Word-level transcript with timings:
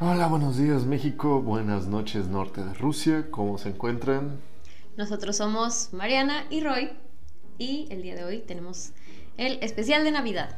Hola, 0.00 0.28
buenos 0.28 0.56
días 0.56 0.84
México, 0.84 1.42
buenas 1.42 1.86
noches 1.86 2.28
norte 2.28 2.64
de 2.64 2.72
Rusia, 2.74 3.26
¿cómo 3.30 3.58
se 3.58 3.70
encuentran? 3.70 4.40
Nosotros 4.96 5.36
somos 5.36 5.90
Mariana 5.92 6.44
y 6.50 6.60
Roy 6.62 6.90
y 7.58 7.88
el 7.90 8.02
día 8.02 8.14
de 8.14 8.24
hoy 8.24 8.38
tenemos 8.40 8.92
el 9.36 9.58
especial 9.62 10.04
de 10.04 10.10
Navidad. 10.12 10.56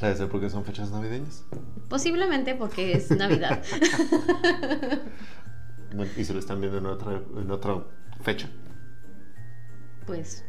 ¿Debe 0.00 0.16
ser 0.16 0.28
porque 0.28 0.50
son 0.50 0.64
fechas 0.64 0.90
navideñas? 0.90 1.44
Posiblemente 1.88 2.54
porque 2.54 2.92
es 2.96 3.10
Navidad. 3.16 3.62
Bueno, 5.94 6.10
¿Y 6.16 6.24
se 6.24 6.32
lo 6.32 6.40
están 6.40 6.60
viendo 6.60 6.78
en 6.78 6.86
otra, 6.86 7.22
en 7.36 7.48
otra 7.52 7.84
fecha? 8.22 8.50
pues, 10.06 10.44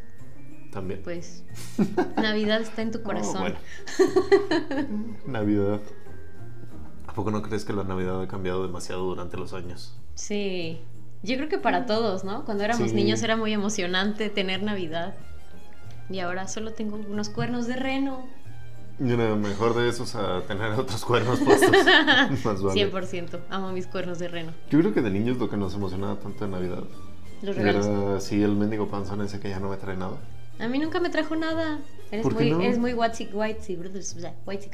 También. 0.72 1.02
pues, 1.04 1.44
Navidad 2.16 2.60
está 2.62 2.82
en 2.82 2.90
tu 2.90 2.98
Oh, 2.98 3.02
corazón. 3.04 3.42
bueno. 3.42 3.56
Navidad. 5.24 5.80
¿A 7.16 7.20
poco 7.24 7.30
no 7.30 7.40
crees 7.40 7.64
que 7.64 7.72
la 7.72 7.82
Navidad 7.82 8.20
ha 8.20 8.28
cambiado 8.28 8.62
demasiado 8.66 9.00
durante 9.04 9.38
los 9.38 9.54
años? 9.54 9.94
Sí, 10.16 10.82
yo 11.22 11.36
creo 11.36 11.48
que 11.48 11.56
para 11.56 11.86
todos, 11.86 12.24
¿no? 12.24 12.44
Cuando 12.44 12.62
éramos 12.62 12.90
Sí. 12.90 12.94
niños 12.94 13.22
era 13.22 13.38
muy 13.38 13.54
emocionante 13.54 14.28
tener 14.28 14.62
Navidad. 14.62 15.14
Y 16.10 16.18
ahora 16.18 16.46
solo 16.46 16.74
tengo 16.74 16.96
unos 16.96 17.30
cuernos 17.30 17.66
de 17.68 17.76
reno. 17.76 18.26
Y 19.00 19.12
una 19.12 19.34
mejor 19.34 19.74
de 19.74 19.88
esos 19.88 20.14
a 20.14 20.42
tener 20.42 20.72
otros 20.72 21.06
cuernos 21.06 21.38
puestos. 21.40 21.70
Más 22.44 22.62
vale. 22.62 22.74
100%. 22.74 23.40
Amo 23.48 23.72
mis 23.72 23.86
cuernos 23.86 24.18
de 24.18 24.28
reno. 24.28 24.52
Yo 24.68 24.78
creo 24.80 24.92
que 24.92 25.00
de 25.00 25.08
niños 25.10 25.38
lo 25.38 25.48
que 25.48 25.56
nos 25.56 25.72
emocionaba 25.74 26.16
tanto 26.16 26.44
de 26.44 26.50
Navidad 26.50 26.84
Los 27.40 27.56
regalos. 27.56 27.86
era 27.86 28.16
así 28.18 28.42
el 28.42 28.54
mendigo 28.56 28.88
panzón 28.88 29.22
ese 29.22 29.40
que 29.40 29.48
ya 29.48 29.58
no 29.58 29.70
me 29.70 29.78
trae 29.78 29.96
nada. 29.96 30.18
A 30.58 30.68
mí 30.68 30.78
nunca 30.78 31.00
me 31.00 31.08
trajo 31.08 31.34
nada. 31.34 31.78
Eres 32.10 32.22
¿Por 32.24 32.36
qué 32.36 32.44
muy, 32.44 32.52
no? 32.52 32.60
eres 32.60 32.78
muy 32.78 32.92
white, 32.92 33.30
white, 33.32 33.78
white, 34.46 34.70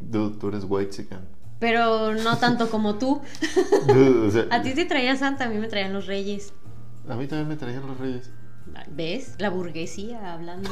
Dude, 0.00 0.38
tú 0.38 0.48
eres 0.48 0.64
white 0.68 0.90
chicken. 0.90 1.20
Pero 1.58 2.14
no 2.14 2.36
tanto 2.38 2.70
como 2.70 2.96
tú. 2.98 3.20
Dude, 3.88 4.26
o 4.28 4.30
sea, 4.30 4.46
A 4.50 4.62
ti 4.62 4.74
te 4.74 4.84
traía 4.84 5.16
Santa, 5.16 5.44
a 5.46 5.48
mí 5.48 5.58
me 5.58 5.68
traían 5.68 5.92
los 5.92 6.06
reyes. 6.06 6.52
a 7.08 7.16
mí 7.16 7.26
también 7.26 7.48
me 7.48 7.56
traían 7.56 7.86
los 7.86 7.98
reyes. 7.98 8.30
¿Ves? 8.90 9.34
La 9.38 9.48
burguesía 9.50 10.34
hablando. 10.34 10.70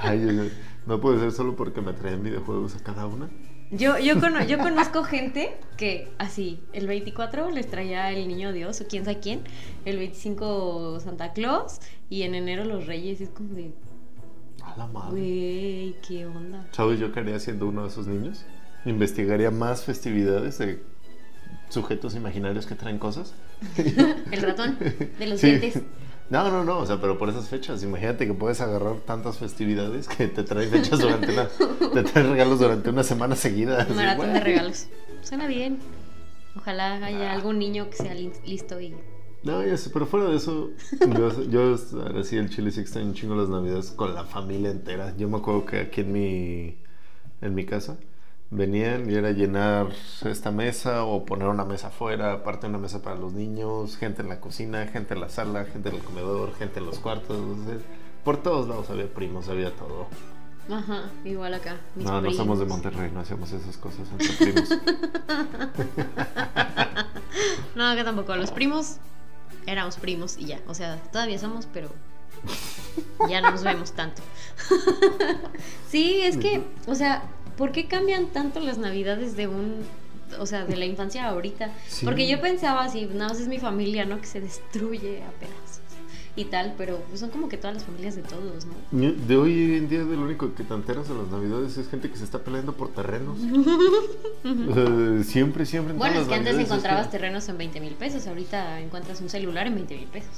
Ay, 0.00 0.50
no 0.86 1.00
puede 1.00 1.20
ser 1.20 1.32
solo 1.32 1.56
porque 1.56 1.80
me 1.80 1.92
traían 1.92 2.22
videojuegos 2.22 2.74
a 2.76 2.82
cada 2.82 3.06
una. 3.06 3.28
Yo, 3.70 3.98
yo, 3.98 4.18
cono- 4.18 4.42
yo 4.44 4.58
conozco 4.58 5.04
gente 5.04 5.56
que 5.76 6.08
así, 6.18 6.60
el 6.72 6.88
24 6.88 7.50
les 7.50 7.68
traía 7.70 8.10
el 8.10 8.26
niño 8.26 8.52
Dios 8.52 8.80
o 8.80 8.86
quién 8.88 9.04
sabe 9.04 9.20
quién, 9.20 9.42
el 9.84 9.98
25 9.98 10.98
Santa 11.00 11.32
Claus 11.32 11.78
y 12.08 12.22
en 12.22 12.34
enero 12.34 12.64
los 12.64 12.86
reyes. 12.86 13.20
Es 13.20 13.28
como 13.28 13.54
de, 13.54 13.72
A 14.74 14.76
la 14.78 14.86
madre. 14.86 15.10
güey, 15.10 15.96
qué 16.06 16.26
onda. 16.26 16.66
¿Sabes 16.72 16.98
yo 17.00 17.12
qué 17.12 17.20
haría 17.20 17.38
siendo 17.40 17.66
uno 17.68 17.82
de 17.82 17.88
esos 17.88 18.06
niños? 18.06 18.44
Investigaría 18.84 19.50
más 19.50 19.84
festividades 19.84 20.58
de 20.58 20.82
sujetos 21.68 22.14
imaginarios 22.14 22.66
que 22.66 22.74
traen 22.74 22.98
cosas. 22.98 23.34
El 23.76 24.42
ratón 24.42 24.76
de 25.18 25.26
los 25.26 25.40
Sí. 25.40 25.48
dientes. 25.56 25.82
No, 26.30 26.48
no, 26.48 26.62
no, 26.64 26.78
o 26.78 26.86
sea, 26.86 27.00
pero 27.00 27.18
por 27.18 27.28
esas 27.28 27.48
fechas. 27.48 27.82
Imagínate 27.82 28.24
que 28.26 28.32
puedes 28.34 28.60
agarrar 28.60 28.96
tantas 29.04 29.38
festividades 29.38 30.06
que 30.06 30.28
te 30.28 30.44
traen 30.44 30.70
fechas 30.70 31.00
durante 31.00 31.32
una. 31.32 31.48
te 31.92 32.02
traen 32.04 32.30
regalos 32.30 32.60
durante 32.60 32.88
una 32.90 33.02
semana 33.02 33.34
seguida. 33.34 33.84
Maratón 33.94 34.32
de 34.34 34.40
regalos. 34.40 34.86
Suena 35.22 35.46
bien. 35.48 35.78
Ojalá 36.56 36.94
Ah. 37.02 37.06
haya 37.06 37.32
algún 37.32 37.58
niño 37.58 37.90
que 37.90 37.96
sea 37.96 38.14
li- 38.14 38.32
listo 38.46 38.80
y... 38.80 38.94
No, 39.42 39.64
ya 39.64 39.76
sé, 39.76 39.88
pero 39.90 40.06
fuera 40.06 40.26
de 40.26 40.36
eso, 40.36 40.70
yo, 41.00 41.42
yo 41.44 41.76
ahora 42.02 42.22
sí 42.24 42.36
el 42.36 42.50
chile 42.50 42.70
sí 42.70 42.80
extraño 42.80 43.08
un 43.08 43.14
chingo 43.14 43.34
las 43.34 43.48
navidades 43.48 43.90
con 43.90 44.14
la 44.14 44.24
familia 44.24 44.70
entera. 44.70 45.16
Yo 45.16 45.28
me 45.28 45.38
acuerdo 45.38 45.64
que 45.64 45.80
aquí 45.80 46.02
en 46.02 46.12
mi, 46.12 46.78
en 47.40 47.54
mi 47.54 47.64
casa 47.64 47.96
venían 48.50 49.08
y 49.08 49.14
era 49.14 49.30
llenar 49.30 49.88
esta 50.24 50.50
mesa 50.50 51.04
o 51.04 51.24
poner 51.24 51.48
una 51.48 51.64
mesa 51.64 51.86
afuera, 51.88 52.34
aparte 52.34 52.66
una 52.66 52.76
mesa 52.78 53.00
para 53.00 53.16
los 53.16 53.32
niños, 53.32 53.96
gente 53.96 54.20
en 54.20 54.28
la 54.28 54.40
cocina, 54.40 54.86
gente 54.88 55.14
en 55.14 55.20
la 55.20 55.30
sala, 55.30 55.64
gente 55.64 55.88
en 55.88 55.94
el 55.94 56.02
comedor, 56.02 56.54
gente 56.56 56.80
en 56.80 56.86
los 56.86 56.98
cuartos. 56.98 57.38
por 58.24 58.42
todos 58.42 58.68
lados 58.68 58.90
había 58.90 59.12
primos, 59.12 59.48
había 59.48 59.74
todo. 59.74 60.08
Ajá, 60.70 61.10
igual 61.24 61.54
acá. 61.54 61.78
mis 61.96 62.04
no, 62.04 62.20
no 62.20 62.30
somos 62.32 62.58
de. 62.58 62.66
Monterrey, 62.66 63.10
no 63.12 63.20
hacemos 63.20 63.50
esas 63.52 63.76
cosas 63.78 64.06
entre 64.12 64.52
primos. 64.52 64.68
No, 67.74 67.86
acá 67.86 68.04
tampoco. 68.04 68.34
Los 68.36 68.50
primos 68.50 68.98
éramos 69.66 69.96
primos 69.96 70.36
y 70.38 70.46
ya. 70.46 70.60
O 70.66 70.74
sea, 70.74 70.96
todavía 71.12 71.38
somos, 71.38 71.66
pero 71.72 71.90
ya 73.28 73.40
no 73.40 73.50
nos 73.50 73.62
vemos 73.62 73.92
tanto. 73.92 74.22
sí, 75.88 76.20
es 76.22 76.36
que, 76.36 76.62
o 76.86 76.94
sea, 76.94 77.22
¿por 77.56 77.72
qué 77.72 77.86
cambian 77.86 78.26
tanto 78.26 78.60
las 78.60 78.78
navidades 78.78 79.36
de 79.36 79.48
un... 79.48 79.84
O 80.38 80.46
sea, 80.46 80.64
de 80.64 80.76
la 80.76 80.84
infancia 80.84 81.26
a 81.26 81.30
ahorita? 81.30 81.72
Sí. 81.88 82.04
Porque 82.04 82.28
yo 82.28 82.40
pensaba 82.40 82.84
así, 82.84 83.06
nada 83.06 83.30
más 83.30 83.40
es 83.40 83.48
mi 83.48 83.58
familia, 83.58 84.04
¿no? 84.04 84.20
Que 84.20 84.26
se 84.26 84.40
destruye 84.40 85.22
a 85.24 85.30
pedazos 85.40 85.69
y 86.36 86.44
tal, 86.44 86.74
pero 86.78 86.98
pues, 87.08 87.20
son 87.20 87.30
como 87.30 87.48
que 87.48 87.56
todas 87.56 87.74
las 87.74 87.84
familias 87.84 88.14
de 88.16 88.22
todos, 88.22 88.64
¿no? 88.66 89.12
De 89.26 89.36
hoy 89.36 89.74
en 89.76 89.88
día, 89.88 90.04
de 90.04 90.16
lo 90.16 90.22
único 90.22 90.54
que 90.54 90.62
te 90.64 90.72
enteras 90.74 91.08
de 91.08 91.14
las 91.14 91.28
navidades 91.28 91.76
es 91.76 91.88
gente 91.88 92.10
que 92.10 92.16
se 92.16 92.24
está 92.24 92.38
peleando 92.38 92.72
por 92.74 92.88
terrenos. 92.90 93.38
O 94.42 94.74
sea, 94.74 95.24
siempre, 95.24 95.66
siempre. 95.66 95.92
en 95.92 95.98
Bueno, 95.98 96.14
todas 96.14 96.28
es 96.28 96.28
que 96.28 96.34
antes 96.50 96.58
encontrabas 96.66 97.06
que- 97.06 97.12
terrenos 97.12 97.48
en 97.48 97.58
20 97.58 97.80
mil 97.80 97.94
pesos, 97.94 98.26
ahorita 98.26 98.80
encuentras 98.80 99.20
un 99.20 99.28
celular 99.28 99.66
en 99.66 99.74
20 99.74 99.96
mil 99.96 100.06
pesos. 100.08 100.30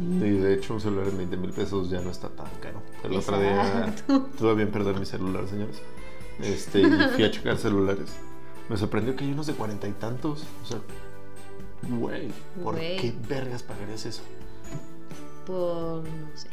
Y 0.00 0.30
de 0.30 0.54
hecho, 0.54 0.74
un 0.74 0.80
celular 0.80 1.06
en 1.08 1.16
20 1.18 1.36
mil 1.36 1.50
pesos 1.52 1.88
ya 1.90 2.00
no 2.00 2.10
está 2.10 2.28
tan 2.28 2.48
caro. 2.60 2.82
El 3.04 3.14
otro 3.16 3.40
día 3.40 3.62
Exacto. 3.86 4.28
tuve 4.38 4.54
bien 4.56 4.70
perder 4.72 4.98
mi 4.98 5.06
celular, 5.06 5.46
señores. 5.48 5.76
Este, 6.42 6.80
y 6.82 6.84
fui 7.14 7.22
a 7.24 7.30
checar 7.30 7.56
celulares. 7.58 8.10
Me 8.68 8.76
sorprendió 8.76 9.14
que 9.14 9.24
hay 9.24 9.30
unos 9.32 9.46
de 9.46 9.52
cuarenta 9.52 9.86
y 9.86 9.92
tantos. 9.92 10.42
O 10.64 10.66
sea, 10.66 10.78
güey, 11.88 12.28
¿por 12.64 12.74
qué 12.76 13.14
vergas 13.28 13.62
pagarías 13.62 14.04
eso? 14.06 14.22
Por 15.46 16.02
no 16.04 16.36
sé. 16.36 16.48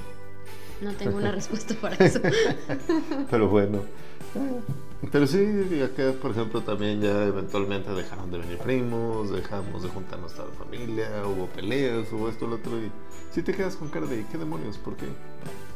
No 0.81 0.93
tengo 0.93 1.17
una 1.17 1.31
respuesta 1.39 1.75
para 1.75 1.95
eso. 2.03 2.19
Pero 3.29 3.47
bueno. 3.49 3.81
Pero 5.11 5.27
sí, 5.27 5.81
acá, 5.83 6.13
por 6.21 6.31
ejemplo, 6.31 6.61
también 6.61 7.01
ya 7.01 7.25
eventualmente 7.25 7.91
dejaron 7.91 8.31
de 8.31 8.37
venir 8.37 8.57
primos, 8.59 9.29
dejamos 9.31 9.83
de 9.83 9.89
juntarnos 9.89 10.33
toda 10.33 10.47
la 10.47 10.53
familia, 10.53 11.09
hubo 11.25 11.47
peleas, 11.47 12.07
hubo 12.13 12.29
esto, 12.29 12.47
lo 12.47 12.55
otro, 12.55 12.77
y 12.77 12.89
si 13.33 13.41
te 13.41 13.53
quedas 13.53 13.75
con 13.75 13.89
cara 13.89 14.05
de, 14.05 14.25
¿qué 14.31 14.37
demonios? 14.37 14.77
¿Por 14.77 14.95
qué? 14.95 15.07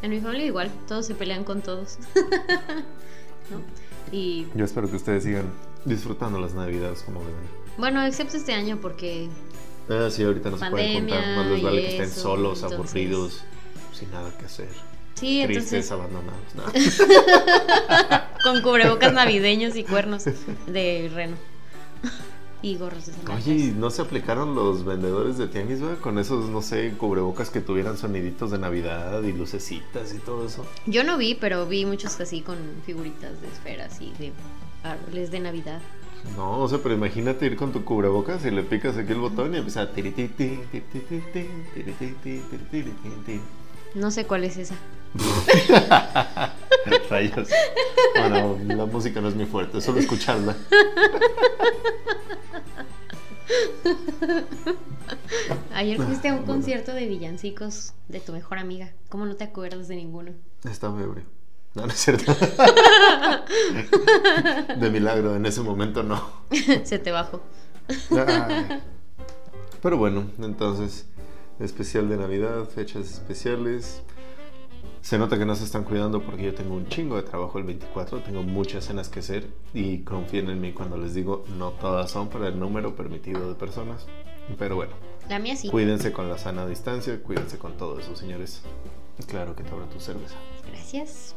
En 0.03 0.11
mi 0.11 0.21
familia 0.21 0.45
igual, 0.45 0.71
todos 0.87 1.05
se 1.07 1.15
pelean 1.15 1.43
con 1.43 1.61
todos. 1.61 1.97
¿No? 3.51 3.61
Y 4.11 4.47
Yo 4.55 4.63
espero 4.63 4.89
que 4.89 4.95
ustedes 4.95 5.23
sigan 5.23 5.45
disfrutando 5.85 6.39
las 6.39 6.53
navidades 6.53 7.01
como 7.01 7.19
deben. 7.21 7.35
bueno, 7.77 8.03
excepto 8.05 8.37
este 8.37 8.53
año 8.53 8.77
porque 8.81 9.27
Ah, 9.89 10.09
sí, 10.09 10.23
ahorita 10.23 10.49
no 10.49 10.57
se 10.57 10.69
pueden 10.69 10.99
juntar, 11.01 11.35
más 11.35 11.47
les 11.47 11.61
vale 11.63 11.81
que 11.81 11.87
estén 11.89 12.05
eso, 12.05 12.21
solos, 12.21 12.63
entonces- 12.63 12.79
aburridos, 12.79 13.41
sin 13.93 14.11
nada 14.11 14.35
que 14.37 14.45
hacer, 14.45 14.69
sí, 15.13 15.43
tristes, 15.45 15.73
entonces 15.73 15.91
abandonados. 15.91 16.55
No. 16.55 16.63
con 18.43 18.61
cubrebocas 18.61 19.13
navideños 19.13 19.75
y 19.75 19.83
cuernos 19.83 20.23
de 20.67 21.11
reno. 21.13 21.35
Y 22.61 22.77
gorros 22.77 23.05
de 23.05 23.13
Oye, 23.31 23.53
¿y 23.53 23.61
Claus. 23.67 23.75
¿no 23.75 23.89
se 23.91 24.01
aplicaron 24.01 24.55
los 24.55 24.85
vendedores 24.85 25.37
de 25.37 25.47
tianguis, 25.47 25.81
güey? 25.81 25.97
Con 25.97 26.17
esos, 26.17 26.49
no 26.49 26.63
sé, 26.63 26.93
cubrebocas 26.97 27.51
que 27.51 27.61
tuvieran 27.61 27.95
soniditos 27.95 28.49
de 28.49 28.57
Navidad 28.57 29.21
y 29.21 29.33
lucecitas 29.33 30.13
y 30.15 30.17
todo 30.17 30.47
eso. 30.47 30.65
Yo 30.87 31.03
no 31.03 31.17
vi, 31.17 31.35
pero 31.35 31.67
vi 31.67 31.85
muchos 31.85 32.19
así 32.19 32.41
con 32.41 32.57
figuritas 32.85 33.39
de 33.41 33.47
esferas 33.49 34.01
y 34.01 34.11
de 34.13 34.31
árboles 34.83 35.29
de 35.29 35.39
Navidad. 35.41 35.79
No, 36.35 36.59
o 36.61 36.67
sea, 36.67 36.79
pero 36.81 36.95
imagínate 36.95 37.45
ir 37.45 37.55
con 37.55 37.71
tu 37.71 37.85
cubrebocas 37.85 38.43
y 38.45 38.51
le 38.51 38.63
picas 38.63 38.97
aquí 38.97 39.11
el 39.13 39.19
botón 39.19 39.53
y 39.53 39.57
empieza 39.57 39.83
a. 39.83 39.89
No 43.93 44.11
sé 44.11 44.25
cuál 44.25 44.43
es 44.43 44.57
esa. 44.57 44.75
Rayos. 47.09 47.47
Bueno, 48.19 48.57
la 48.67 48.85
música 48.85 49.21
no 49.21 49.29
es 49.29 49.35
muy 49.35 49.45
fuerte, 49.45 49.79
solo 49.79 49.99
escucharla. 49.99 50.55
Ayer 55.73 55.97
fuiste 56.01 56.29
a 56.29 56.33
un 56.33 56.39
Bueno. 56.39 56.53
concierto 56.53 56.93
de 56.93 57.05
villancicos 57.05 57.93
de 58.07 58.19
tu 58.19 58.33
mejor 58.33 58.57
amiga. 58.57 58.91
¿Cómo 59.09 59.25
no 59.25 59.35
te 59.35 59.43
acuerdas 59.43 59.87
de 59.87 59.95
ninguno? 59.95 60.31
Estaba 60.63 61.01
ebrio. 61.01 61.23
No, 61.75 61.85
no 61.85 61.91
es 61.91 61.99
cierto. 61.99 62.33
De 64.79 64.89
milagro, 64.89 65.35
en 65.35 65.45
ese 65.45 65.61
momento 65.61 66.03
no. 66.03 66.21
Se 66.83 66.99
te 66.99 67.11
bajó. 67.11 67.41
Ay. 68.11 68.81
Pero 69.81 69.97
bueno, 69.97 70.25
entonces, 70.39 71.07
especial 71.59 72.09
de 72.09 72.17
Navidad, 72.17 72.65
fechas 72.65 73.11
especiales. 73.11 74.01
Se 75.01 75.19
nota 75.19 75.37
que 75.37 75.45
no 75.45 75.55
se 75.55 75.65
están 75.65 75.83
cuidando 75.83 76.23
porque 76.23 76.45
yo 76.45 76.55
tengo 76.55 76.73
un 76.73 76.87
chingo 76.87 77.15
de 77.17 77.21
trabajo 77.23 77.59
el 77.59 77.65
24, 77.65 78.21
tengo 78.21 78.41
muchas 78.41 78.85
cenas 78.85 79.07
que 79.09 79.19
hacer 79.19 79.47
y 79.71 79.99
confíen 79.99 80.49
en 80.49 80.59
mí 80.59 80.73
cuando 80.73 80.97
les 80.97 81.13
digo, 81.13 81.43
no 81.59 81.71
todas 81.73 82.09
son 82.09 82.29
para 82.29 82.47
el 82.47 82.59
número 82.59 82.95
permitido 82.95 83.47
de 83.47 83.53
personas. 83.53 84.07
Pero 84.57 84.75
bueno, 84.77 84.93
La 85.29 85.37
mía 85.37 85.55
sí. 85.55 85.69
cuídense 85.69 86.11
con 86.11 86.27
la 86.27 86.39
sana 86.39 86.65
distancia, 86.65 87.21
cuídense 87.21 87.59
con 87.59 87.77
todo 87.77 87.99
eso, 87.99 88.15
señores. 88.15 88.63
Claro 89.27 89.55
que 89.55 89.63
te 89.63 89.69
abra 89.71 89.87
tu 89.89 89.99
cerveza. 89.99 90.35
Gracias. 90.71 91.35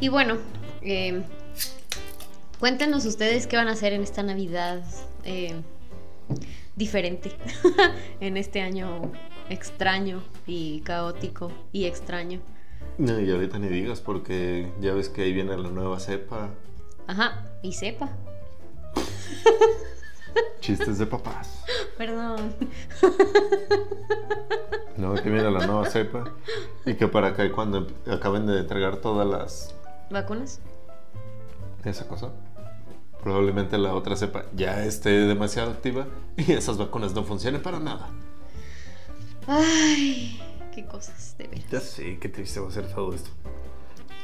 Y 0.00 0.08
bueno, 0.08 0.38
eh, 0.82 1.22
cuéntenos 2.58 3.04
ustedes 3.04 3.46
qué 3.46 3.56
van 3.56 3.68
a 3.68 3.72
hacer 3.72 3.92
en 3.92 4.02
esta 4.02 4.22
Navidad 4.22 4.82
eh, 5.24 5.54
diferente, 6.76 7.32
en 8.20 8.36
este 8.36 8.62
año 8.62 9.12
extraño 9.50 10.22
y 10.46 10.80
caótico 10.80 11.52
y 11.72 11.84
extraño. 11.84 12.40
No, 12.98 13.20
y 13.20 13.30
ahorita 13.30 13.58
ni 13.58 13.68
digas 13.68 14.00
porque 14.00 14.72
ya 14.80 14.94
ves 14.94 15.08
que 15.08 15.22
ahí 15.22 15.32
viene 15.32 15.56
la 15.56 15.70
nueva 15.70 16.00
cepa. 16.00 16.50
Ajá, 17.06 17.44
y 17.62 17.72
sepa. 17.72 18.10
Chistes 20.60 20.98
de 20.98 21.06
papás. 21.06 21.64
Perdón. 21.98 22.54
No, 25.00 25.14
que 25.14 25.30
viene 25.30 25.50
la 25.50 25.66
nueva 25.66 25.88
cepa. 25.88 26.24
Y 26.84 26.94
que 26.94 27.08
para 27.08 27.28
acá 27.28 27.50
cuando 27.52 27.86
acaben 28.06 28.46
de 28.46 28.58
entregar 28.58 28.96
todas 28.96 29.26
las... 29.26 29.74
¿Vacunas? 30.10 30.60
Esa 31.84 32.06
cosa. 32.06 32.30
Probablemente 33.22 33.78
la 33.78 33.94
otra 33.94 34.14
cepa 34.16 34.44
ya 34.54 34.84
esté 34.84 35.10
demasiado 35.10 35.70
activa 35.70 36.06
y 36.36 36.52
esas 36.52 36.76
vacunas 36.76 37.14
no 37.14 37.24
funcionen 37.24 37.62
para 37.62 37.80
nada. 37.80 38.10
Ay, 39.46 40.38
qué 40.74 40.84
cosas, 40.84 41.34
de 41.38 41.48
veras. 41.48 41.70
Ya 41.70 41.80
sé, 41.80 42.18
qué 42.18 42.28
triste 42.28 42.60
va 42.60 42.68
a 42.68 42.70
ser 42.70 42.86
todo 42.92 43.14
esto. 43.14 43.30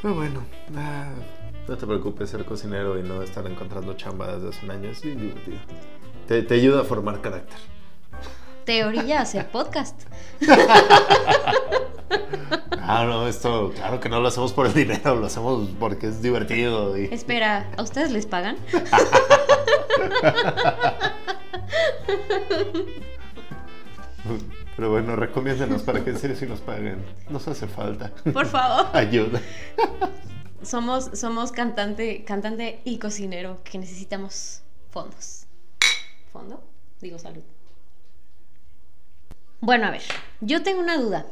Pero 0.02 0.14
bueno, 0.14 0.44
ah, 0.76 1.10
no 1.66 1.76
te 1.78 1.86
preocupes, 1.86 2.28
ser 2.28 2.44
cocinero 2.44 2.98
y 2.98 3.02
no 3.02 3.22
estar 3.22 3.46
encontrando 3.46 3.94
chamba 3.94 4.34
desde 4.34 4.50
hace 4.50 4.64
un 4.66 4.72
año 4.72 4.90
es 4.90 5.00
bien 5.00 5.20
divertido. 5.20 5.58
Te, 6.26 6.42
te 6.42 6.54
ayuda 6.54 6.82
a 6.82 6.84
formar 6.84 7.22
carácter. 7.22 7.75
Te 8.66 8.84
orilla 8.84 9.20
a 9.20 9.22
hacer 9.22 9.48
podcast. 9.48 10.02
Ah, 12.88 13.04
no, 13.04 13.26
esto, 13.26 13.72
claro 13.74 13.98
que 13.98 14.08
no 14.08 14.20
lo 14.20 14.28
hacemos 14.28 14.52
por 14.52 14.66
el 14.66 14.72
dinero, 14.72 15.16
lo 15.16 15.26
hacemos 15.26 15.68
porque 15.80 16.06
es 16.06 16.22
divertido. 16.22 16.96
Y... 16.96 17.06
Espera, 17.06 17.68
¿a 17.76 17.82
ustedes 17.82 18.12
les 18.12 18.26
pagan? 18.26 18.56
Pero 24.76 24.90
bueno, 24.90 25.16
recomiéndenos 25.16 25.82
para 25.82 26.04
que 26.04 26.10
en 26.10 26.18
serio 26.18 26.36
sí 26.36 26.46
nos 26.46 26.60
paguen. 26.60 27.04
Nos 27.28 27.48
hace 27.48 27.66
falta. 27.66 28.12
Por 28.32 28.46
favor. 28.46 28.86
Ayuda. 28.96 29.40
Somos, 30.62 31.10
somos 31.14 31.50
cantante, 31.50 32.24
cantante 32.24 32.82
y 32.84 32.98
cocinero 32.98 33.62
que 33.64 33.78
necesitamos 33.78 34.62
fondos. 34.90 35.46
¿Fondo? 36.32 36.62
Digo 37.00 37.18
salud. 37.18 37.42
Bueno, 39.66 39.88
a 39.88 39.90
ver, 39.90 40.02
yo 40.40 40.62
tengo 40.62 40.78
una 40.78 40.96
duda. 40.96 41.26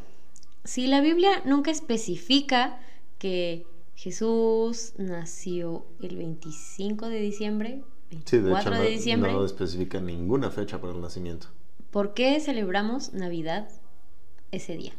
Si 0.64 0.88
la 0.88 1.00
Biblia 1.00 1.40
nunca 1.44 1.70
especifica 1.70 2.80
que 3.20 3.64
Jesús 3.94 4.94
nació 4.98 5.86
el 6.02 6.16
25 6.16 7.10
de 7.10 7.20
diciembre, 7.20 7.84
Sí, 8.24 8.38
24 8.38 8.42
de 8.42 8.56
hecho 8.56 8.70
de, 8.70 8.78
no, 8.78 8.96
diciembre, 8.96 9.32
no 9.34 9.44
especifica 9.44 10.00
ninguna 10.00 10.50
fecha 10.50 10.80
para 10.80 10.92
el 10.92 11.00
nacimiento. 11.00 11.46
¿por 11.92 12.12
qué 12.12 12.40
celebramos 12.40 13.12
Navidad 13.12 13.68
ese 14.50 14.76
día? 14.76 14.94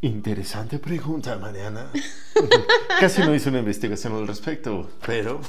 Interesante 0.00 0.78
pregunta, 0.78 1.36
Mariana. 1.36 1.90
Casi 3.00 3.22
no 3.22 3.34
hice 3.34 3.48
una 3.48 3.58
investigación 3.58 4.12
al 4.12 4.28
respecto, 4.28 4.88
pero 5.04 5.40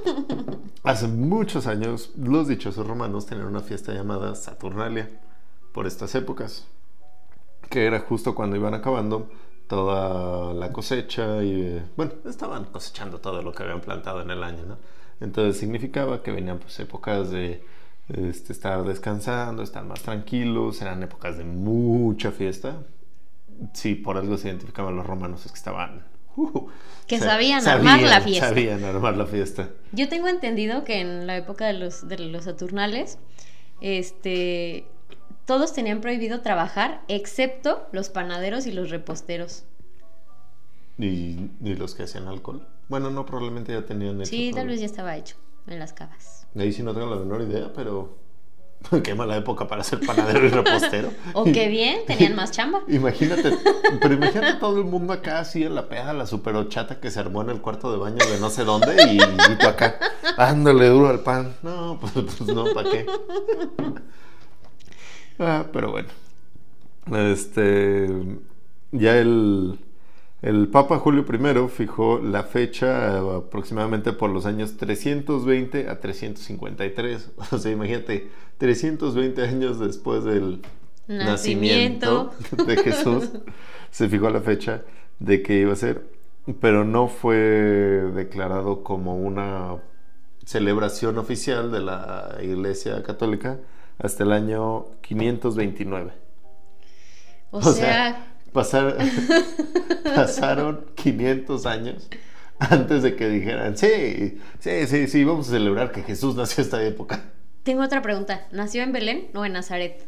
hace 0.82 1.08
muchos 1.08 1.66
años 1.66 2.10
los 2.18 2.48
dichosos 2.48 2.86
romanos 2.86 3.24
tenían 3.24 3.46
una 3.46 3.60
fiesta 3.60 3.94
llamada 3.94 4.34
Saturnalia 4.34 5.08
por 5.72 5.86
estas 5.86 6.14
épocas, 6.14 6.66
que 7.68 7.84
era 7.86 8.00
justo 8.00 8.34
cuando 8.34 8.56
iban 8.56 8.74
acabando 8.74 9.30
toda 9.68 10.52
la 10.54 10.72
cosecha 10.72 11.42
y 11.44 11.80
bueno, 11.96 12.12
estaban 12.28 12.64
cosechando 12.64 13.18
todo 13.20 13.40
lo 13.42 13.52
que 13.52 13.62
habían 13.62 13.80
plantado 13.80 14.20
en 14.22 14.30
el 14.30 14.42
año, 14.42 14.64
¿no? 14.66 14.78
Entonces 15.20 15.58
significaba 15.58 16.22
que 16.22 16.32
venían 16.32 16.58
pues 16.58 16.80
épocas 16.80 17.30
de 17.30 17.62
este, 18.08 18.52
estar 18.52 18.82
descansando, 18.84 19.62
estar 19.62 19.84
más 19.84 20.02
tranquilos, 20.02 20.80
eran 20.82 21.02
épocas 21.02 21.38
de 21.38 21.44
mucha 21.44 22.32
fiesta. 22.32 22.78
Sí, 23.74 23.94
por 23.94 24.16
algo 24.16 24.36
se 24.38 24.48
identificaban 24.48 24.96
los 24.96 25.06
romanos, 25.06 25.44
es 25.46 25.52
que 25.52 25.58
estaban... 25.58 26.06
uh, 26.36 26.66
Que 27.06 27.18
sa- 27.18 27.26
sabían 27.26 27.68
armar 27.68 28.00
la 28.02 28.20
fiesta. 28.22 28.48
Sabían 28.48 28.82
armar 28.82 29.16
la 29.16 29.26
fiesta. 29.26 29.68
Yo 29.92 30.08
tengo 30.08 30.26
entendido 30.28 30.82
que 30.82 31.00
en 31.00 31.26
la 31.26 31.36
época 31.36 31.66
de 31.66 31.74
los, 31.74 32.08
de 32.08 32.18
los 32.18 32.44
Saturnales, 32.44 33.18
este, 33.82 34.86
todos 35.50 35.72
tenían 35.72 36.00
prohibido 36.00 36.42
trabajar, 36.42 37.00
excepto 37.08 37.84
los 37.90 38.08
panaderos 38.08 38.68
y 38.68 38.70
los 38.70 38.88
reposteros. 38.88 39.64
¿Y, 40.96 41.50
y 41.60 41.74
los 41.74 41.96
que 41.96 42.04
hacían 42.04 42.28
alcohol? 42.28 42.68
Bueno, 42.88 43.10
no, 43.10 43.26
probablemente 43.26 43.72
ya 43.72 43.84
tenían 43.84 44.20
hecho 44.20 44.30
Sí, 44.30 44.52
tal 44.54 44.68
vez 44.68 44.78
ya 44.78 44.86
estaba 44.86 45.16
hecho 45.16 45.34
en 45.66 45.80
las 45.80 45.92
cavas. 45.92 46.46
De 46.54 46.62
ahí 46.62 46.72
sí 46.72 46.84
no 46.84 46.94
tengo 46.94 47.12
la 47.12 47.16
menor 47.16 47.42
idea, 47.42 47.72
pero... 47.74 48.16
Qué 49.02 49.12
mala 49.16 49.36
época 49.36 49.66
para 49.66 49.82
ser 49.82 49.98
panadero 50.06 50.46
y 50.46 50.50
repostero. 50.50 51.10
O 51.34 51.42
qué 51.42 51.66
bien, 51.66 52.02
tenían 52.06 52.36
más 52.36 52.52
chamba. 52.52 52.82
Imagínate, 52.86 53.58
pero 54.00 54.14
imagínate 54.14 54.60
todo 54.60 54.78
el 54.78 54.84
mundo 54.84 55.12
acá 55.12 55.40
así 55.40 55.64
en 55.64 55.74
la 55.74 55.88
peda, 55.88 56.12
la 56.12 56.28
super 56.28 56.54
ochata 56.54 57.00
que 57.00 57.10
se 57.10 57.18
armó 57.18 57.42
en 57.42 57.50
el 57.50 57.60
cuarto 57.60 57.90
de 57.90 57.98
baño 57.98 58.24
de 58.24 58.38
no 58.38 58.50
sé 58.50 58.62
dónde 58.62 58.94
y, 59.10 59.16
y 59.16 59.56
tú 59.58 59.66
acá, 59.66 59.98
dándole 60.38 60.86
duro 60.86 61.08
al 61.08 61.24
pan. 61.24 61.56
No, 61.64 61.98
pues, 62.00 62.12
pues 62.12 62.54
no, 62.54 62.72
¿para 62.72 62.88
qué? 62.88 63.06
Ah, 65.40 65.66
pero 65.72 65.90
bueno. 65.90 66.08
Este, 67.32 68.08
ya 68.92 69.18
el, 69.18 69.78
el 70.42 70.68
Papa 70.68 70.98
Julio 70.98 71.24
I 71.28 71.68
fijó 71.68 72.18
la 72.18 72.44
fecha 72.44 73.16
eh, 73.16 73.36
aproximadamente 73.38 74.12
por 74.12 74.28
los 74.30 74.44
años 74.44 74.76
320 74.76 75.88
a 75.88 75.98
353. 75.98 77.30
O 77.52 77.58
sea, 77.58 77.72
imagínate, 77.72 78.30
320 78.58 79.42
años 79.42 79.80
después 79.80 80.24
del 80.24 80.60
Nacimiento. 81.08 82.32
nacimiento 82.34 82.64
de 82.66 82.76
Jesús, 82.76 83.30
se 83.90 84.08
fijó 84.10 84.28
la 84.28 84.42
fecha 84.42 84.82
de 85.18 85.42
que 85.42 85.58
iba 85.58 85.72
a 85.72 85.76
ser, 85.76 86.04
pero 86.60 86.84
no 86.84 87.08
fue 87.08 87.36
declarado 88.14 88.84
como 88.84 89.16
una 89.16 89.76
celebración 90.44 91.16
oficial 91.18 91.72
de 91.72 91.80
la 91.80 92.36
Iglesia 92.42 93.02
Católica 93.02 93.58
hasta 94.02 94.24
el 94.24 94.32
año 94.32 94.86
529. 95.02 96.12
O, 97.52 97.58
O 97.58 97.62
sea, 97.62 97.72
sea, 97.72 98.26
pasar- 98.52 98.96
pasaron 100.14 100.86
500 100.94 101.66
años 101.66 102.08
antes 102.58 103.02
de 103.02 103.16
que 103.16 103.28
dijeran, 103.28 103.76
sí, 103.76 104.38
sí, 104.58 104.86
sí, 104.86 105.06
sí, 105.08 105.24
vamos 105.24 105.48
a 105.48 105.52
celebrar 105.52 105.92
que 105.92 106.02
Jesús 106.02 106.34
nació 106.36 106.62
esta 106.62 106.82
época. 106.84 107.24
tengo 107.62 107.82
otra 107.82 108.02
pregunta. 108.02 108.46
¿Nació 108.52 108.82
en 108.82 108.92
Belén 108.92 109.28
o 109.34 109.44
en 109.44 109.52
Nazaret? 109.54 110.06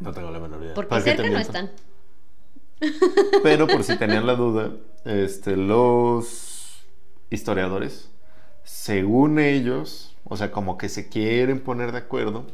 No 0.00 0.12
tengo 0.12 0.30
la 0.30 0.38
menor 0.38 0.62
idea. 0.62 0.74
Porque 0.74 0.90
¿Para 0.90 1.04
qué 1.04 1.10
te 1.12 1.16
cerca 1.22 1.30
no 1.32 1.38
están. 1.38 1.70
Pero 3.42 3.66
por 3.66 3.82
si 3.82 3.96
tenían 3.96 4.26
la 4.26 4.34
duda, 4.36 4.70
este, 5.04 5.56
los 5.56 6.84
historiadores, 7.30 8.10
según 8.62 9.38
ellos, 9.40 10.14
o 10.24 10.36
sea, 10.36 10.52
como 10.52 10.78
que 10.78 10.88
se 10.88 11.08
quieren 11.08 11.60
poner 11.60 11.90
de 11.90 11.98
acuerdo 11.98 12.46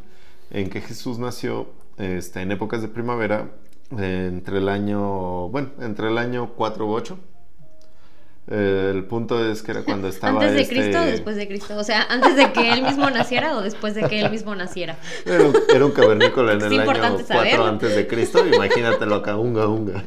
en 0.55 0.71
que 0.71 0.81
Jesús 0.81 1.19
nació 1.19 1.69
este, 1.99 2.41
en 2.41 2.53
épocas 2.53 2.81
de 2.81 2.89
primavera 2.89 3.51
entre 3.91 4.59
el 4.59 4.69
año, 4.69 5.49
bueno, 5.51 5.71
entre 5.81 6.09
el 6.09 6.17
año 6.19 6.53
4 6.57 6.87
u 6.87 6.93
8. 6.93 7.19
Eh, 8.47 8.93
el 8.95 9.05
punto 9.07 9.43
es 9.43 9.63
que 9.63 9.71
era 9.73 9.85
cuando 9.85 10.07
estaba 10.15 10.35
¿Antes 10.41 10.53
de 10.55 10.63
este- 10.63 10.75
Cristo 10.75 11.01
o 11.01 11.05
después 11.05 11.37
de 11.37 11.49
Cristo? 11.49 11.77
O 11.79 11.85
sea, 11.85 12.03
¿antes 12.11 12.37
de 12.37 12.53
que 12.53 12.73
él 12.73 12.83
mismo 12.83 13.09
naciera 13.11 13.57
o 13.57 13.63
después 13.63 13.95
de 13.95 14.03
que 14.09 14.21
él 14.21 14.31
mismo 14.31 14.55
naciera? 14.55 14.97
Era 15.25 15.45
un, 15.45 15.57
era 15.75 15.85
un 15.87 15.93
cavernícola 15.93 16.53
en 16.53 16.59
Es 16.59 16.65
el 16.65 16.73
año 16.73 16.81
importante 16.83 17.25
4 17.25 17.37
saberlo. 17.37 17.67
antes 17.67 17.97
de 17.97 18.07
Cristo. 18.07 18.45
Imagínatelo 18.47 19.15
acá, 19.17 19.37
unga, 19.37 19.67
unga. 19.67 20.05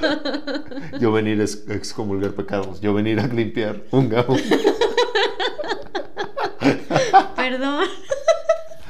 Yo 1.00 1.10
venir 1.12 1.40
a 1.40 1.44
ex- 1.44 1.64
excomulgar 1.68 2.32
pecados. 2.32 2.80
Yo 2.80 2.94
venir 2.94 3.18
a 3.20 3.26
limpiar, 3.26 3.82
unga, 3.90 4.24
unga. 4.28 4.42
Perdón. 7.36 7.84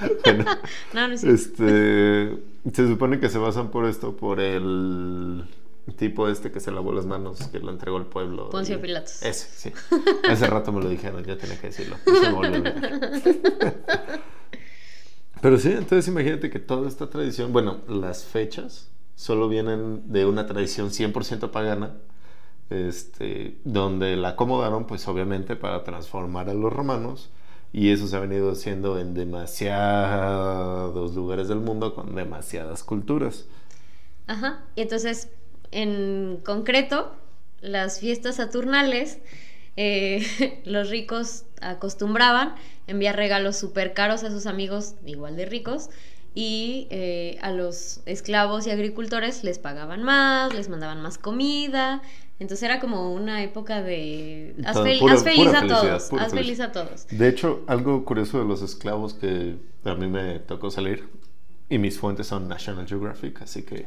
Bueno, 0.24 0.44
No, 0.94 1.08
no 1.08 1.14
es 1.14 1.24
este, 1.24 2.38
se 2.72 2.88
supone 2.88 3.18
que 3.20 3.28
se 3.28 3.38
basan 3.38 3.70
por 3.70 3.86
esto, 3.86 4.16
por 4.16 4.40
el 4.40 5.44
tipo 5.96 6.28
este 6.28 6.50
que 6.52 6.60
se 6.60 6.70
lavó 6.70 6.92
las 6.92 7.06
manos, 7.06 7.38
que 7.48 7.58
lo 7.58 7.70
entregó 7.70 7.96
al 7.96 8.06
pueblo. 8.06 8.50
Poncio 8.50 8.76
y- 8.76 8.80
Pilatos. 8.80 9.22
Ese, 9.22 9.48
sí. 9.50 9.72
Hace 10.28 10.46
rato 10.46 10.72
me 10.72 10.82
lo 10.82 10.88
dijeron, 10.88 11.24
ya 11.24 11.36
tenía 11.36 11.58
que 11.60 11.68
decirlo. 11.68 11.96
Pero 15.40 15.58
sí, 15.58 15.70
entonces 15.72 16.06
imagínate 16.08 16.50
que 16.50 16.58
toda 16.58 16.86
esta 16.88 17.08
tradición, 17.08 17.52
bueno, 17.52 17.78
las 17.88 18.24
fechas 18.24 18.90
solo 19.14 19.48
vienen 19.48 20.12
de 20.12 20.26
una 20.26 20.46
tradición 20.46 20.90
100% 20.90 21.50
pagana, 21.50 21.94
este, 22.68 23.58
donde 23.64 24.16
la 24.16 24.30
acomodaron, 24.30 24.86
pues 24.86 25.08
obviamente 25.08 25.56
para 25.56 25.82
transformar 25.82 26.50
a 26.50 26.54
los 26.54 26.72
romanos, 26.72 27.30
y 27.72 27.90
eso 27.90 28.06
se 28.06 28.16
ha 28.16 28.20
venido 28.20 28.52
haciendo 28.52 28.98
en 28.98 29.14
demasiados 29.14 31.14
lugares 31.14 31.48
del 31.48 31.60
mundo 31.60 31.94
con 31.94 32.14
demasiadas 32.14 32.82
culturas. 32.82 33.46
Ajá. 34.26 34.64
Y 34.74 34.82
entonces, 34.82 35.28
en 35.70 36.40
concreto, 36.44 37.14
las 37.60 38.00
fiestas 38.00 38.36
saturnales 38.36 39.18
eh, 39.76 40.60
los 40.64 40.90
ricos 40.90 41.44
acostumbraban 41.60 42.54
enviar 42.86 43.16
regalos 43.16 43.56
súper 43.56 43.94
caros 43.94 44.24
a 44.24 44.30
sus 44.30 44.46
amigos 44.46 44.94
igual 45.06 45.36
de 45.36 45.46
ricos 45.46 45.90
y 46.34 46.86
eh, 46.90 47.38
a 47.42 47.50
los 47.50 48.00
esclavos 48.06 48.66
y 48.66 48.70
agricultores 48.70 49.42
les 49.42 49.58
pagaban 49.58 50.02
más, 50.02 50.54
les 50.54 50.68
mandaban 50.68 51.02
más 51.02 51.18
comida. 51.18 52.02
Entonces 52.40 52.62
era 52.64 52.80
como 52.80 53.12
una 53.14 53.42
época 53.44 53.82
de... 53.82 54.56
Haz, 54.64 54.76
fel- 54.78 54.98
pura- 54.98 55.14
haz 55.14 55.22
feliz 55.22 55.48
a 55.54 55.66
todos, 55.66 56.12
haz 56.18 56.32
feliz 56.32 56.60
a 56.60 56.72
todos. 56.72 57.06
De 57.08 57.28
hecho, 57.28 57.62
algo 57.68 58.04
curioso 58.04 58.38
de 58.40 58.46
los 58.46 58.62
esclavos 58.62 59.14
que 59.14 59.56
a 59.84 59.94
mí 59.94 60.06
me 60.08 60.40
tocó 60.40 60.70
salir, 60.70 61.08
y 61.68 61.78
mis 61.78 61.98
fuentes 61.98 62.26
son 62.26 62.48
National 62.48 62.88
Geographic, 62.88 63.42
así 63.42 63.62
que 63.62 63.86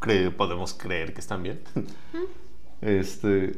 cre- 0.00 0.34
podemos 0.34 0.72
creer 0.74 1.12
que 1.14 1.20
están 1.20 1.42
bien. 1.42 1.60
Este, 2.80 3.52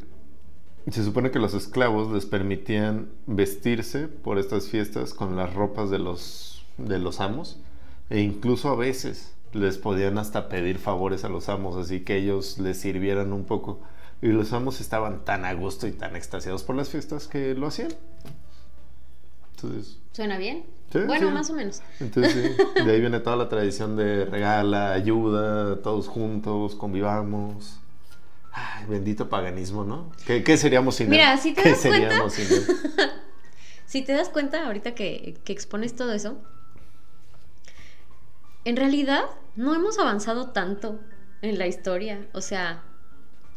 se 0.90 1.04
supone 1.04 1.30
que 1.30 1.38
los 1.38 1.54
esclavos 1.54 2.12
les 2.12 2.26
permitían 2.26 3.08
vestirse 3.26 4.08
por 4.08 4.38
estas 4.38 4.68
fiestas 4.68 5.14
con 5.14 5.36
las 5.36 5.54
ropas 5.54 5.90
de 5.90 5.98
los, 6.00 6.66
de 6.76 6.98
los 6.98 7.20
amos, 7.20 7.60
e 8.10 8.20
incluso 8.20 8.68
a 8.68 8.74
veces 8.76 9.32
les 9.52 9.78
podían 9.78 10.18
hasta 10.18 10.48
pedir 10.48 10.78
favores 10.78 11.24
a 11.24 11.28
los 11.28 11.48
amos, 11.48 11.76
así 11.76 12.00
que 12.00 12.16
ellos 12.16 12.58
les 12.58 12.78
sirvieran 12.80 13.32
un 13.32 13.44
poco. 13.44 13.80
Y 14.22 14.28
los 14.28 14.52
amos 14.52 14.80
estaban 14.80 15.24
tan 15.24 15.44
a 15.44 15.52
gusto 15.52 15.86
y 15.88 15.92
tan 15.92 16.14
extasiados 16.16 16.62
por 16.62 16.76
las 16.76 16.88
fiestas 16.88 17.26
que 17.26 17.54
lo 17.54 17.66
hacían. 17.66 17.92
Entonces, 19.56 19.98
¿Suena 20.12 20.38
bien? 20.38 20.64
Sí, 20.92 20.98
bueno, 21.06 21.28
sí. 21.28 21.34
más 21.34 21.50
o 21.50 21.54
menos. 21.54 21.80
entonces 22.00 22.32
sí, 22.56 22.82
de 22.84 22.92
ahí 22.92 23.00
viene 23.00 23.18
toda 23.20 23.36
la 23.36 23.48
tradición 23.48 23.96
de 23.96 24.24
regala, 24.26 24.92
ayuda, 24.92 25.80
todos 25.82 26.06
juntos, 26.08 26.74
convivamos. 26.74 27.78
Ay, 28.52 28.84
bendito 28.86 29.28
paganismo, 29.30 29.84
¿no? 29.84 30.12
¿Qué, 30.26 30.44
qué 30.44 30.56
seríamos 30.58 30.96
sin 30.96 31.06
él? 31.06 31.12
Mira, 31.12 31.36
si 31.38 31.54
te 31.54 31.62
¿Qué 31.62 31.70
das 31.70 31.80
cuenta- 31.80 31.98
seríamos 32.08 32.32
sin 32.34 32.52
él? 32.52 32.66
Si 33.86 34.00
te 34.02 34.12
das 34.14 34.30
cuenta 34.30 34.64
ahorita 34.66 34.94
que, 34.94 35.36
que 35.44 35.52
expones 35.52 35.94
todo 35.94 36.14
eso, 36.14 36.38
en 38.64 38.76
realidad 38.76 39.24
no 39.56 39.74
hemos 39.74 39.98
avanzado 39.98 40.50
tanto 40.50 40.98
en 41.42 41.58
la 41.58 41.66
historia. 41.66 42.26
O 42.32 42.40
sea, 42.40 42.82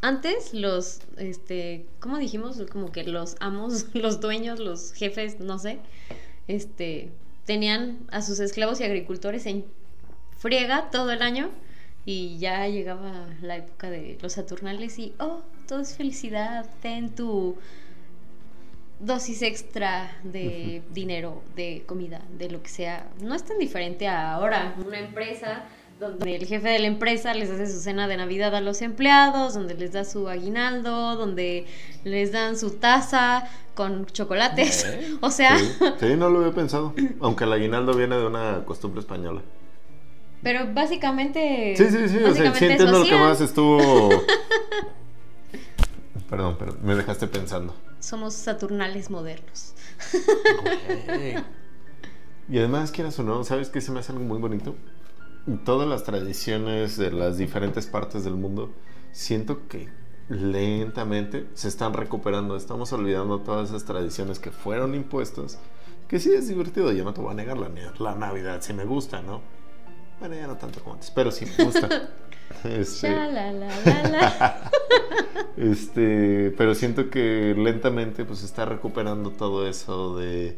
antes 0.05 0.53
los, 0.53 0.99
este, 1.17 1.87
¿cómo 1.99 2.19
dijimos? 2.19 2.61
Como 2.71 2.91
que 2.91 3.03
los 3.03 3.37
amos, 3.39 3.87
los 3.93 4.21
dueños, 4.21 4.59
los 4.59 4.93
jefes, 4.93 5.39
no 5.39 5.57
sé, 5.57 5.79
este, 6.47 7.09
tenían 7.45 7.97
a 8.11 8.21
sus 8.21 8.39
esclavos 8.39 8.79
y 8.81 8.83
agricultores 8.83 9.47
en 9.47 9.65
friega 10.37 10.91
todo 10.91 11.11
el 11.11 11.23
año 11.23 11.49
y 12.05 12.37
ya 12.37 12.67
llegaba 12.67 13.27
la 13.41 13.57
época 13.57 13.89
de 13.89 14.19
los 14.21 14.33
Saturnales 14.33 14.99
y, 14.99 15.15
oh, 15.17 15.41
todo 15.67 15.79
es 15.79 15.95
felicidad, 15.95 16.69
ten 16.83 17.15
tu 17.15 17.57
dosis 18.99 19.41
extra 19.41 20.15
de 20.23 20.83
dinero, 20.93 21.41
de 21.55 21.83
comida, 21.87 22.21
de 22.37 22.51
lo 22.51 22.61
que 22.61 22.69
sea. 22.69 23.07
No 23.21 23.33
es 23.33 23.43
tan 23.43 23.57
diferente 23.57 24.07
a 24.07 24.33
ahora. 24.33 24.75
Una 24.85 24.99
empresa 24.99 25.63
donde 25.99 26.35
el 26.35 26.45
jefe 26.45 26.67
de 26.69 26.79
la 26.79 26.87
empresa 26.87 27.33
les 27.33 27.49
hace 27.49 27.67
su 27.67 27.79
cena 27.79 28.07
de 28.07 28.17
Navidad 28.17 28.53
a 28.55 28.61
los 28.61 28.81
empleados, 28.81 29.53
donde 29.53 29.75
les 29.75 29.93
da 29.93 30.03
su 30.03 30.27
aguinaldo, 30.27 31.15
donde 31.15 31.65
les 32.03 32.31
dan 32.31 32.57
su 32.57 32.71
taza 32.71 33.47
con 33.75 34.05
chocolates. 34.05 34.85
¿Eh? 34.85 35.17
O 35.21 35.31
sea, 35.31 35.57
Sí, 35.57 35.65
sí, 35.99 36.15
no 36.17 36.29
lo 36.29 36.39
había 36.39 36.53
pensado. 36.53 36.93
Aunque 37.21 37.45
el 37.45 37.53
aguinaldo 37.53 37.93
viene 37.93 38.17
de 38.17 38.25
una 38.25 38.65
costumbre 38.65 38.99
española. 39.01 39.41
pero 40.41 40.71
básicamente... 40.73 41.73
Sí, 41.77 41.85
sí, 41.89 42.09
sí. 42.09 42.17
O 42.17 42.33
sea, 42.33 42.53
sí 42.53 42.65
entiendo 42.65 42.99
lo 42.99 43.05
que 43.05 43.17
más 43.17 43.39
estuvo. 43.41 44.09
Perdón, 46.29 46.55
pero 46.59 46.75
me 46.81 46.95
dejaste 46.95 47.27
pensando. 47.27 47.75
Somos 47.99 48.33
saturnales 48.33 49.09
modernos. 49.09 49.73
Güey. 51.07 51.35
Y 52.49 52.57
además, 52.59 52.91
quieras 52.91 53.17
o 53.19 53.23
no, 53.23 53.43
¿sabes 53.43 53.69
qué 53.69 53.81
se 53.81 53.91
me 53.91 53.99
hace 53.99 54.11
algo 54.11 54.23
muy 54.23 54.39
bonito? 54.39 54.75
Todas 55.63 55.87
las 55.87 56.03
tradiciones 56.03 56.97
de 56.97 57.11
las 57.11 57.37
diferentes 57.37 57.85
partes 57.85 58.23
del 58.23 58.33
mundo, 58.33 58.71
siento 59.11 59.67
que 59.67 59.89
lentamente 60.27 61.47
se 61.53 61.67
están 61.67 61.93
recuperando. 61.93 62.55
Estamos 62.55 62.91
olvidando 62.93 63.41
todas 63.41 63.69
esas 63.69 63.85
tradiciones 63.85 64.39
que 64.39 64.51
fueron 64.51 64.95
impuestas. 64.95 65.59
Que 66.07 66.19
sí 66.19 66.31
es 66.33 66.47
divertido, 66.47 66.91
yo 66.91 67.03
no 67.03 67.13
te 67.13 67.21
voy 67.21 67.31
a 67.31 67.35
negar 67.35 67.57
la, 67.57 67.69
la 67.99 68.15
Navidad, 68.15 68.61
sí 68.61 68.73
me 68.73 68.85
gusta, 68.85 69.21
¿no? 69.21 69.41
Bueno, 70.19 70.35
ya 70.35 70.47
no 70.47 70.55
tanto 70.55 70.79
como 70.79 70.93
antes, 70.93 71.11
pero 71.11 71.31
sí 71.31 71.45
me 71.45 71.65
gusta. 71.65 72.09
Este, 72.63 73.09
Sha, 73.09 73.27
la, 73.27 73.51
la, 73.51 73.67
la, 73.83 74.09
la. 74.09 74.71
este, 75.57 76.53
pero 76.55 76.75
siento 76.75 77.09
que 77.09 77.55
lentamente 77.57 78.23
pues 78.23 78.39
se 78.39 78.45
está 78.45 78.65
recuperando 78.65 79.31
todo 79.31 79.67
eso 79.67 80.15
de 80.15 80.55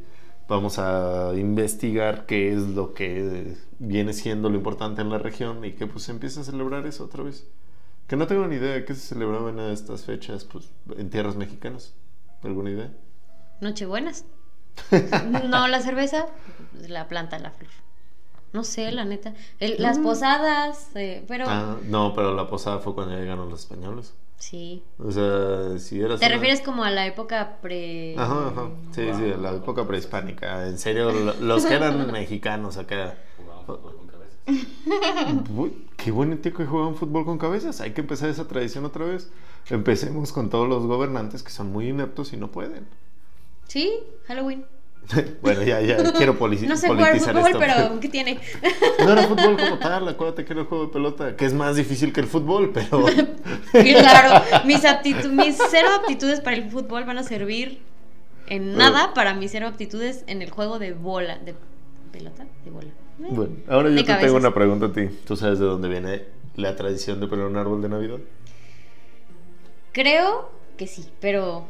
vamos 0.47 0.79
a 0.79 1.31
investigar 1.35 2.25
qué 2.25 2.53
es 2.53 2.61
lo 2.61 2.93
que 2.93 3.55
viene 3.79 4.13
siendo 4.13 4.49
lo 4.49 4.55
importante 4.55 5.01
en 5.01 5.09
la 5.09 5.17
región 5.17 5.63
y 5.65 5.73
que 5.73 5.87
pues 5.87 6.05
se 6.05 6.11
empiece 6.11 6.39
a 6.39 6.43
celebrar 6.43 6.85
eso 6.87 7.05
otra 7.05 7.23
vez. 7.23 7.47
Que 8.07 8.15
no 8.15 8.25
tengo 8.27 8.47
ni 8.47 8.55
idea 8.55 8.73
de 8.73 8.85
qué 8.85 8.95
se 8.95 9.01
celebraba 9.07 9.49
en 9.49 9.59
estas 9.59 10.05
fechas 10.05 10.45
pues 10.45 10.69
en 10.97 11.09
tierras 11.09 11.35
mexicanas. 11.35 11.93
¿Alguna 12.43 12.69
idea? 12.71 12.91
Nochebuenas. 13.61 14.25
No, 15.49 15.67
la 15.67 15.81
cerveza, 15.81 16.27
la 16.87 17.07
planta, 17.07 17.39
la 17.39 17.51
flor. 17.51 17.71
No 18.53 18.63
sé, 18.63 18.91
la 18.91 19.05
neta. 19.05 19.33
El- 19.59 19.75
las 19.81 19.97
posadas, 19.99 20.89
eh, 20.95 21.25
pero 21.27 21.45
Ah, 21.47 21.77
no, 21.85 22.13
pero 22.15 22.33
la 22.35 22.47
posada 22.47 22.79
fue 22.79 22.93
cuando 22.93 23.15
llegaron 23.17 23.49
los 23.49 23.61
españoles. 23.61 24.13
Sí. 24.37 24.83
O 24.99 25.11
sea, 25.11 25.77
si 25.79 25.99
eras 26.01 26.19
¿Te 26.19 26.25
una- 26.27 26.35
refieres 26.35 26.61
como 26.61 26.83
a 26.83 26.91
la 26.91 27.05
época 27.05 27.57
pre... 27.61 28.15
Ajá, 28.17 28.47
ajá. 28.49 28.69
Sí, 28.91 29.03
sí, 29.15 29.21
de 29.23 29.37
la 29.37 29.53
época 29.55 29.85
prehispánica. 29.87 30.67
En 30.67 30.77
serio, 30.77 31.11
lo- 31.11 31.33
los 31.33 31.65
que 31.65 31.73
eran 31.75 32.11
mexicanos 32.11 32.77
acá. 32.77 33.17
Jugaban 33.37 33.65
fútbol 33.65 33.95
con 33.97 34.07
cabezas. 34.07 35.49
Uy, 35.55 35.85
qué 35.97 36.11
buen 36.11 36.39
tío 36.41 36.53
que 36.53 36.65
juegan 36.65 36.95
fútbol 36.95 37.25
con 37.25 37.37
cabezas. 37.37 37.81
Hay 37.81 37.91
que 37.91 38.01
empezar 38.01 38.29
esa 38.29 38.47
tradición 38.47 38.85
otra 38.85 39.05
vez. 39.05 39.29
Empecemos 39.69 40.31
con 40.31 40.49
todos 40.49 40.67
los 40.69 40.85
gobernantes 40.85 41.43
que 41.43 41.51
son 41.51 41.71
muy 41.71 41.89
ineptos 41.89 42.31
y 42.33 42.37
no 42.37 42.49
pueden. 42.51 42.87
Sí, 43.67 43.91
Halloween. 44.27 44.65
bueno, 45.41 45.63
ya, 45.63 45.79
ya, 45.81 45.97
quiero 46.13 46.37
poli- 46.37 46.67
No 46.67 46.75
sé 46.75 46.87
jugar 46.87 47.11
politizar 47.11 47.33
fútbol, 47.35 47.47
esto. 47.51 47.59
pero 47.59 47.99
¿qué 48.01 48.09
tiene? 48.09 48.39
No 48.99 49.11
era 49.11 49.23
fútbol 49.23 49.57
como 49.59 49.79
tal, 49.79 50.07
acuérdate 50.07 50.43
que 50.45 50.53
era 50.53 50.61
el 50.61 50.67
juego 50.67 50.87
de 50.87 50.91
pelota, 50.93 51.35
que 51.35 51.45
es 51.45 51.53
más 51.53 51.75
difícil 51.75 52.11
que 52.11 52.19
el 52.19 52.27
fútbol, 52.27 52.71
pero... 52.73 53.05
claro, 53.71 54.43
mis, 54.65 54.81
cero 55.69 55.89
aptitudes 56.01 56.41
para 56.41 56.57
el 56.57 56.69
fútbol 56.69 57.05
van 57.05 57.17
a 57.17 57.23
servir 57.23 57.79
en 58.47 58.75
nada 58.77 59.13
para 59.13 59.33
mis 59.33 59.51
cero 59.51 59.67
aptitudes 59.67 60.23
en 60.27 60.41
el 60.41 60.49
juego 60.49 60.79
de 60.79 60.93
bola. 60.93 61.37
¿De 61.37 61.55
pelota? 62.11 62.45
De 62.65 62.71
bola. 62.71 62.87
Eh, 62.87 63.27
Bueno, 63.29 63.55
ahora 63.67 63.89
yo 63.89 63.95
de 63.95 64.03
te 64.03 64.13
tengo 64.15 64.35
una 64.37 64.53
pregunta 64.53 64.87
a 64.87 64.91
ti. 64.93 65.09
¿Tú 65.25 65.35
sabes 65.35 65.59
de 65.59 65.65
dónde 65.65 65.87
viene 65.89 66.23
la 66.55 66.75
tradición 66.75 67.19
de 67.19 67.27
poner 67.27 67.45
un 67.45 67.57
árbol 67.57 67.81
de 67.81 67.89
Navidad? 67.89 68.17
Creo 69.91 70.51
que 70.77 70.85
sí, 70.87 71.05
pero 71.19 71.67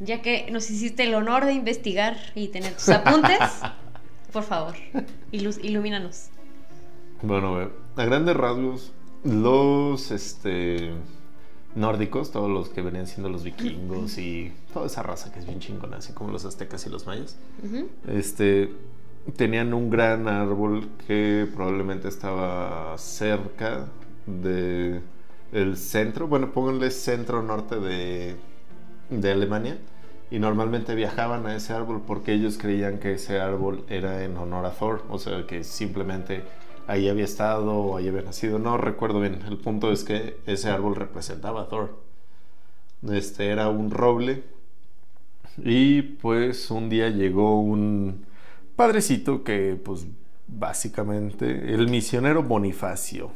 ya 0.00 0.22
que 0.22 0.48
nos 0.50 0.70
hiciste 0.70 1.04
el 1.04 1.14
honor 1.14 1.44
de 1.44 1.52
investigar 1.52 2.16
y 2.34 2.48
tener 2.48 2.72
tus 2.74 2.88
apuntes, 2.90 3.38
por 4.32 4.42
favor, 4.44 4.74
ilus- 5.32 5.62
ilumínanos. 5.62 6.28
Bueno, 7.22 7.70
a 7.96 8.04
grandes 8.04 8.36
rasgos, 8.36 8.92
los 9.24 10.10
este, 10.12 10.92
nórdicos, 11.74 12.30
todos 12.30 12.48
los 12.50 12.68
que 12.68 12.80
venían 12.82 13.06
siendo 13.06 13.28
los 13.28 13.42
vikingos 13.42 14.18
y 14.18 14.52
toda 14.72 14.86
esa 14.86 15.02
raza 15.02 15.32
que 15.32 15.40
es 15.40 15.46
bien 15.46 15.58
chingona, 15.60 15.96
así 15.96 16.12
como 16.12 16.30
los 16.30 16.44
aztecas 16.44 16.86
y 16.86 16.90
los 16.90 17.06
mayas, 17.06 17.36
este, 18.06 18.72
tenían 19.36 19.74
un 19.74 19.90
gran 19.90 20.28
árbol 20.28 20.88
que 21.06 21.48
probablemente 21.54 22.06
estaba 22.08 22.96
cerca 22.98 23.86
de 24.26 25.00
el 25.50 25.76
centro, 25.76 26.28
bueno, 26.28 26.52
pónganle 26.52 26.90
centro 26.90 27.42
norte 27.42 27.80
de, 27.80 28.36
de 29.10 29.32
Alemania. 29.32 29.78
Y 30.30 30.38
normalmente 30.38 30.94
viajaban 30.94 31.46
a 31.46 31.56
ese 31.56 31.72
árbol 31.72 32.02
porque 32.06 32.34
ellos 32.34 32.58
creían 32.58 32.98
que 32.98 33.14
ese 33.14 33.40
árbol 33.40 33.84
era 33.88 34.24
en 34.24 34.36
honor 34.36 34.66
a 34.66 34.70
Thor. 34.72 35.04
O 35.08 35.18
sea, 35.18 35.46
que 35.46 35.64
simplemente 35.64 36.44
ahí 36.86 37.08
había 37.08 37.24
estado 37.24 37.72
o 37.74 37.96
ahí 37.96 38.08
había 38.08 38.22
nacido. 38.22 38.58
No 38.58 38.76
recuerdo 38.76 39.20
bien. 39.20 39.40
El 39.48 39.56
punto 39.58 39.90
es 39.90 40.04
que 40.04 40.38
ese 40.46 40.70
árbol 40.70 40.96
representaba 40.96 41.62
a 41.62 41.68
Thor. 41.68 41.98
Este 43.10 43.48
era 43.48 43.68
un 43.68 43.90
roble. 43.90 44.42
Y 45.56 46.02
pues 46.02 46.70
un 46.70 46.88
día 46.88 47.08
llegó 47.08 47.60
un 47.60 48.26
padrecito 48.76 49.42
que 49.42 49.80
pues 49.82 50.06
básicamente 50.46 51.74
el 51.74 51.88
misionero 51.88 52.42
Bonifacio. 52.42 53.30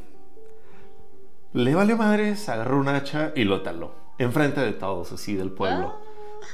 Le 1.53 1.75
valió 1.75 1.97
madres, 1.97 2.49
agarró 2.49 2.79
un 2.79 2.87
hacha 2.87 3.31
y 3.35 3.43
lo 3.43 3.61
taló. 3.61 4.02
Enfrente 4.23 4.61
de 4.61 4.73
todos, 4.73 5.11
así 5.11 5.35
del 5.35 5.51
pueblo. 5.51 5.95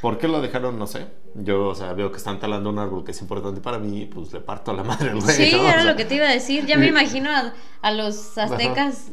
¿Por 0.02 0.18
qué 0.18 0.28
lo 0.28 0.42
dejaron? 0.42 0.78
No 0.78 0.86
sé. 0.88 1.08
Yo, 1.36 1.68
o 1.68 1.76
sea, 1.76 1.94
veo 1.94 2.12
que 2.12 2.18
están 2.18 2.40
talando 2.40 2.70
un 2.70 2.80
árbol 2.80 3.04
que 3.04 3.12
es 3.12 3.22
importante 3.22 3.62
para 3.62 3.78
mí, 3.80 4.06
pues 4.06 4.34
le 4.34 4.40
parto 4.42 4.72
a 4.72 4.74
la 4.74 4.84
madre 4.84 5.12
al 5.12 5.20
güey. 5.22 5.36
Sí, 5.36 5.52
¿no? 5.54 5.62
O 5.62 5.66
era 5.68 5.82
sea, 5.84 5.92
lo 5.92 5.98
que 5.98 6.06
te 6.06 6.16
iba 6.16 6.28
a 6.28 6.32
decir. 6.32 6.66
Ya 6.66 6.78
me 6.78 6.88
imagino 6.88 7.30
a, 7.30 7.54
a 7.82 7.92
los 7.92 8.38
aztecas, 8.38 9.06
Sí, 9.06 9.12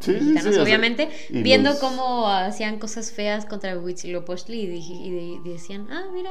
sí, 0.00 0.10
mexicanos, 0.12 0.42
sí, 0.42 0.48
o 0.48 0.52
sea, 0.52 0.62
obviamente, 0.62 1.08
y 1.30 1.42
viendo 1.42 1.70
los- 1.70 1.78
cómo 1.78 2.28
hacían 2.28 2.78
cosas 2.78 3.12
feas 3.12 3.46
contra 3.46 3.76
Huitzilopochtli 3.78 4.60
y, 4.62 5.06
y 5.06 5.10
de- 5.44 5.50
decían, 5.50 5.88
ah, 5.90 6.04
mira, 6.12 6.30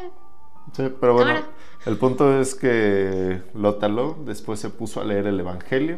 Sí, 0.76 0.84
pero 1.00 1.14
bueno, 1.14 1.42
el 1.86 1.98
punto 1.98 2.40
es 2.40 2.56
que 2.56 3.42
lo 3.54 3.76
taló, 3.76 4.18
después 4.26 4.60
se 4.62 4.70
puso 4.70 5.02
a 5.02 5.04
leer 5.06 5.28
el 5.28 5.40
Evangelio, 5.40 5.98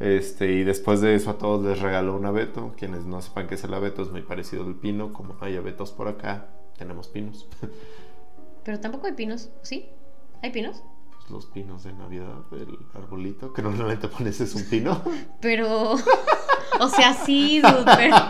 este, 0.00 0.52
y 0.52 0.64
después 0.64 1.00
de 1.00 1.14
eso 1.14 1.30
a 1.30 1.38
todos 1.38 1.64
les 1.64 1.80
regaló 1.80 2.16
un 2.16 2.26
abeto. 2.26 2.74
Quienes 2.76 3.04
no 3.04 3.22
sepan 3.22 3.46
qué 3.46 3.54
es 3.54 3.64
el 3.64 3.74
abeto, 3.74 4.02
es 4.02 4.10
muy 4.10 4.22
parecido 4.22 4.64
al 4.64 4.74
pino, 4.74 5.12
como 5.12 5.34
no 5.34 5.44
hay 5.44 5.56
abetos 5.56 5.92
por 5.92 6.08
acá, 6.08 6.48
tenemos 6.76 7.08
pinos. 7.08 7.48
pero 8.64 8.80
tampoco 8.80 9.06
hay 9.06 9.12
pinos, 9.12 9.50
¿sí? 9.62 9.88
¿Hay 10.42 10.50
pinos? 10.50 10.82
Pues 11.10 11.30
los 11.30 11.46
pinos 11.46 11.84
de 11.84 11.92
Navidad, 11.92 12.42
el 12.52 12.78
arbolito, 12.94 13.52
que 13.52 13.62
normalmente 13.62 14.08
pones 14.08 14.40
es 14.40 14.54
un 14.54 14.64
pino. 14.64 15.00
Pero, 15.40 15.92
o 15.92 16.88
sea, 16.88 17.14
sí, 17.14 17.60
dude, 17.60 17.84
pero... 17.96 18.16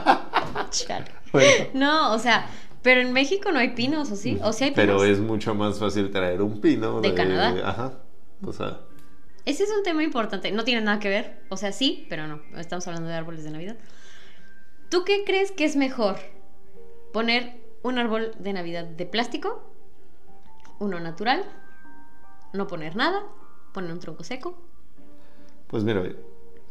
Bueno, 1.33 1.65
No, 1.75 2.15
o 2.15 2.19
sea, 2.21 2.47
pero 2.83 3.01
en 3.01 3.13
México 3.13 3.51
no 3.51 3.59
hay 3.59 3.71
pinos, 3.71 4.11
¿o 4.13 4.17
sí? 4.17 4.39
¿O 4.43 4.53
sí 4.53 4.65
hay 4.65 4.71
pinos? 4.71 4.99
pero 4.99 5.05
es 5.05 5.19
mucho 5.19 5.55
más 5.55 5.81
fácil 5.81 6.11
traer 6.11 6.43
un 6.43 6.61
pino 6.61 7.01
De 7.01 7.15
Canadá. 7.15 7.69
Ajá. 7.69 7.93
O 8.45 8.53
sea, 8.53 8.81
Ese 9.45 9.65
es 9.65 9.71
un 9.71 9.83
tema 9.83 10.03
importante. 10.03 10.53
No 10.53 10.65
tiene 10.65 10.81
nada 10.81 10.99
que 10.99 11.09
ver. 11.09 11.43
O 11.51 11.57
sea, 11.57 11.73
sí, 11.73 12.07
pero 12.09 12.27
no. 12.27 12.41
Estamos 12.57 12.87
hablando 12.87 13.09
de 13.09 13.15
árboles 13.15 13.45
de 13.45 13.51
Navidad. 13.51 13.77
¿Tú 14.89 15.05
qué 15.05 15.25
crees 15.25 15.53
que 15.53 15.65
es 15.65 15.77
mejor? 15.77 16.17
¿Poner 17.13 17.61
un 17.83 17.99
árbol 17.99 18.33
de 18.39 18.53
Navidad 18.53 18.85
de 18.85 19.07
plástico? 19.07 19.71
¿Uno 20.79 20.99
natural? 21.01 21.45
¿No 22.53 22.67
poner 22.67 22.97
nada? 22.97 23.23
¿Poner 23.73 23.93
un 23.93 24.01
tronco 24.01 24.25
seco? 24.25 24.57
Pues 25.67 25.85
mira, 25.85 26.03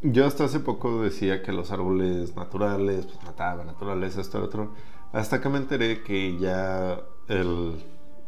yo 0.02 0.26
hasta 0.26 0.46
hace 0.46 0.60
poco 0.60 1.02
decía 1.02 1.44
que 1.44 1.52
los 1.52 1.72
árboles 1.72 2.36
naturales, 2.36 3.06
pues 3.06 3.24
mataban 3.24 3.68
naturales, 3.68 4.18
esto, 4.18 4.42
otro, 4.44 4.74
hasta 5.12 5.42
que 5.42 5.50
me 5.50 5.58
enteré 5.58 6.04
que 6.04 6.38
ya 6.38 7.02
el 7.28 7.84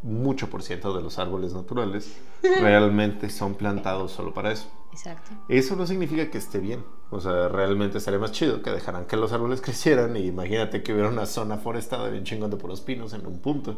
mucho 0.06 0.48
por 0.48 0.62
ciento 0.62 0.94
de 0.96 1.02
los 1.02 1.18
árboles 1.18 1.52
naturales 1.52 2.16
realmente 2.42 3.28
son 3.28 3.54
plantados 3.54 4.12
solo 4.12 4.32
para 4.32 4.52
eso. 4.52 4.68
Exacto. 4.92 5.30
Eso 5.48 5.76
no 5.76 5.86
significa 5.86 6.30
que 6.30 6.38
esté 6.38 6.58
bien, 6.58 6.84
o 7.10 7.20
sea, 7.20 7.48
realmente 7.48 7.98
estaría 7.98 8.18
más 8.18 8.32
chido 8.32 8.62
que 8.62 8.70
dejaran 8.70 9.04
que 9.06 9.16
los 9.16 9.32
árboles 9.32 9.60
crecieran 9.62 10.16
y 10.16 10.26
imagínate 10.26 10.82
que 10.82 10.92
hubiera 10.92 11.08
una 11.08 11.26
zona 11.26 11.58
forestada 11.58 12.08
bien 12.08 12.24
chingón 12.24 12.50
de 12.50 12.56
puros 12.56 12.80
pinos 12.80 13.12
en 13.12 13.26
un 13.26 13.40
punto. 13.40 13.76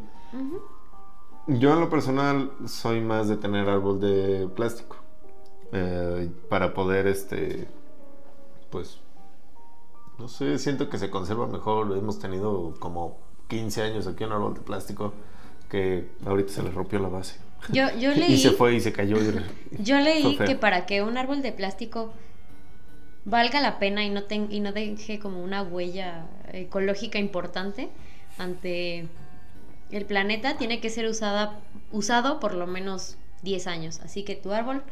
Yo 1.47 1.73
en 1.73 1.81
lo 1.81 1.89
personal 1.89 2.53
soy 2.67 3.01
más 3.01 3.27
de 3.29 3.37
tener 3.39 3.69
árbol 3.69 3.99
de 4.01 4.49
plástico. 4.55 4.97
eh, 5.73 6.31
para 6.49 6.73
poder, 6.75 7.07
este, 7.07 7.69
pues, 8.71 9.01
no 10.19 10.29
sé, 10.29 10.59
siento 10.59 10.89
que 10.91 10.99
se 10.99 11.11
conserva 11.11 11.47
mejor. 11.47 11.97
Hemos 11.97 12.19
tenido 12.19 12.75
como 12.81 13.19
15 13.49 13.83
años 13.83 14.07
aquí 14.07 14.25
un 14.25 14.33
árbol 14.33 14.55
de 14.55 14.61
plástico 14.61 15.13
que 15.71 16.09
ahorita 16.25 16.53
se 16.53 16.63
le 16.63 16.71
rompió 16.71 16.99
la 16.99 17.09
base. 17.09 17.37
Yo, 17.71 17.85
yo 17.99 18.11
leí, 18.15 18.35
Y 18.35 18.39
se 18.39 18.51
fue 18.53 18.75
y 18.75 18.81
se 18.81 18.93
cayó. 18.93 19.17
y- 19.19 19.83
yo 19.83 19.99
leí 20.01 20.37
que 20.39 20.55
para 20.57 20.87
que 20.87 21.03
un 21.03 21.17
árbol 21.19 21.43
de 21.43 21.53
plástico 21.53 22.13
valga 23.25 23.61
la 23.61 23.79
pena 23.79 24.05
y 24.05 24.11
no, 24.11 24.25
ten- 24.25 24.49
y 24.51 24.61
no 24.61 24.73
deje 24.73 25.19
como 25.19 25.43
una 25.43 25.63
huella 25.63 26.27
ecológica 26.53 27.19
importante 27.19 27.89
ante 28.39 29.07
el 29.91 30.05
planeta, 30.07 30.57
tiene 30.57 30.81
que 30.81 30.89
ser 30.91 31.07
usada, 31.07 31.59
usado 31.93 32.41
por 32.41 32.55
lo 32.55 32.67
menos 32.67 33.17
10 33.43 33.67
años. 33.67 34.01
Así 34.01 34.23
que 34.23 34.35
tu 34.37 34.53
árbol 34.53 34.83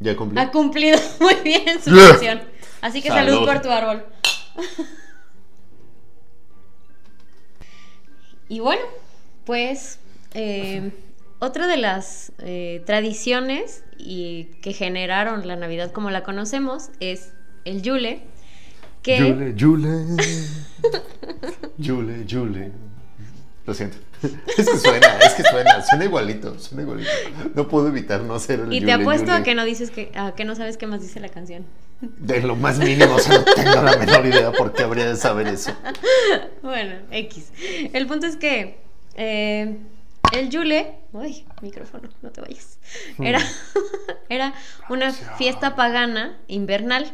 Ya 0.00 0.16
cumplí. 0.16 0.40
ha 0.40 0.50
cumplido 0.50 0.98
muy 1.20 1.34
bien 1.44 1.82
su 1.82 1.90
función. 1.90 2.40
Así 2.80 3.02
que 3.02 3.08
salud 3.08 3.32
Salud. 3.34 3.46
por 3.46 3.60
tu 3.60 3.70
árbol. 3.70 4.04
y 8.48 8.60
bueno, 8.60 8.82
pues 9.48 9.98
eh, 10.34 10.90
otra 11.38 11.66
de 11.66 11.78
las 11.78 12.32
eh, 12.40 12.82
tradiciones 12.84 13.82
y 13.96 14.44
que 14.60 14.74
generaron 14.74 15.48
la 15.48 15.56
Navidad 15.56 15.90
como 15.90 16.10
la 16.10 16.22
conocemos 16.22 16.90
es 17.00 17.32
el 17.64 17.80
Yule, 17.80 18.20
que 19.02 19.16
Yule, 19.18 19.54
Yule. 19.54 20.04
Yule, 21.78 22.26
Yule. 22.26 22.72
Lo 23.66 23.72
siento. 23.72 23.96
Es 24.58 24.68
que 24.68 24.76
suena, 24.76 25.18
es 25.18 25.32
que 25.32 25.44
suena, 25.44 25.82
suena 25.82 26.04
igualito, 26.04 26.58
suena 26.58 26.82
igualito. 26.82 27.10
No 27.54 27.68
puedo 27.68 27.88
evitar 27.88 28.20
no 28.20 28.34
hacer 28.34 28.60
el 28.60 28.66
y 28.70 28.80
te 28.80 28.86
Yule, 28.86 28.92
apuesto 28.92 29.32
a 29.32 29.42
que 29.42 29.54
no 29.54 29.64
dices 29.64 29.90
que 29.90 30.10
a 30.14 30.34
que 30.34 30.44
no 30.44 30.56
sabes 30.56 30.76
qué 30.76 30.86
más 30.86 31.00
dice 31.00 31.20
la 31.20 31.30
canción. 31.30 31.64
De 32.00 32.42
lo 32.42 32.54
más 32.54 32.78
mínimo, 32.78 33.14
o 33.14 33.18
sea, 33.18 33.38
no 33.38 33.44
tengo 33.44 33.80
la 33.80 33.96
menor 33.96 34.26
idea 34.26 34.52
por 34.52 34.74
qué 34.74 34.82
habría 34.82 35.08
de 35.08 35.16
saber 35.16 35.46
eso. 35.46 35.72
Bueno, 36.62 36.96
X. 37.10 37.50
El 37.94 38.06
punto 38.06 38.26
es 38.26 38.36
que 38.36 38.87
eh, 39.18 39.76
el 40.32 40.48
Yule, 40.48 40.94
uy, 41.12 41.44
micrófono, 41.60 42.08
no 42.22 42.30
te 42.30 42.40
vayas. 42.40 42.78
Era, 43.18 43.40
era 44.28 44.54
una 44.88 45.12
fiesta 45.12 45.74
pagana 45.74 46.38
invernal. 46.46 47.12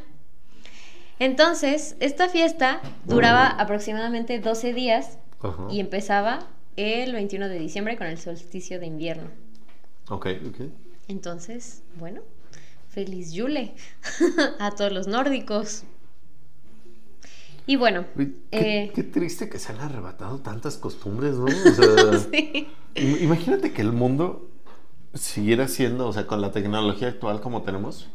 Entonces, 1.18 1.96
esta 2.00 2.28
fiesta 2.28 2.80
duraba 3.04 3.46
aproximadamente 3.46 4.38
12 4.38 4.74
días 4.74 5.18
Ajá. 5.40 5.66
y 5.70 5.80
empezaba 5.80 6.46
el 6.76 7.12
21 7.12 7.48
de 7.48 7.58
diciembre 7.58 7.96
con 7.96 8.06
el 8.06 8.18
solsticio 8.18 8.78
de 8.80 8.86
invierno. 8.86 9.30
Ok, 10.10 10.26
ok. 10.46 10.60
Entonces, 11.08 11.82
bueno, 11.96 12.20
feliz 12.88 13.32
Yule 13.32 13.74
a 14.58 14.72
todos 14.72 14.92
los 14.92 15.06
nórdicos. 15.06 15.84
Y 17.66 17.76
bueno, 17.76 18.04
Qué, 18.16 18.32
eh, 18.52 18.92
qué 18.94 19.02
triste 19.02 19.48
que 19.48 19.58
se 19.58 19.72
han 19.72 19.80
arrebatado 19.80 20.38
tantas 20.38 20.76
costumbres, 20.76 21.34
¿no? 21.36 21.44
O 21.44 21.48
sea, 21.48 22.18
sí. 22.32 22.68
im- 22.94 23.22
imagínate 23.22 23.72
que 23.72 23.82
el 23.82 23.92
mundo 23.92 24.50
siguiera 25.14 25.68
siendo, 25.68 26.06
o 26.08 26.12
sea, 26.12 26.26
con 26.26 26.40
la 26.40 26.52
tecnología 26.52 27.08
actual 27.08 27.40
como 27.40 27.62
tenemos, 27.62 28.08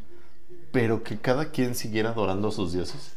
pero 0.71 1.03
que 1.03 1.17
cada 1.17 1.49
quien 1.51 1.73
siguiera 1.75 2.11
adorando 2.11 2.49
a 2.49 2.51
sus 2.51 2.73
dioses. 2.73 3.15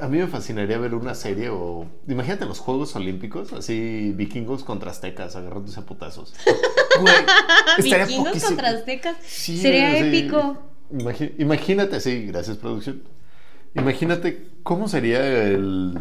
A 0.00 0.08
mí 0.08 0.18
me 0.18 0.26
fascinaría 0.26 0.76
ver 0.78 0.94
una 0.94 1.14
serie 1.14 1.48
o... 1.50 1.86
Imagínate 2.08 2.46
los 2.46 2.58
Juegos 2.58 2.96
Olímpicos, 2.96 3.52
así 3.52 4.12
vikingos 4.16 4.64
contra 4.64 4.90
aztecas 4.90 5.36
agarrándose 5.36 5.78
a 5.80 5.84
putazos. 5.84 6.34
Vikingos 7.82 8.42
contra 8.42 8.70
aztecas. 8.70 9.16
Sí, 9.24 9.58
Sería 9.60 9.96
épico. 9.98 10.56
Imagínate, 11.38 12.00
sí, 12.00 12.26
gracias 12.26 12.56
producción. 12.56 13.02
Imagínate 13.74 14.48
cómo 14.62 14.88
sería 14.88 15.24
el 15.48 15.98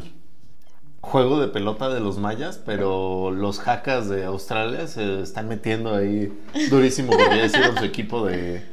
juego 1.02 1.40
de 1.40 1.48
pelota 1.48 1.90
de 1.90 2.00
los 2.00 2.18
mayas, 2.20 2.62
pero 2.64 3.32
los 3.32 3.60
jacas 3.60 4.08
de 4.10 4.26
Australia 4.26 4.88
se 4.88 5.22
están 5.22 5.48
metiendo 5.48 5.96
ahí 5.96 6.32
durísimo 6.70 7.12
porque 7.12 7.38
ya 7.38 7.46
hicieron 7.46 7.78
su 7.78 7.84
equipo 7.86 8.26
de... 8.26 8.64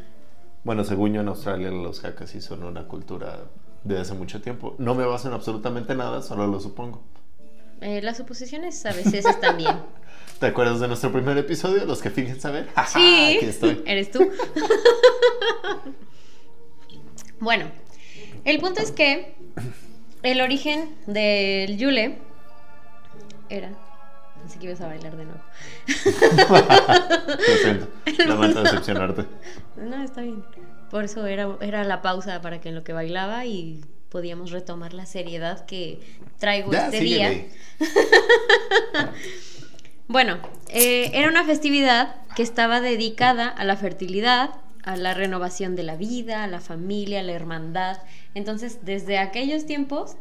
Bueno, 0.65 0.85
según 0.85 1.15
yo 1.15 1.21
en 1.21 1.29
Australia 1.29 1.71
los 1.71 2.01
jacas 2.01 2.31
sí 2.31 2.41
son 2.41 2.65
una 2.65 2.87
cultura 2.87 3.45
de 3.85 3.99
hace 3.99 4.15
mucho 4.15 4.43
tiempo. 4.43 4.75
No 4.79 4.95
me 4.95 5.05
baso 5.07 5.29
en 5.29 5.35
absolutamente 5.35 5.95
nada, 5.95 6.21
solo 6.21 6.47
lo 6.47 6.61
supongo. 6.61 7.03
Eh, 7.81 8.03
las 8.03 8.17
suposiciones 8.17 8.85
a 8.87 8.93
veces 8.93 9.25
están 9.25 9.57
bien. 9.57 9.77
¿Te 10.41 10.47
acuerdas 10.47 10.81
de 10.81 10.89
nuestro 10.89 11.11
primer 11.13 11.39
episodio? 11.39 11.85
Los 11.85 12.03
que 12.03 12.11
fingen 12.11 12.41
saber. 12.41 12.69
Sí, 12.89 13.37
Aquí 13.39 13.47
estoy. 13.47 13.83
eres 13.87 14.11
tú. 14.11 14.21
bueno, 17.41 17.67
el 18.51 18.61
punto 18.61 18.81
es 18.81 18.91
que 18.93 19.35
el 20.23 20.41
origen 20.41 20.95
del 21.07 21.77
Yule 21.79 22.19
era. 23.49 23.71
Pensé 24.41 24.59
que 24.59 24.67
ibas 24.67 24.81
a 24.81 24.87
bailar 24.87 25.17
de 25.17 25.25
nuevo. 25.25 25.41
Lo 27.49 27.57
siento. 27.57 27.89
Lamento 28.27 28.63
decepcionarte. 28.63 29.25
No, 29.77 30.03
está 30.03 30.23
bien. 30.23 30.45
Por 30.91 31.05
eso 31.05 31.27
era, 31.27 31.57
era 31.61 31.85
la 31.85 32.01
pausa 32.03 32.41
para 32.41 32.61
que 32.61 32.71
en 32.71 32.75
lo 32.75 32.85
que 32.85 32.93
bailaba 32.93 33.45
y 33.45 33.85
podíamos 34.09 34.51
retomar 34.51 34.95
la 34.95 35.05
seriedad 35.07 35.67
que 35.67 36.01
traigo 36.39 36.73
Ya, 36.73 36.87
este 36.87 37.01
síguele. 37.01 37.51
día. 37.79 39.13
Bueno, 40.11 40.39
eh, 40.69 41.11
era 41.13 41.29
una 41.29 41.45
festividad 41.45 42.17
que 42.35 42.43
estaba 42.43 42.81
dedicada 42.81 43.47
a 43.47 43.65
la 43.65 43.77
fertilidad, 43.77 44.55
a 44.89 44.97
la 44.97 45.13
renovación 45.13 45.77
de 45.77 45.83
la 45.83 45.97
vida, 45.97 46.45
a 46.45 46.47
la 46.47 46.61
familia, 46.61 47.21
a 47.21 47.23
la 47.23 47.35
hermandad. 47.35 47.99
Entonces, 48.33 48.87
desde 48.87 49.19
aquellos 49.19 49.67
tiempos, 49.67 50.17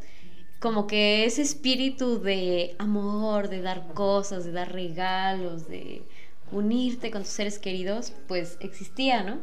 como 0.59 0.87
que 0.87 1.23
ese 1.23 1.41
espíritu 1.41 2.19
de 2.19 2.75
amor, 2.77 3.47
de 3.47 3.61
dar 3.61 3.87
cosas, 3.93 4.43
de 4.43 4.51
dar 4.51 4.73
regalos, 4.73 5.69
de 5.69 6.03
unirte 6.51 7.11
con 7.11 7.21
tus 7.21 7.31
seres 7.31 7.59
queridos, 7.59 8.11
pues 8.27 8.57
existía, 8.59 9.23
¿no? 9.23 9.37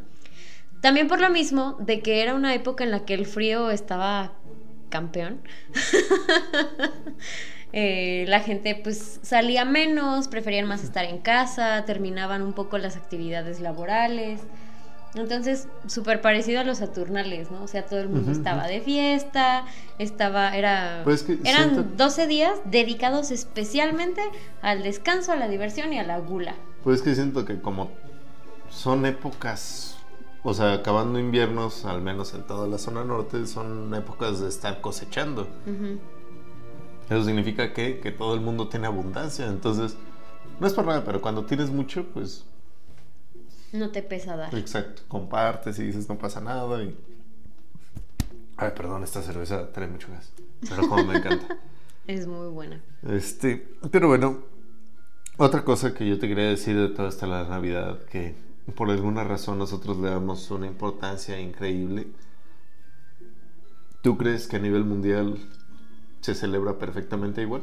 También 0.82 1.08
por 1.08 1.22
lo 1.22 1.30
mismo 1.30 1.78
de 1.80 2.00
que 2.00 2.20
era 2.20 2.34
una 2.34 2.52
época 2.52 2.84
en 2.84 2.90
la 2.90 3.06
que 3.06 3.14
el 3.14 3.24
frío 3.24 3.70
estaba 3.70 4.34
campeón. 4.90 5.40
eh, 7.72 8.26
la 8.28 8.40
gente 8.40 8.74
pues 8.74 9.20
salía 9.22 9.64
menos, 9.64 10.28
preferían 10.28 10.66
más 10.66 10.84
estar 10.84 11.06
en 11.06 11.16
casa, 11.16 11.82
terminaban 11.86 12.42
un 12.42 12.52
poco 12.52 12.76
las 12.76 12.98
actividades 12.98 13.60
laborales. 13.60 14.42
Entonces, 15.14 15.68
súper 15.86 16.20
parecido 16.20 16.60
a 16.60 16.64
los 16.64 16.78
Saturnales, 16.78 17.50
¿no? 17.50 17.62
O 17.62 17.68
sea, 17.68 17.86
todo 17.86 18.00
el 18.00 18.08
mundo 18.08 18.32
estaba 18.32 18.66
de 18.66 18.80
fiesta, 18.80 19.64
estaba, 19.98 20.56
era... 20.56 21.02
Pues 21.04 21.20
es 21.20 21.26
que 21.40 21.48
eran 21.48 21.74
siento- 21.74 21.96
12 21.96 22.26
días 22.26 22.52
dedicados 22.64 23.30
especialmente 23.30 24.22
al 24.60 24.82
descanso, 24.82 25.30
a 25.32 25.36
la 25.36 25.46
diversión 25.48 25.92
y 25.92 25.98
a 25.98 26.02
la 26.02 26.18
gula. 26.18 26.56
Pues 26.82 26.96
es 26.98 27.02
que 27.02 27.14
siento 27.14 27.44
que 27.44 27.60
como 27.60 27.90
son 28.70 29.06
épocas, 29.06 29.96
o 30.42 30.52
sea, 30.52 30.72
acabando 30.72 31.18
inviernos, 31.20 31.84
al 31.84 32.02
menos 32.02 32.34
en 32.34 32.42
toda 32.42 32.66
la 32.66 32.78
zona 32.78 33.04
norte, 33.04 33.46
son 33.46 33.94
épocas 33.94 34.40
de 34.40 34.48
estar 34.48 34.80
cosechando. 34.80 35.46
Eso 37.08 37.24
significa 37.24 37.72
que, 37.72 38.00
que 38.00 38.10
todo 38.10 38.34
el 38.34 38.40
mundo 38.40 38.68
tiene 38.68 38.86
abundancia. 38.88 39.46
Entonces, 39.46 39.96
no 40.58 40.66
es 40.66 40.72
por 40.72 40.86
nada, 40.86 41.04
pero 41.04 41.20
cuando 41.20 41.44
tienes 41.44 41.70
mucho, 41.70 42.04
pues, 42.12 42.44
No 43.74 43.90
te 43.90 44.04
pesa 44.04 44.36
dar. 44.36 44.54
exacto, 44.54 45.02
compartes 45.08 45.80
y 45.80 45.82
dices 45.82 46.08
no 46.08 46.16
pasa 46.16 46.40
nada. 46.40 46.80
Y... 46.84 46.96
Ay, 48.56 48.70
perdón, 48.76 49.02
esta 49.02 49.20
cerveza 49.20 49.72
trae 49.72 49.88
mucho 49.88 50.06
gas. 50.12 50.32
Pero 50.60 50.88
como 50.88 51.02
me 51.04 51.18
encanta. 51.18 51.58
Es 52.06 52.26
muy 52.26 52.48
buena. 52.48 52.82
Este, 53.08 53.66
pero 53.90 54.08
bueno, 54.08 54.44
otra 55.38 55.64
cosa 55.64 55.94
que 55.94 56.06
yo 56.06 56.18
te 56.18 56.28
quería 56.28 56.50
decir 56.50 56.76
de 56.76 56.90
toda 56.90 57.08
esta 57.08 57.26
la 57.26 57.48
Navidad, 57.48 57.98
que 58.04 58.34
por 58.76 58.90
alguna 58.90 59.24
razón 59.24 59.58
nosotros 59.58 59.96
le 59.96 60.10
damos 60.10 60.50
una 60.50 60.66
importancia 60.66 61.40
increíble. 61.40 62.06
¿Tú 64.02 64.18
crees 64.18 64.46
que 64.46 64.56
a 64.56 64.60
nivel 64.60 64.84
mundial 64.84 65.38
se 66.20 66.34
celebra 66.34 66.78
perfectamente 66.78 67.40
igual? 67.40 67.62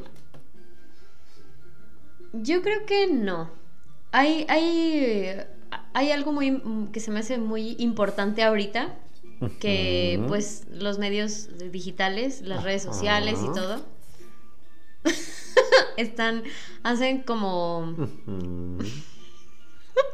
Yo 2.34 2.64
creo 2.64 2.86
que 2.88 3.08
no. 3.08 3.50
Hay, 4.12 4.46
hay, 4.50 5.40
hay 5.94 6.12
algo 6.12 6.32
muy 6.32 6.62
que 6.92 7.00
se 7.00 7.12
me 7.12 7.20
hace 7.20 7.38
muy 7.38 7.76
importante 7.80 8.42
ahorita, 8.44 8.96
que 9.60 10.24
pues 10.28 10.66
los 10.72 11.00
medios 11.00 11.50
digitales, 11.72 12.42
las 12.42 12.64
redes 12.64 12.84
sociales 12.84 13.40
y 13.42 13.46
Ajá. 13.46 13.54
todo, 13.54 13.82
están, 15.98 16.44
hacen 16.84 17.24
como, 17.24 17.96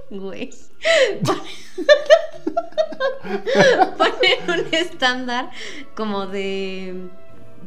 güey, 0.10 0.50
ponen 3.98 4.50
un 4.50 4.74
estándar 4.74 5.52
como 5.96 6.28
de, 6.28 7.10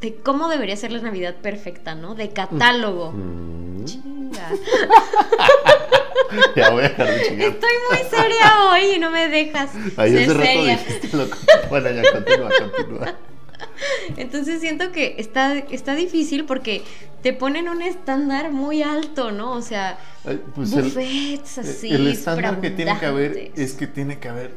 de 0.01 0.15
cómo 0.17 0.49
debería 0.49 0.77
ser 0.77 0.93
la 0.93 1.01
Navidad 1.01 1.37
perfecta, 1.37 1.95
¿no? 1.95 2.15
De 2.15 2.31
catálogo. 2.31 3.13
Mm. 3.13 3.85
Chinga. 3.85 4.51
Ya 6.55 6.71
voy 6.71 6.85
a 6.85 6.89
dejar 6.91 7.07
de 7.09 7.23
chingar. 7.23 7.49
Estoy 7.49 7.71
muy 7.91 7.99
seria 8.09 8.69
hoy 8.71 8.95
y 8.95 8.99
no 9.01 9.11
me 9.11 9.29
dejas 9.29 9.71
Ahí 9.97 10.13
ser 10.13 10.29
rato 10.37 10.45
seria. 10.47 10.77
dijiste 10.77 11.17
lo 11.17 11.27
Bueno, 11.69 11.91
ya 11.91 12.13
continúa, 12.13 12.51
continúa. 12.61 13.15
Entonces 14.17 14.61
siento 14.61 14.93
que 14.93 15.17
está, 15.19 15.59
está 15.59 15.95
difícil 15.97 16.45
porque 16.45 16.83
te 17.23 17.33
ponen 17.33 17.69
un 17.69 17.83
estándar 17.83 18.53
muy 18.53 18.83
alto, 18.83 19.33
¿no? 19.33 19.53
O 19.53 19.63
sea, 19.63 19.99
Ay, 20.25 20.41
pues 20.55 20.73
el- 20.73 20.85
buffets 20.85 21.59
así. 21.59 21.91
el 21.93 22.07
estándar 22.07 22.61
que 22.61 22.71
tiene 22.71 22.97
que 22.99 23.07
haber 23.07 23.51
es 23.57 23.73
que 23.75 23.87
tiene 23.89 24.19
que 24.21 24.29
haber. 24.29 24.53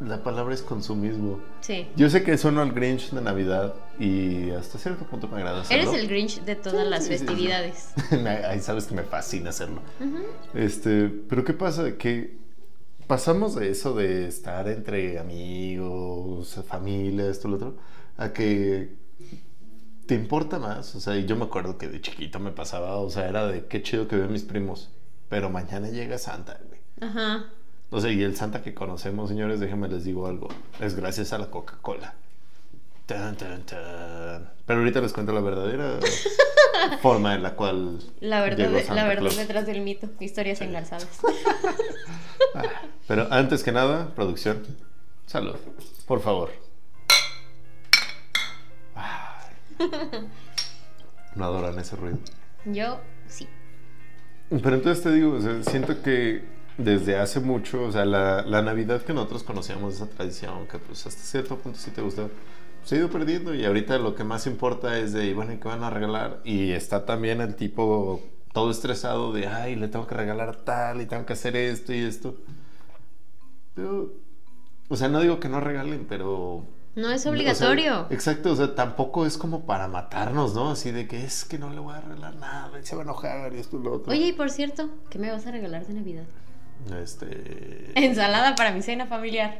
La 0.00 0.22
palabra 0.22 0.54
es 0.54 0.62
consumismo. 0.62 1.40
Sí. 1.60 1.88
Yo 1.96 2.08
sé 2.08 2.22
que 2.22 2.38
sueno 2.38 2.62
al 2.62 2.72
Grinch 2.72 3.10
de 3.10 3.20
Navidad 3.20 3.74
y 3.98 4.50
hasta 4.50 4.78
cierto 4.78 5.04
punto 5.04 5.26
me 5.28 5.38
agrada 5.38 5.62
hacerlo. 5.62 5.90
Eres 5.90 6.00
el 6.02 6.08
Grinch 6.08 6.40
de 6.44 6.54
todas 6.56 6.84
Sí, 6.84 6.90
las 6.90 7.04
sí, 7.04 7.12
sí, 7.12 7.18
sí. 7.18 7.24
festividades. 7.26 7.92
Me- 8.22 8.28
Ahí 8.46 8.60
sabes 8.60 8.86
que 8.86 8.94
me 8.94 9.02
fascina 9.02 9.50
hacerlo. 9.50 9.80
Ujú. 10.00 10.18
Este, 10.54 11.08
pero 11.08 11.42
¿qué 11.44 11.52
pasa? 11.52 11.96
Que 11.98 12.38
pasamos 13.08 13.54
de 13.56 13.70
eso 13.70 13.94
de 13.94 14.28
estar 14.28 14.68
entre 14.68 15.18
amigos, 15.18 16.60
familia, 16.68 17.28
esto, 17.28 17.48
lo 17.48 17.56
otro, 17.56 17.76
a 18.16 18.32
que 18.32 18.96
te 20.06 20.14
importa 20.14 20.58
más. 20.58 20.94
O 20.94 21.00
sea, 21.00 21.16
yo 21.16 21.34
me 21.36 21.44
acuerdo 21.44 21.76
que 21.76 21.88
de 21.88 22.00
chiquito 22.00 22.38
me 22.38 22.52
pasaba, 22.52 22.96
o 22.98 23.10
sea, 23.10 23.28
era 23.28 23.46
de 23.46 23.66
qué 23.66 23.82
chido 23.82 24.06
que 24.08 24.16
veo 24.16 24.26
a 24.26 24.28
mis 24.28 24.42
primos, 24.44 24.90
pero 25.28 25.50
mañana 25.50 25.88
llega 25.88 26.18
Santa, 26.18 26.58
güey. 26.68 26.80
Ajá. 27.00 27.46
O 27.90 28.00
sea, 28.00 28.10
y 28.12 28.22
el 28.22 28.36
Santa 28.36 28.62
que 28.62 28.74
conocemos, 28.74 29.28
señores, 29.30 29.60
déjenme 29.60 29.88
les 29.88 30.04
digo 30.04 30.26
algo. 30.26 30.48
Es 30.80 30.94
gracias 30.94 31.32
a 31.32 31.38
la 31.38 31.46
Coca-Cola. 31.46 32.14
Pero 33.06 34.80
ahorita 34.80 35.00
les 35.00 35.14
cuento 35.14 35.32
la 35.32 35.40
verdadera 35.40 35.98
forma 37.02 37.34
en 37.34 37.42
la 37.42 37.54
cual. 37.54 38.00
La 38.20 38.42
verdad, 38.42 38.68
llegó 38.68 38.78
Santa 38.80 38.94
la 38.94 39.04
verdad 39.04 39.20
Claus. 39.22 39.36
detrás 39.38 39.66
del 39.66 39.80
mito. 39.80 40.08
Historias 40.20 40.60
engarzadas. 40.60 41.08
Ah, 42.54 42.62
Pero 43.06 43.26
antes 43.30 43.62
que 43.64 43.72
nada, 43.72 44.14
producción, 44.14 44.62
salud, 45.26 45.56
por 46.06 46.20
favor. 46.22 46.50
Ay. 48.94 49.54
¿No 51.34 51.44
adoran 51.44 51.78
ese 51.78 51.96
ruido? 51.96 52.18
Yo 52.64 53.00
sí. 53.26 53.46
Pero 54.50 54.76
entonces 54.76 55.02
te 55.02 55.12
digo, 55.12 55.32
o 55.34 55.40
sea, 55.40 55.62
siento 55.64 56.00
que 56.02 56.42
desde 56.78 57.18
hace 57.18 57.40
mucho, 57.40 57.82
o 57.82 57.92
sea, 57.92 58.04
la, 58.04 58.42
la 58.42 58.62
Navidad 58.62 59.02
que 59.02 59.12
nosotros 59.12 59.42
conocíamos, 59.42 59.94
esa 59.94 60.08
tradición, 60.08 60.66
que 60.68 60.78
pues 60.78 61.06
hasta 61.06 61.20
cierto 61.20 61.58
punto 61.58 61.78
sí 61.78 61.90
te 61.90 62.00
gustaba, 62.00 62.28
se 62.84 62.94
ha 62.94 62.98
ido 62.98 63.10
perdiendo 63.10 63.52
y 63.54 63.64
ahorita 63.64 63.98
lo 63.98 64.14
que 64.14 64.24
más 64.24 64.46
importa 64.46 64.96
es 64.98 65.12
de, 65.12 65.34
bueno, 65.34 65.52
¿y 65.52 65.58
qué 65.58 65.68
van 65.68 65.82
a 65.82 65.90
regalar? 65.90 66.40
Y 66.44 66.70
está 66.70 67.04
también 67.04 67.40
el 67.40 67.56
tipo 67.56 68.22
todo 68.52 68.70
estresado 68.70 69.32
de, 69.32 69.48
ay, 69.48 69.74
le 69.74 69.88
tengo 69.88 70.06
que 70.06 70.14
regalar 70.14 70.56
tal 70.56 71.00
y 71.00 71.06
tengo 71.06 71.26
que 71.26 71.32
hacer 71.32 71.56
esto 71.56 71.92
y 71.92 71.98
esto. 71.98 72.36
Pero, 73.74 74.12
o 74.88 74.96
sea, 74.96 75.08
no 75.08 75.20
digo 75.20 75.40
que 75.40 75.48
no 75.48 75.60
regalen, 75.60 76.06
pero... 76.08 76.64
No 76.94 77.10
es 77.10 77.20
o 77.20 77.22
sea, 77.24 77.32
obligatorio. 77.32 78.06
exacto, 78.10 78.52
o 78.52 78.56
sea, 78.56 78.74
tampoco 78.74 79.26
es 79.26 79.36
como 79.36 79.66
para 79.66 79.86
matarnos, 79.86 80.54
¿no? 80.54 80.70
Así 80.70 80.90
de 80.90 81.06
que 81.06 81.24
es 81.24 81.44
que 81.44 81.58
no 81.58 81.70
le 81.70 81.80
voy 81.80 81.94
a 81.94 82.00
regalar 82.00 82.36
nada, 82.36 82.70
se 82.82 82.96
va 82.96 83.02
a 83.02 83.04
enojar 83.04 83.52
y 83.54 83.58
esto 83.58 83.78
y 83.78 83.82
lo 83.82 83.94
otro. 83.94 84.12
Oye, 84.12 84.28
y 84.28 84.32
por 84.32 84.50
cierto, 84.50 84.88
¿qué 85.10 85.18
me 85.18 85.30
vas 85.30 85.46
a 85.46 85.50
regalar 85.50 85.86
de 85.86 85.94
Navidad? 85.94 86.24
Este. 87.02 87.92
Ensalada 87.94 88.54
para 88.54 88.70
mi 88.72 88.82
cena 88.82 89.06
familiar. 89.06 89.58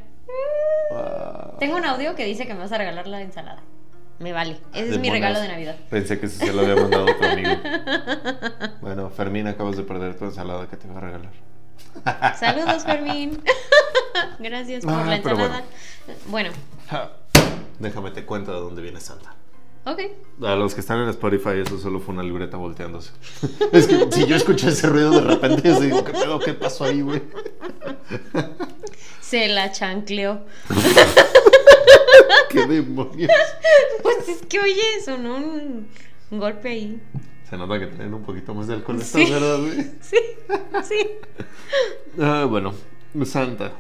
ah, 0.95 1.55
Tengo 1.59 1.77
un 1.77 1.85
audio 1.85 2.15
que 2.15 2.25
dice 2.25 2.47
que 2.47 2.55
me 2.55 2.61
vas 2.61 2.73
a 2.73 2.79
regalar 2.79 3.07
la 3.07 3.21
ensalada. 3.23 3.63
Me 4.19 4.33
vale. 4.33 4.59
Ese 4.75 4.95
es 4.95 4.99
mi 4.99 5.11
regalo 5.11 5.41
de 5.41 5.47
Navidad. 5.49 5.77
Pensé 5.91 6.19
que 6.19 6.27
ese 6.27 6.47
se 6.47 6.53
lo 6.53 6.63
había 6.63 6.75
mandado 6.77 7.05
otro 7.07 7.29
amigo. 7.31 7.51
Bueno, 8.81 9.11
Fermín, 9.11 9.47
acabas 9.47 9.77
de 9.77 9.83
perder 9.85 10.17
tu 10.17 10.25
ensalada 10.25 10.67
que 10.69 10.77
te 10.77 10.87
iba 10.89 10.97
a 10.99 11.01
regalar. 11.01 11.33
Saludos, 12.39 12.85
Fermín. 12.85 13.41
Gracias 14.41 14.85
por 14.85 14.95
Ah, 14.95 15.05
la 15.07 15.17
ensalada. 15.17 15.63
Bueno, 16.29 16.51
Ja, 16.91 17.11
Déjame 17.79 18.11
te 18.11 18.25
cuento 18.25 18.53
de 18.53 18.61
dónde 18.61 18.83
viene 18.83 19.01
Santa. 19.01 19.35
Ok. 19.93 20.45
A 20.45 20.55
los 20.55 20.75
que 20.75 20.81
están 20.81 21.01
en 21.01 21.09
Spotify, 21.09 21.61
eso 21.65 21.79
solo 21.79 22.01
fue 22.01 22.15
una 22.15 22.23
libreta 22.23 22.57
volteándose. 22.57 23.13
Es 23.73 23.87
que 23.87 24.11
si 24.13 24.27
yo 24.27 24.37
escuché 24.37 24.69
ese 24.69 24.87
ruido 24.89 25.11
de 25.11 25.21
repente, 25.21 25.63
yo 25.69 25.81
digo, 25.81 26.05
¿qué 26.05 26.13
pedo? 26.13 26.39
¿Qué 26.39 26.55
pasó 26.55 26.85
ahí, 26.85 27.01
güey? 27.01 27.23
Se 29.21 29.49
la 29.49 29.71
chancleó. 29.73 30.41
¿Qué 32.51 32.67
demonios? 32.67 33.31
Pues 34.03 34.29
es 34.29 34.47
que, 34.47 34.59
oye, 34.61 34.83
sonó 35.05 35.37
un, 35.37 35.89
un 36.31 36.39
golpe 36.39 36.69
ahí. 36.71 37.01
Se 37.49 37.57
nota 37.57 37.79
que 37.79 37.87
tienen 37.87 38.15
un 38.15 38.23
poquito 38.23 38.55
más 38.55 38.67
de 38.67 38.75
alcohol, 38.75 39.03
Sí. 39.03 39.23
¿estás 39.23 39.41
verdad, 39.41 39.59
güey? 39.59 39.91
Sí, 40.01 40.17
sí. 40.85 41.11
Ah, 42.21 42.47
bueno, 42.49 42.75
Santa. 43.25 43.73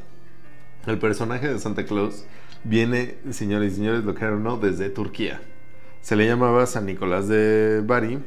El 0.86 0.98
personaje 0.98 1.48
de 1.48 1.58
Santa 1.58 1.84
Claus 1.84 2.24
viene, 2.64 3.16
señores 3.30 3.72
y 3.72 3.76
señores, 3.76 4.04
lo 4.04 4.14
que 4.14 4.24
era 4.24 4.36
no, 4.36 4.56
desde 4.56 4.88
Turquía. 4.90 5.40
Se 6.02 6.16
le 6.16 6.26
llamaba 6.26 6.66
San 6.66 6.86
Nicolás 6.86 7.28
de 7.28 7.82
Bari, 7.84 8.18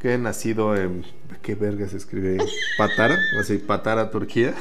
que 0.00 0.16
nacido 0.18 0.76
en. 0.76 1.04
¿Qué 1.42 1.54
verga 1.54 1.88
se 1.88 1.96
escribe? 1.96 2.38
Patara, 2.76 3.16
así, 3.40 3.58
Patara, 3.58 4.10
Turquía. 4.10 4.54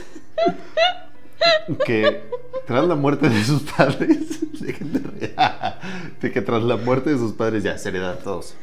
Que 1.86 2.24
tras 2.66 2.88
la 2.88 2.96
muerte 2.96 3.30
de 3.30 3.44
sus 3.44 3.64
padres, 3.64 4.40
de 6.22 6.32
que 6.32 6.42
tras 6.42 6.64
la 6.64 6.78
muerte 6.78 7.12
de 7.12 7.18
sus 7.18 7.34
padres, 7.34 7.64
ya, 7.64 7.78
seriedad 7.78 8.20
todos. 8.24 8.56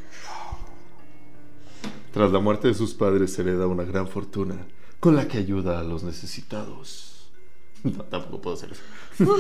Tras 2.13 2.31
la 2.31 2.39
muerte 2.39 2.69
de 2.69 2.75
sus 2.75 2.95
padres 2.95 3.33
se 3.33 3.43
le 3.43 3.57
da 3.57 3.67
una 3.67 3.85
gran 3.85 4.07
fortuna 4.07 4.57
con 5.05 5.17
la 5.17 5.29
que 5.29 5.37
ayuda 5.37 5.81
a 5.81 5.83
los 5.83 6.03
necesitados. 6.03 7.29
No, 7.83 8.05
tampoco 8.05 8.41
puedo 8.41 8.57
hacer 8.57 8.71
eso. 8.73 8.83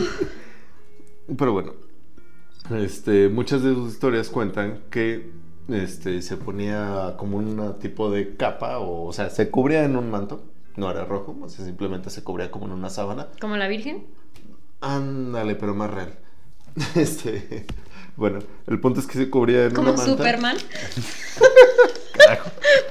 Pero 1.39 1.53
bueno, 1.53 1.73
este, 2.71 3.29
muchas 3.29 3.63
de 3.63 3.75
sus 3.75 3.93
historias 3.93 4.29
cuentan 4.31 4.81
que 4.91 5.31
este, 5.69 6.23
se 6.23 6.37
ponía 6.37 7.15
como 7.17 7.37
un 7.37 7.79
tipo 7.79 8.11
de 8.11 8.37
capa, 8.37 8.79
o, 8.79 9.07
o 9.07 9.13
sea, 9.13 9.31
se 9.31 9.51
cubría 9.51 9.85
en 9.85 9.97
un 9.97 10.11
manto, 10.11 10.45
no 10.77 10.91
era 10.91 11.05
rojo, 11.05 11.37
o 11.41 11.49
sea, 11.49 11.65
simplemente 11.65 12.11
se 12.11 12.23
cubría 12.23 12.51
como 12.51 12.67
en 12.67 12.73
una 12.73 12.91
sábana. 12.91 13.29
¿Como 13.41 13.57
la 13.57 13.69
Virgen? 13.69 14.07
Ándale, 14.81 15.55
pero 15.55 15.75
más 15.75 15.91
real. 15.91 16.19
Este, 16.97 17.67
bueno, 18.17 18.41
el 18.67 18.81
punto 18.81 19.01
es 19.01 19.07
que 19.07 19.19
se 19.19 19.31
cubría 19.31 19.67
en 19.67 19.75
¿Como 19.75 19.91
una 19.91 19.97
manta. 19.97 20.13
Superman? 20.13 20.57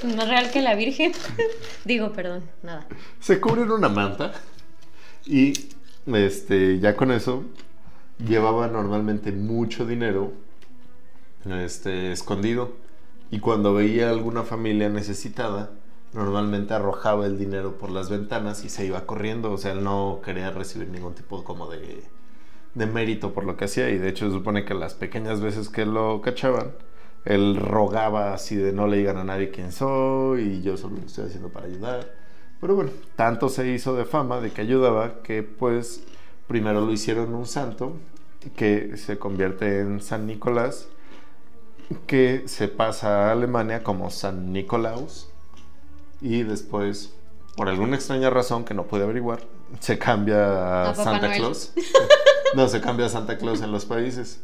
Pues 0.02 0.16
más 0.16 0.28
real 0.28 0.52
que 0.52 0.62
la 0.62 0.76
Virgen. 0.76 1.14
Digo, 1.86 2.12
perdón, 2.12 2.44
nada. 2.62 2.86
Se 3.20 3.40
cubren 3.40 3.72
una 3.72 3.90
manta 3.90 4.34
y 5.26 5.54
este, 6.06 6.80
ya 6.80 6.96
con 6.96 7.12
eso 7.12 7.46
llevaba 8.26 8.68
normalmente 8.68 9.32
mucho 9.32 9.86
dinero 9.86 10.32
este, 11.46 12.12
escondido. 12.12 12.72
Y 13.32 13.40
cuando 13.40 13.74
veía 13.74 14.10
alguna 14.10 14.44
familia 14.44 14.90
necesitada, 14.90 15.72
normalmente 16.14 16.74
arrojaba 16.74 17.26
el 17.26 17.38
dinero 17.38 17.78
por 17.78 17.90
las 17.90 18.10
ventanas 18.10 18.64
y 18.64 18.70
se 18.70 18.86
iba 18.86 19.06
corriendo. 19.06 19.52
O 19.52 19.58
sea, 19.58 19.72
él 19.74 19.84
no 19.84 20.22
quería 20.24 20.52
recibir 20.52 20.90
ningún 20.90 21.16
tipo 21.16 21.44
como 21.44 21.70
de, 21.70 22.04
de 22.76 22.86
mérito 22.86 23.34
por 23.34 23.46
lo 23.46 23.58
que 23.58 23.66
hacía. 23.66 23.90
Y 23.90 23.98
de 23.98 24.10
hecho 24.10 24.28
se 24.28 24.34
supone 24.34 24.66
que 24.66 24.74
las 24.74 24.94
pequeñas 24.94 25.42
veces 25.42 25.70
que 25.70 25.86
lo 25.86 26.22
cachaban, 26.22 26.74
él 27.26 27.56
rogaba 27.56 28.34
así 28.34 28.56
de 28.56 28.74
no 28.74 28.88
le 28.88 28.98
digan 28.98 29.18
a 29.18 29.24
nadie 29.24 29.50
quién 29.50 29.72
soy 29.72 30.42
y 30.44 30.62
yo 30.62 30.78
solo 30.78 30.98
lo 30.98 31.06
estoy 31.06 31.26
haciendo 31.26 31.50
para 31.50 31.68
ayudar. 31.68 32.14
Pero 32.60 32.76
bueno, 32.76 32.92
tanto 33.16 33.50
se 33.50 33.68
hizo 33.70 33.96
de 33.96 34.06
fama 34.06 34.40
de 34.40 34.52
que 34.52 34.62
ayudaba 34.62 35.22
que 35.22 35.44
pues 35.44 36.04
primero 36.48 36.82
lo 36.82 36.92
hicieron 36.92 37.34
un 37.34 37.46
santo 37.46 37.98
que 38.52 38.98
se 38.98 39.18
convierte 39.18 39.80
en 39.80 40.02
San 40.02 40.26
Nicolás, 40.28 40.88
que 42.08 42.44
se 42.48 42.68
pasa 42.68 43.30
a 43.30 43.32
Alemania 43.32 43.84
como 43.84 44.10
San 44.10 44.52
Nicolaus 44.54 45.30
y 46.22 46.44
después, 46.44 47.14
por 47.56 47.70
alguna 47.70 47.96
extraña 47.96 48.30
razón 48.30 48.64
que 48.66 48.74
no 48.74 48.84
pude 48.84 49.04
averiguar, 49.04 49.40
se 49.80 49.98
cambia 50.00 50.90
a, 50.90 50.96
Santa 50.96 51.28
Noel. 51.28 51.40
Claus. 51.40 51.74
no, 52.56 52.68
se 52.68 52.82
cambia 52.82 53.08
a 53.08 53.10
Santa 53.10 53.38
Claus 53.38 53.62
en 53.62 53.72
los 53.72 53.86
países. 53.86 54.42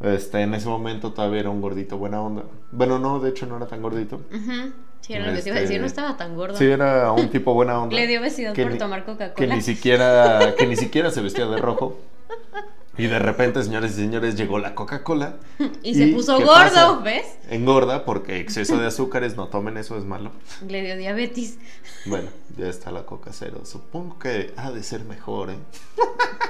Este, 0.00 0.40
en 0.40 0.54
ese 0.54 0.68
momento 0.68 1.12
todavía 1.12 1.40
era 1.40 1.50
un 1.50 1.60
gordito 1.60 1.96
buena 1.96 2.20
onda. 2.20 2.42
Bueno, 2.72 2.98
no, 2.98 3.20
de 3.20 3.30
hecho 3.30 3.46
no 3.46 3.56
era 3.56 3.66
tan 3.66 3.82
gordito. 3.82 4.16
Ujú. 4.34 4.72
Sí, 5.00 5.14
era 5.14 5.26
lo 5.28 5.34
que 5.36 5.42
te 5.42 5.48
iba 5.48 5.58
a 5.58 5.60
decir, 5.60 5.80
no 5.80 5.86
Este, 5.86 6.00
estaba 6.00 6.16
tan 6.16 6.36
gordo. 6.36 6.56
Sí, 6.56 6.64
era 6.64 7.10
un 7.12 7.28
tipo 7.28 7.54
buena 7.54 7.78
onda. 7.82 7.94
Le 7.94 8.06
dio 8.06 8.20
obesidad 8.20 8.52
que 8.52 8.62
por 8.62 8.72
ni- 8.72 8.78
tomar 8.78 9.04
que 9.04 9.12
Coca-Cola. 9.12 9.54
ni 9.54 9.60
siquiera 9.60 10.54
que 10.56 10.66
ni 10.66 10.76
siquiera 10.76 11.10
se 11.10 11.20
vestía 11.20 11.46
de 11.46 11.58
rojo. 11.58 11.98
Y 12.98 13.06
de 13.06 13.18
repente, 13.18 13.62
señores 13.62 13.92
y 13.92 13.94
señores, 13.94 14.36
llegó 14.36 14.58
la 14.58 14.74
Coca-Cola. 14.74 15.36
Y 15.82 15.94
se 15.94 16.08
puso 16.08 16.36
¿qué 16.38 16.44
gordo, 16.44 16.54
pasa? 16.54 16.98
¿ves? 16.98 17.26
Engorda 17.48 18.04
porque 18.04 18.38
exceso 18.38 18.76
de 18.76 18.86
azúcares, 18.86 19.36
no 19.36 19.48
tomen 19.48 19.78
eso, 19.78 19.96
es 19.96 20.04
malo. 20.04 20.30
Le 20.68 20.82
dio 20.82 20.96
diabetes. 20.96 21.58
Bueno, 22.04 22.28
ya 22.56 22.68
está 22.68 22.90
la 22.90 23.04
Coca 23.06 23.30
Cero. 23.32 23.62
Supongo 23.64 24.18
que 24.18 24.52
ha 24.56 24.70
de 24.70 24.82
ser 24.82 25.04
mejor, 25.04 25.50
¿eh? 25.50 25.58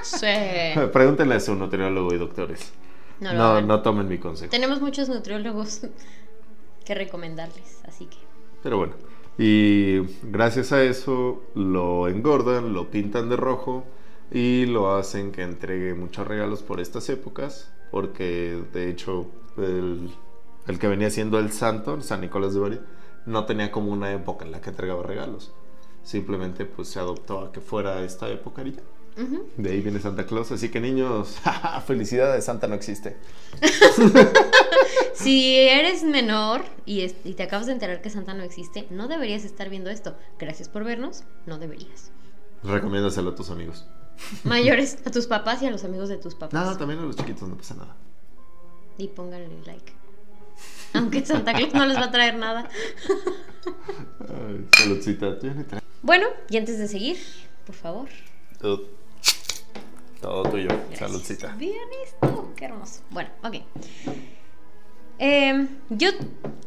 Sí. 0.03 0.27
Pregúntenle 0.91 1.35
a 1.35 1.39
su 1.39 1.55
nutriólogo 1.55 2.13
y 2.13 2.17
doctores. 2.17 2.73
No 3.21 3.31
No, 3.31 3.61
no 3.61 3.81
tomen 3.81 4.09
mi 4.09 4.17
consejo. 4.17 4.51
Tenemos 4.51 4.81
muchos 4.81 5.07
nutriólogos 5.07 5.87
que 6.83 6.93
recomendarles, 6.93 7.79
así 7.87 8.07
que. 8.07 8.17
Pero 8.61 8.77
bueno, 8.77 8.95
y 9.37 9.99
gracias 10.23 10.73
a 10.73 10.83
eso 10.83 11.41
lo 11.55 12.09
engordan, 12.09 12.73
lo 12.73 12.91
pintan 12.91 13.29
de 13.29 13.37
rojo 13.37 13.85
y 14.33 14.65
lo 14.65 14.95
hacen 14.95 15.31
que 15.31 15.43
entregue 15.43 15.93
muchos 15.93 16.27
regalos 16.27 16.63
por 16.63 16.79
estas 16.79 17.07
épocas, 17.09 17.71
porque 17.91 18.61
de 18.73 18.89
hecho 18.89 19.27
el, 19.57 20.09
el 20.67 20.79
que 20.79 20.87
venía 20.87 21.09
siendo 21.09 21.39
el 21.39 21.51
santo, 21.51 22.01
San 22.01 22.21
Nicolás 22.21 22.53
de 22.53 22.59
Bari, 22.59 22.79
no 23.25 23.45
tenía 23.45 23.71
como 23.71 23.91
una 23.91 24.11
época 24.11 24.43
en 24.45 24.51
la 24.51 24.59
que 24.61 24.71
entregaba 24.71 25.03
regalos. 25.03 25.53
Simplemente 26.03 26.65
pues 26.65 26.89
se 26.89 26.99
adoptó 26.99 27.39
a 27.39 27.51
que 27.51 27.61
fuera 27.61 28.03
esta 28.03 28.29
época 28.29 28.63
y 28.63 28.71
ya. 28.73 28.81
De 29.57 29.69
ahí 29.69 29.79
viene 29.81 29.99
Santa 29.99 30.25
Claus, 30.25 30.51
así 30.51 30.69
que 30.69 30.79
niños, 30.81 31.37
felicidades, 31.85 32.45
Santa 32.45 32.67
no 32.67 32.73
existe. 32.75 33.15
Si 35.13 35.55
eres 35.57 36.03
menor 36.03 36.63
y, 36.85 37.01
es- 37.01 37.15
y 37.23 37.33
te 37.33 37.43
acabas 37.43 37.67
de 37.67 37.73
enterar 37.73 38.01
que 38.01 38.09
Santa 38.09 38.33
no 38.33 38.43
existe, 38.43 38.87
no 38.89 39.07
deberías 39.07 39.45
estar 39.45 39.69
viendo 39.69 39.89
esto. 39.89 40.15
Gracias 40.39 40.69
por 40.69 40.83
vernos, 40.83 41.23
no 41.45 41.59
deberías. 41.59 42.11
Recomiéndaselo 42.63 43.29
a 43.31 43.35
tus 43.35 43.49
amigos. 43.49 43.85
Mayores, 44.43 44.97
a 45.05 45.11
tus 45.11 45.27
papás 45.27 45.61
y 45.61 45.67
a 45.67 45.71
los 45.71 45.83
amigos 45.83 46.09
de 46.09 46.17
tus 46.17 46.35
papás. 46.35 46.53
No, 46.53 46.77
también 46.77 46.99
a 46.99 47.03
los 47.03 47.15
chiquitos 47.15 47.47
no 47.47 47.55
pasa 47.55 47.75
nada. 47.75 47.95
Y 48.97 49.07
pónganle 49.07 49.61
like. 49.65 49.93
Aunque 50.93 51.25
Santa 51.25 51.53
Claus 51.53 51.73
no 51.73 51.85
les 51.85 51.97
va 51.97 52.05
a 52.05 52.11
traer 52.11 52.35
nada. 52.35 52.69
Ay, 54.19 54.67
saludcita, 54.77 55.39
tú 55.39 55.47
ya 55.47 55.63
traes. 55.63 55.83
Bueno, 56.03 56.27
y 56.49 56.57
antes 56.57 56.77
de 56.77 56.87
seguir, 56.87 57.17
por 57.65 57.75
favor. 57.75 58.09
Todo, 58.59 58.83
todo 60.21 60.43
tuyo. 60.43 60.67
Gracias. 60.67 60.99
Saludcita. 60.99 61.55
Bien 61.55 61.89
esto, 62.03 62.53
qué 62.55 62.65
hermoso. 62.65 63.01
Bueno, 63.09 63.29
ok. 63.43 63.55
Em, 65.19 65.67
yo 65.89 66.09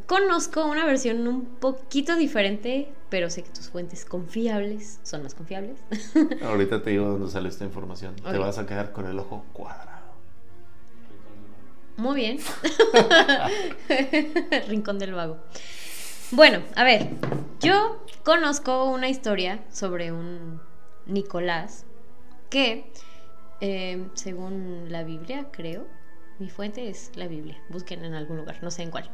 conozco 0.07 0.65
una 0.67 0.85
versión 0.87 1.27
un 1.27 1.45
poquito 1.45 2.17
diferente, 2.17 2.93
pero 3.09 3.29
sé 3.31 3.43
que 3.43 3.51
tus 3.51 3.69
fuentes 3.69 4.05
confiables 4.05 5.01
son 5.03 5.23
más 5.23 5.35
confiables. 5.35 5.79
Ahorita 6.43 6.83
te 6.83 6.91
digo 6.91 7.07
dónde 7.07 7.31
sale 7.31 7.49
esta 7.49 7.65
información. 7.65 8.15
Te 8.17 8.39
vas 8.39 8.59
a 8.59 8.67
quedar 8.67 8.93
con 8.93 9.07
el 9.07 9.19
ojo 9.19 9.45
cuadrado. 9.53 9.97
Muy 11.97 12.17
bien. 12.17 12.39
Rincón 14.69 14.99
del 14.99 15.13
Vago. 15.13 15.39
Bueno, 16.31 16.61
a 16.75 16.85
ver, 16.85 17.09
yo 17.61 18.05
conozco 18.23 18.85
una 18.91 19.09
historia 19.09 19.65
sobre 19.73 20.13
un 20.13 20.61
Nicolás 21.07 21.87
que, 22.51 22.91
eh, 23.61 24.07
según 24.15 24.87
la 24.89 25.05
Biblia, 25.05 25.47
creo, 25.53 25.87
mi 26.39 26.51
fuente 26.51 26.89
es 26.89 27.11
la 27.17 27.27
Biblia. 27.29 27.57
Busquen 27.69 28.05
en 28.05 28.15
algún 28.15 28.37
lugar, 28.37 28.59
no 28.63 28.71
sé 28.71 28.83
en 28.83 28.91
cuál. 28.91 29.11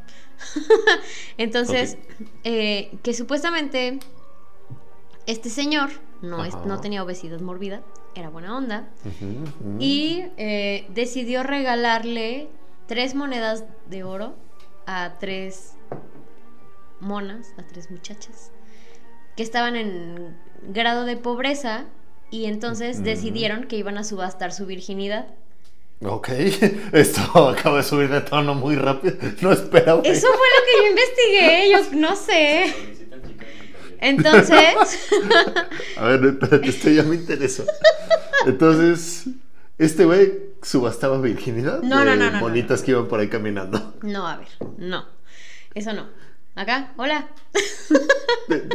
Entonces, 1.37 1.97
eh, 2.43 2.97
que 3.03 3.13
supuestamente 3.13 3.99
este 5.25 5.49
señor 5.49 5.89
no, 6.21 6.43
es- 6.45 6.53
Ajá. 6.53 6.65
no 6.65 6.79
tenía 6.81 7.03
obesidad 7.03 7.39
mórbida, 7.39 7.81
era 8.15 8.29
buena 8.29 8.57
onda. 8.57 8.87
Y 9.79 10.25
eh, 10.37 10.85
decidió 10.89 11.43
regalarle 11.43 12.49
tres 12.87 13.15
monedas 13.15 13.63
de 13.89 14.03
oro 14.03 14.35
a 14.85 15.15
tres 15.19 15.75
monas, 16.99 17.53
a 17.57 17.63
tres 17.63 17.89
muchachas, 17.91 18.51
que 19.35 19.43
estaban 19.43 19.75
en 19.75 20.37
grado 20.67 21.05
de 21.05 21.17
pobreza 21.17 21.85
y 22.29 22.45
entonces 22.45 23.03
decidieron 23.03 23.65
que 23.65 23.77
iban 23.77 23.97
a 23.97 24.03
subastar 24.03 24.51
su 24.53 24.65
virginidad. 24.65 25.27
Ok, 26.05 26.29
esto 26.91 27.49
acaba 27.49 27.77
de 27.77 27.83
subir 27.83 28.09
de 28.09 28.21
tono 28.21 28.55
muy 28.55 28.75
rápido. 28.75 29.15
No 29.41 29.51
esperaba. 29.51 30.01
Eso 30.03 30.27
fue 30.27 30.47
lo 30.57 30.65
que 30.65 30.83
yo 30.83 30.89
investigué, 30.89 31.69
yo 31.71 31.99
no 31.99 32.15
sé. 32.15 32.73
Entonces, 33.99 35.09
A 35.97 36.05
ver, 36.05 36.25
espérate, 36.25 36.67
esto 36.67 36.89
ya 36.89 37.03
me 37.03 37.15
interesó. 37.15 37.63
Entonces, 38.45 39.27
este 39.77 40.03
güey 40.03 40.33
subastaba 40.61 41.21
virginidad. 41.21 41.81
No, 41.81 41.99
de 41.99 42.05
no, 42.05 42.15
no, 42.15 42.25
no, 42.25 42.31
no, 42.31 42.39
Bonitas 42.41 42.81
que 42.81 42.91
iban 42.91 43.07
por 43.07 43.21
ahí 43.21 43.29
caminando. 43.29 43.93
no, 44.01 44.27
a 44.27 44.37
ver, 44.37 44.47
no, 44.77 45.05
eso 45.73 45.93
no. 45.93 46.07
Acá, 46.55 46.93
hola. 46.97 47.29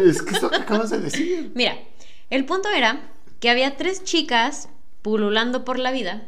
Es 0.03 0.23
que 0.23 0.35
es 0.35 0.43
lo 0.43 0.51
que 0.51 0.57
acabas 0.57 0.91
de 0.91 0.99
decir. 0.99 1.53
Mira, 1.55 1.77
el 2.31 2.47
punto 2.47 2.71
era 2.71 3.11
que 3.38 3.51
había 3.51 3.77
tres 3.77 4.03
chicas 4.03 4.71
pululando 5.03 5.64
por 5.64 5.79
la 5.79 5.93
vida 5.93 6.27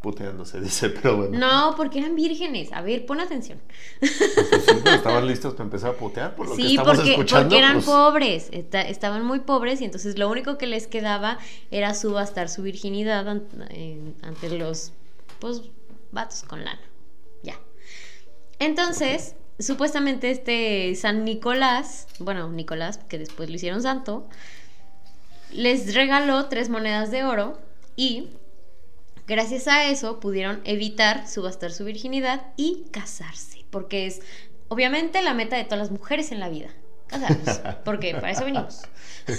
Puteándose, 0.00 0.60
dice, 0.62 0.90
pero 0.90 1.16
bueno. 1.16 1.38
No, 1.38 1.74
porque 1.76 1.98
eran 1.98 2.14
vírgenes. 2.14 2.72
A 2.72 2.80
ver, 2.82 3.06
pon 3.06 3.20
atención. 3.20 3.60
Pues 3.98 4.12
sí, 4.12 4.74
pero 4.84 4.96
estaban 4.96 5.26
listos 5.26 5.54
para 5.54 5.64
empezar 5.64 5.90
a 5.90 5.94
putear 5.96 6.36
por 6.36 6.48
lo 6.48 6.54
que 6.56 6.62
Sí, 6.62 6.76
estamos 6.76 6.96
porque, 6.96 7.10
escuchando. 7.12 7.44
porque 7.48 7.58
eran 7.58 7.74
pues, 7.74 7.86
pobres. 7.86 8.48
Esta- 8.52 8.82
estaban 8.82 9.24
muy 9.24 9.40
pobres 9.40 9.80
y 9.80 9.84
entonces 9.84 10.18
lo 10.18 10.28
único 10.28 10.58
que 10.58 10.66
les 10.66 10.86
quedaba 10.86 11.38
era 11.70 11.94
subastar 11.94 12.48
su 12.48 12.62
virginidad 12.62 13.26
ante 13.28 14.50
los 14.58 14.92
pues, 15.40 15.62
vatos 16.12 16.42
con 16.44 16.64
lana. 16.64 16.80
Ya. 17.42 17.58
Entonces, 18.58 19.34
supuestamente 19.58 20.30
este 20.30 20.94
San 20.94 21.24
Nicolás, 21.24 22.06
bueno, 22.20 22.48
Nicolás, 22.50 22.98
que 23.08 23.18
después 23.18 23.48
lo 23.50 23.56
hicieron 23.56 23.82
santo, 23.82 24.28
les 25.52 25.94
regaló 25.94 26.46
tres 26.46 26.68
monedas 26.68 27.10
de 27.10 27.24
oro 27.24 27.58
y 27.96 28.28
gracias 29.26 29.68
a 29.68 29.88
eso 29.88 30.20
pudieron 30.20 30.60
evitar 30.64 31.28
subastar 31.28 31.72
su 31.72 31.84
virginidad 31.84 32.52
y 32.56 32.86
casarse, 32.90 33.64
porque 33.70 34.06
es 34.06 34.22
obviamente 34.68 35.22
la 35.22 35.34
meta 35.34 35.56
de 35.56 35.64
todas 35.64 35.78
las 35.78 35.90
mujeres 35.90 36.32
en 36.32 36.40
la 36.40 36.48
vida, 36.48 36.68
casarnos, 37.06 37.60
porque 37.84 38.12
para 38.14 38.30
eso 38.30 38.44
venimos. 38.44 38.82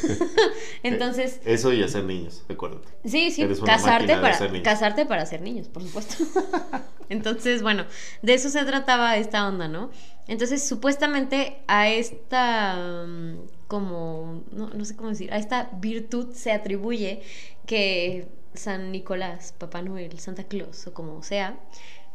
Entonces, 0.84 1.40
Eso 1.46 1.72
y 1.72 1.82
hacer 1.82 2.04
niños, 2.04 2.44
acuérdate. 2.50 2.88
Sí, 3.06 3.32
sí, 3.32 3.44
una 3.44 3.56
casarte 3.66 4.16
de 4.16 4.22
para, 4.22 4.34
hacer 4.34 4.52
niños. 4.52 4.66
casarte 4.66 5.06
para 5.06 5.26
ser 5.26 5.42
niños, 5.42 5.70
por 5.70 5.84
supuesto. 5.84 6.26
Entonces, 7.10 7.62
bueno, 7.62 7.86
de 8.22 8.34
eso 8.34 8.50
se 8.50 8.66
trataba 8.66 9.16
esta 9.16 9.48
onda, 9.48 9.70
¿no? 9.70 9.92
Entonces, 10.28 10.68
supuestamente 10.68 11.62
a 11.68 11.88
esta, 11.88 13.06
mm, 13.08 13.48
como, 13.68 14.44
no, 14.52 14.70
no 14.72 14.84
sé 14.84 14.98
cómo 14.98 15.10
decir, 15.10 15.32
a 15.32 15.38
esta 15.38 15.70
virtud 15.80 16.34
se 16.34 16.52
atribuye 16.52 17.22
que 17.66 18.28
San 18.58 18.92
Nicolás, 18.92 19.54
Papá 19.58 19.82
Noel, 19.82 20.20
Santa 20.20 20.44
Claus 20.44 20.88
o 20.88 20.94
como 20.94 21.24
sea, 21.24 21.60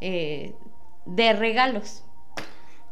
eh, 0.00 0.54
de 1.06 1.32
regalos. 1.32 2.02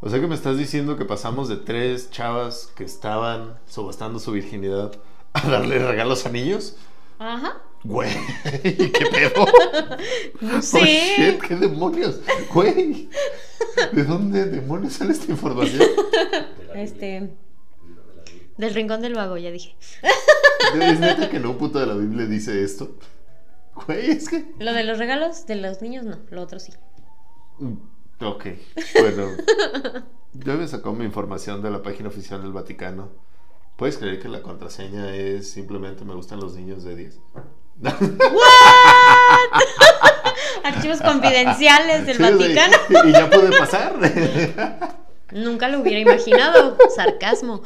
O 0.00 0.08
sea 0.08 0.20
que 0.20 0.26
me 0.26 0.34
estás 0.34 0.56
diciendo 0.56 0.96
que 0.96 1.04
pasamos 1.04 1.48
de 1.48 1.56
tres 1.56 2.10
chavas 2.10 2.72
que 2.74 2.84
estaban 2.84 3.58
subastando 3.66 4.18
su 4.18 4.32
virginidad 4.32 4.92
a 5.34 5.48
darle 5.48 5.78
regalos 5.78 6.24
a 6.24 6.30
niños. 6.30 6.76
Ajá. 7.18 7.60
Güey, 7.84 8.10
¿qué 8.62 9.06
pedo? 9.10 9.46
No 10.40 10.58
Oh, 10.58 10.60
shit, 10.60 11.40
¿qué 11.40 11.56
demonios? 11.56 12.20
Güey, 12.52 13.08
¿de 13.92 14.04
dónde 14.04 14.46
demonios 14.46 14.94
sale 14.94 15.12
esta 15.12 15.30
información? 15.30 15.88
Este. 16.74 17.30
Del 18.56 18.74
rincón 18.74 19.00
del 19.00 19.14
vago, 19.14 19.38
ya 19.38 19.50
dije. 19.50 19.76
¿Es 20.74 21.00
neta 21.00 21.30
que 21.30 21.40
no 21.40 21.56
puto 21.56 21.78
de 21.78 21.86
la 21.86 21.94
Biblia 21.94 22.26
dice 22.26 22.62
esto? 22.62 22.96
Güey, 23.86 24.10
es 24.10 24.28
que... 24.28 24.52
Lo 24.58 24.72
de 24.72 24.84
los 24.84 24.98
regalos 24.98 25.46
de 25.46 25.56
los 25.56 25.80
niños, 25.82 26.04
no. 26.04 26.18
Lo 26.30 26.42
otro 26.42 26.58
sí. 26.60 26.72
Mm, 27.58 27.74
Ok, 28.22 28.46
bueno. 29.00 29.28
Yo 30.34 30.54
me 30.54 30.68
sacó 30.68 30.92
mi 30.92 31.04
información 31.06 31.62
de 31.62 31.70
la 31.70 31.82
página 31.82 32.08
oficial 32.08 32.42
del 32.42 32.52
Vaticano. 32.52 33.08
¿Puedes 33.76 33.96
creer 33.96 34.20
que 34.20 34.28
la 34.28 34.42
contraseña 34.42 35.16
es 35.16 35.50
simplemente 35.50 36.04
me 36.04 36.14
gustan 36.14 36.38
los 36.38 36.54
niños 36.54 36.84
de 36.84 36.96
10? 36.96 37.18
Archivos 40.64 41.00
confidenciales 41.00 42.06
del 42.06 42.16
Sí, 42.18 42.22
Vaticano. 42.22 42.76
Y 43.06 43.12
ya 43.12 43.30
puede 43.30 43.58
pasar. 43.58 43.94
Nunca 45.32 45.68
lo 45.68 45.80
hubiera 45.80 46.00
imaginado. 46.00 46.76
Sarcasmo. 46.94 47.62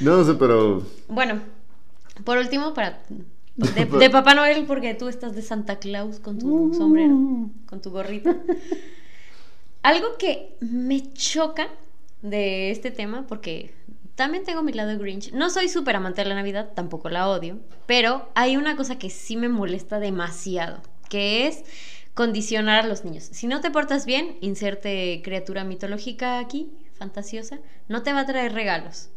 No 0.00 0.24
sé, 0.24 0.34
pero 0.34 0.82
Bueno, 1.08 1.40
por 2.24 2.38
último, 2.38 2.74
para. 2.74 3.02
De, 3.56 3.84
de 3.98 4.10
Papá 4.10 4.34
Noel, 4.34 4.64
porque 4.66 4.94
tú 4.94 5.08
estás 5.08 5.34
de 5.34 5.42
Santa 5.42 5.78
Claus 5.78 6.20
con 6.20 6.38
tu 6.38 6.74
sombrero, 6.74 7.50
con 7.66 7.80
tu 7.80 7.90
gorrita. 7.90 8.36
Algo 9.82 10.16
que 10.18 10.56
me 10.60 11.12
choca 11.12 11.68
de 12.22 12.70
este 12.70 12.90
tema, 12.90 13.26
porque 13.26 13.72
también 14.16 14.44
tengo 14.44 14.62
mi 14.62 14.72
lado 14.72 14.98
Grinch. 14.98 15.32
No 15.32 15.50
soy 15.50 15.68
súper 15.68 15.96
amante 15.96 16.22
de 16.22 16.28
la 16.28 16.34
Navidad, 16.34 16.72
tampoco 16.74 17.08
la 17.08 17.28
odio, 17.28 17.58
pero 17.86 18.28
hay 18.34 18.56
una 18.56 18.76
cosa 18.76 18.98
que 18.98 19.10
sí 19.10 19.36
me 19.36 19.48
molesta 19.48 20.00
demasiado, 20.00 20.80
que 21.08 21.46
es 21.46 21.64
condicionar 22.14 22.84
a 22.84 22.88
los 22.88 23.04
niños. 23.04 23.28
Si 23.30 23.46
no 23.46 23.60
te 23.60 23.70
portas 23.70 24.06
bien, 24.06 24.38
inserte 24.40 25.20
criatura 25.22 25.64
mitológica 25.64 26.38
aquí, 26.38 26.72
fantasiosa, 26.94 27.58
no 27.88 28.02
te 28.02 28.12
va 28.14 28.20
a 28.20 28.26
traer 28.26 28.54
regalos. 28.54 29.10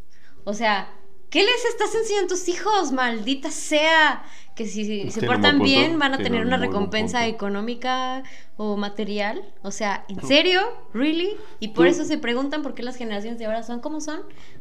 O 0.44 0.54
sea, 0.54 0.94
¿qué 1.30 1.44
les 1.44 1.66
estás 1.66 1.94
enseñando 1.96 2.34
a 2.34 2.38
tus 2.38 2.48
hijos? 2.50 2.92
Maldita 2.92 3.52
sea. 3.52 4.24
Que 4.56 4.68
si 4.68 5.10
se 5.10 5.22
un 5.22 5.26
portan 5.26 5.60
punto, 5.60 5.64
bien 5.64 5.98
van 5.98 6.14
a 6.14 6.18
tiene 6.18 6.32
tener 6.32 6.42
un 6.42 6.48
una 6.48 6.58
recompensa 6.58 7.26
económica 7.28 8.24
o 8.58 8.76
material. 8.76 9.42
O 9.62 9.72
sea, 9.72 10.04
¿en 10.10 10.22
serio? 10.22 10.60
¿Really? 10.94 11.30
Y 11.62 11.70
por 11.70 11.86
Tú- 11.86 11.92
eso 11.92 12.04
se 12.04 12.18
preguntan 12.18 12.62
por 12.62 12.74
qué 12.74 12.84
las 12.84 12.98
generaciones 12.98 13.40
de 13.40 13.46
ahora 13.46 13.64
son 13.64 13.80
como 13.80 14.02
son. 14.02 14.20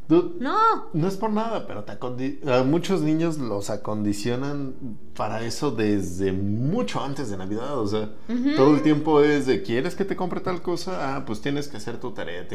No. 0.09 0.57
No 0.92 1.09
es 1.09 1.16
por 1.16 1.31
nada, 1.31 1.66
pero 1.66 1.83
te 1.83 1.92
a 1.92 2.62
muchos 2.62 3.00
niños 3.02 3.38
los 3.38 3.70
acondicionan 3.70 4.74
para 5.16 5.42
eso 5.42 5.72
desde 5.72 6.31
mucho 6.33 7.02
antes 7.02 7.28
de 7.28 7.37
Navidad. 7.37 7.76
O 7.78 7.87
sea, 7.88 8.11
todo 8.57 8.76
el 8.76 8.83
tiempo 8.83 9.20
es 9.22 9.46
de, 9.46 9.62
¿quieres 9.62 9.96
que 9.96 10.04
te 10.04 10.14
compre 10.14 10.38
tal 10.40 10.62
cosa? 10.62 11.16
Ah, 11.16 11.24
pues 11.26 11.40
tienes 11.40 11.66
que 11.66 11.76
hacer 11.76 11.98
tu 11.98 12.12
tarea. 12.12 12.46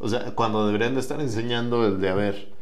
O 0.00 0.08
sea, 0.08 0.34
cuando 0.34 0.66
deberían 0.66 0.94
de 0.94 1.00
estar 1.00 1.20
enseñando 1.20 1.86
el 1.86 2.00
de, 2.00 2.08
a 2.08 2.14
ver, 2.14 2.52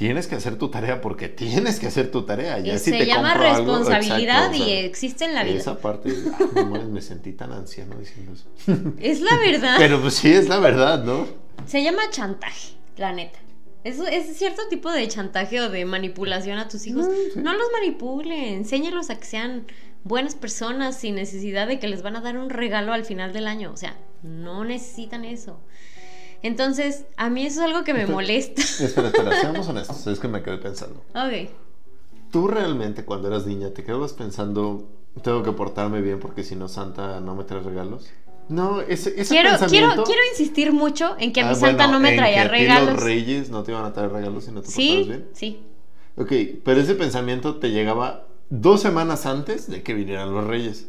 tienes 0.00 0.26
que 0.28 0.34
hacer 0.34 0.56
tu 0.56 0.70
tarea 0.70 1.02
porque 1.02 1.28
tienes 1.28 1.78
que 1.78 1.86
hacer 1.86 2.10
tu 2.10 2.22
tarea. 2.22 2.58
Ya 2.58 2.72
Y 2.74 2.78
si 2.78 2.90
se 2.90 2.96
te 2.96 3.04
llama 3.06 3.34
compro 3.34 3.48
algo- 3.50 3.76
responsabilidad 3.76 4.46
exacto, 4.46 4.62
o 4.62 4.66
sea, 4.66 4.66
y 4.66 4.78
existe 4.86 5.24
en 5.26 5.34
la 5.34 5.44
vida. 5.44 5.58
Esa 5.58 5.78
parte, 5.78 6.10
ah, 6.32 6.62
no 6.64 6.88
me 6.88 7.02
sentí 7.02 7.34
tan 7.34 7.52
anciano 7.52 7.96
diciendo 7.98 8.32
eso. 8.32 8.46
Es 8.98 9.20
la 9.20 9.36
verdad. 9.36 9.74
Pero 9.76 10.00
pues 10.00 10.14
sí, 10.14 10.32
es 10.32 10.48
la 10.48 10.58
verdad, 10.58 11.04
¿no? 11.04 11.26
Se 11.66 11.82
llama 11.82 12.00
chantaje, 12.10 12.76
la 12.96 13.12
neta. 13.12 13.38
Es 13.84 13.98
cierto 14.38 14.62
tipo 14.70 14.90
de 14.90 15.06
chantaje 15.06 15.60
o 15.60 15.68
de 15.68 15.84
manipulación 15.84 16.56
a 16.56 16.66
tus 16.66 16.86
hijos. 16.86 17.06
Mm, 17.06 17.10
sí. 17.34 17.40
No 17.40 17.52
los 17.52 17.66
manipulen, 17.70 18.54
enséñalos 18.54 19.10
a 19.10 19.18
que 19.18 19.26
sean 19.26 19.66
buenas 20.02 20.34
personas 20.34 20.96
sin 20.96 21.14
necesidad 21.16 21.68
de 21.68 21.78
que 21.78 21.88
les 21.88 22.00
van 22.02 22.16
a 22.16 22.22
dar 22.22 22.38
un 22.38 22.48
regalo 22.48 22.94
al 22.94 23.04
final 23.04 23.34
del 23.34 23.46
año. 23.46 23.70
O 23.70 23.76
sea, 23.76 23.98
no 24.22 24.64
necesitan 24.64 25.26
eso. 25.26 25.60
Entonces, 26.42 27.04
a 27.16 27.28
mí 27.30 27.44
eso 27.46 27.60
es 27.60 27.66
algo 27.66 27.84
que 27.84 27.92
me 27.92 28.00
Espera. 28.00 28.16
molesta. 28.16 28.62
Espera, 28.84 29.08
espera, 29.08 29.40
seamos 29.40 29.68
honestos, 29.68 30.06
es 30.06 30.18
que 30.18 30.28
me 30.28 30.42
quedé 30.42 30.58
pensando. 30.58 31.02
Ok. 31.14 31.50
¿Tú 32.30 32.48
realmente 32.48 33.04
cuando 33.04 33.28
eras 33.28 33.46
niña 33.46 33.70
te 33.74 33.82
quedabas 33.84 34.12
pensando, 34.12 34.88
tengo 35.22 35.42
que 35.42 35.52
portarme 35.52 36.00
bien 36.00 36.20
porque 36.20 36.44
si 36.44 36.54
no 36.56 36.68
Santa 36.68 37.20
no 37.20 37.34
me 37.34 37.44
trae 37.44 37.60
regalos? 37.60 38.08
No, 38.48 38.80
ese, 38.80 39.10
ese 39.20 39.28
Quiero, 39.34 39.50
quiero, 39.50 39.58
pensamiento... 39.60 40.04
quiero 40.04 40.20
insistir 40.32 40.72
mucho 40.72 41.14
en 41.18 41.32
que 41.32 41.40
a 41.40 41.44
mi 41.44 41.50
Ah, 41.52 41.54
santa 41.54 41.84
bueno, 41.84 41.92
no 41.92 42.00
me 42.00 42.10
en 42.10 42.16
traía 42.16 42.34
que 42.34 42.40
a 42.40 42.44
ti 42.44 42.50
regalos. 42.50 42.92
los 42.94 43.02
reyes 43.02 43.50
no 43.50 43.62
te 43.62 43.72
iban 43.72 43.84
a 43.84 43.92
traer 43.92 44.10
regalos 44.10 44.44
si 44.44 44.50
no 44.52 44.60
te 44.62 44.66
portabas 44.66 44.74
Sí, 44.74 45.04
bien. 45.06 45.28
sí. 45.34 45.62
Ok, 46.16 46.32
pero 46.64 46.80
ese 46.80 46.94
pensamiento 46.94 47.56
te 47.56 47.70
llegaba 47.70 48.26
dos 48.48 48.80
semanas 48.80 49.26
antes 49.26 49.70
de 49.70 49.82
que 49.82 49.94
vinieran 49.94 50.32
los 50.34 50.44
reyes. 50.46 50.88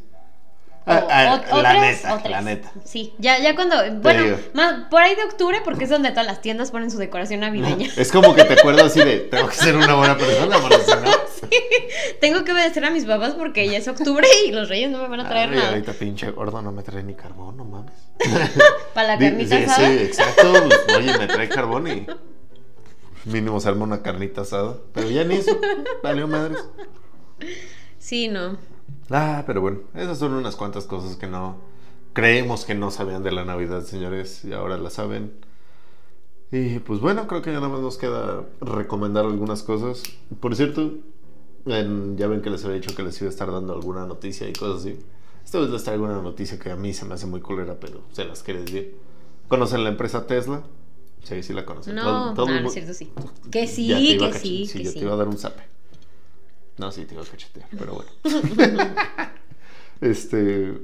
Ah, 0.83 1.03
O- 1.03 1.07
ah, 1.11 1.41
o- 1.51 1.55
o 1.57 1.61
la 1.61 1.69
tres, 1.77 1.97
neta, 2.03 2.15
o 2.15 2.17
tres. 2.19 2.31
la 2.31 2.41
neta. 2.41 2.71
Sí, 2.83 3.13
ya, 3.19 3.37
ya 3.39 3.53
cuando. 3.53 3.75
Bueno, 4.01 4.35
más, 4.53 4.87
por 4.89 5.01
ahí 5.03 5.13
de 5.13 5.23
octubre, 5.23 5.59
porque 5.63 5.83
es 5.83 5.89
donde 5.91 6.09
todas 6.09 6.25
las 6.25 6.41
tiendas 6.41 6.71
ponen 6.71 6.89
su 6.89 6.97
decoración 6.97 7.41
navideña. 7.41 7.87
Es 7.97 8.11
como 8.11 8.33
que 8.33 8.43
te 8.45 8.53
acuerdas 8.53 8.85
así 8.87 8.99
de, 8.99 9.19
tengo 9.19 9.47
que 9.47 9.55
ser 9.55 9.75
una 9.75 9.93
buena 9.93 10.17
persona 10.17 10.57
para 10.59 10.79
cenar. 10.79 11.09
Tengo 12.21 12.43
que 12.43 12.51
obedecer 12.53 12.85
a 12.85 12.91
mis 12.91 13.05
papás 13.05 13.33
porque 13.33 13.67
ya 13.67 13.77
es 13.77 13.87
octubre 13.87 14.25
y 14.47 14.51
los 14.51 14.69
reyes 14.69 14.89
no 14.89 14.99
me 14.99 15.07
van 15.07 15.19
a 15.21 15.27
traer 15.29 15.49
Ay, 15.49 15.55
nada. 15.55 15.69
ahorita 15.69 15.93
pinche 15.93 16.29
gordo 16.31 16.61
no 16.61 16.71
me 16.71 16.81
trae 16.83 17.03
ni 17.03 17.13
carbón, 17.15 17.57
no 17.57 17.65
mames. 17.65 17.93
Para 18.93 19.07
la 19.09 19.17
carnita 19.19 19.57
sí, 19.57 19.63
asada. 19.63 19.87
sí, 19.87 19.97
exacto. 19.97 20.53
pues, 20.85 20.97
Oye, 20.97 21.17
me 21.17 21.27
trae 21.27 21.49
carbón 21.49 21.87
y 21.87 22.07
mínimo 23.25 23.59
se 23.59 23.69
arma 23.69 23.83
una 23.83 24.01
carnita 24.01 24.41
asada. 24.41 24.75
Pero 24.93 25.09
ya 25.09 25.23
ni 25.25 25.35
eso. 25.35 25.59
Valió 26.03 26.27
madres. 26.27 26.57
Sí, 27.99 28.27
no. 28.27 28.57
Ah, 29.09 29.43
pero 29.45 29.61
bueno, 29.61 29.79
esas 29.93 30.17
son 30.19 30.33
unas 30.33 30.55
cuantas 30.55 30.85
cosas 30.85 31.15
que 31.17 31.27
no 31.27 31.57
creemos 32.13 32.65
que 32.65 32.75
no 32.75 32.91
sabían 32.91 33.23
de 33.23 33.31
la 33.31 33.45
Navidad, 33.45 33.83
señores, 33.83 34.43
y 34.45 34.53
ahora 34.53 34.77
la 34.77 34.89
saben. 34.89 35.33
Y 36.51 36.79
pues 36.79 36.99
bueno, 36.99 37.27
creo 37.27 37.41
que 37.41 37.51
ya 37.51 37.57
nada 37.59 37.69
más 37.69 37.81
nos 37.81 37.97
queda 37.97 38.45
recomendar 38.59 39.25
algunas 39.25 39.63
cosas. 39.63 40.03
Por 40.39 40.55
cierto, 40.55 40.95
en- 41.65 42.17
ya 42.17 42.27
ven 42.27 42.41
que 42.41 42.49
les 42.49 42.63
había 42.65 42.75
dicho 42.77 42.95
que 42.95 43.03
les 43.03 43.19
iba 43.21 43.27
a 43.29 43.31
estar 43.31 43.51
dando 43.51 43.73
alguna 43.73 44.05
noticia 44.05 44.49
y 44.49 44.53
cosas 44.53 44.81
así. 44.81 44.99
Esta 45.45 45.59
vez 45.59 45.69
les 45.69 45.83
traigo 45.83 46.03
una 46.05 46.21
noticia 46.21 46.59
que 46.59 46.71
a 46.71 46.75
mí 46.75 46.93
se 46.93 47.05
me 47.05 47.13
hace 47.13 47.25
muy 47.25 47.39
culera, 47.41 47.79
pero 47.79 48.01
se 48.11 48.25
las 48.25 48.43
quiere 48.43 48.61
decir. 48.61 48.97
¿Conocen 49.47 49.83
la 49.83 49.89
empresa 49.89 50.27
Tesla? 50.27 50.63
Sí, 51.23 51.41
sí 51.43 51.53
la 51.53 51.65
conocen. 51.65 51.95
No, 51.95 52.03
Todo- 52.03 52.33
todo 52.33 52.47
no, 52.61 52.67
es 52.67 52.73
cierto, 52.73 52.93
sí. 52.93 53.11
Que 53.49 53.67
sí, 53.67 53.87
ya 53.87 53.95
te 53.97 54.01
iba 54.03 54.27
a 54.27 54.31
que 54.31 54.39
sí, 54.39 54.65
sí, 54.65 54.77
que 54.79 54.83
yo 54.85 54.91
sí. 54.91 54.99
te 54.99 55.05
iba 55.05 55.13
a 55.13 55.17
dar 55.17 55.27
un 55.27 55.37
zape. 55.37 55.63
No, 56.81 56.91
sí, 56.91 57.05
te 57.05 57.15
a 57.15 57.21
cachetear, 57.21 57.67
pero 57.77 57.93
bueno. 57.93 58.09
este. 60.01 60.81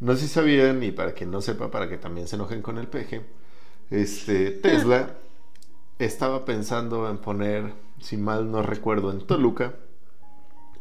No 0.00 0.14
sé 0.14 0.22
si 0.22 0.28
sabían, 0.28 0.82
y 0.82 0.92
para 0.92 1.12
quien 1.12 1.30
no 1.30 1.42
sepa, 1.42 1.70
para 1.70 1.90
que 1.90 1.98
también 1.98 2.26
se 2.26 2.36
enojen 2.36 2.62
con 2.62 2.78
el 2.78 2.86
peje, 2.86 3.20
este, 3.90 4.50
Tesla 4.50 5.16
estaba 5.98 6.46
pensando 6.46 7.10
en 7.10 7.18
poner, 7.18 7.74
si 8.00 8.16
mal 8.16 8.50
no 8.50 8.62
recuerdo, 8.62 9.10
en 9.10 9.26
Toluca, 9.26 9.74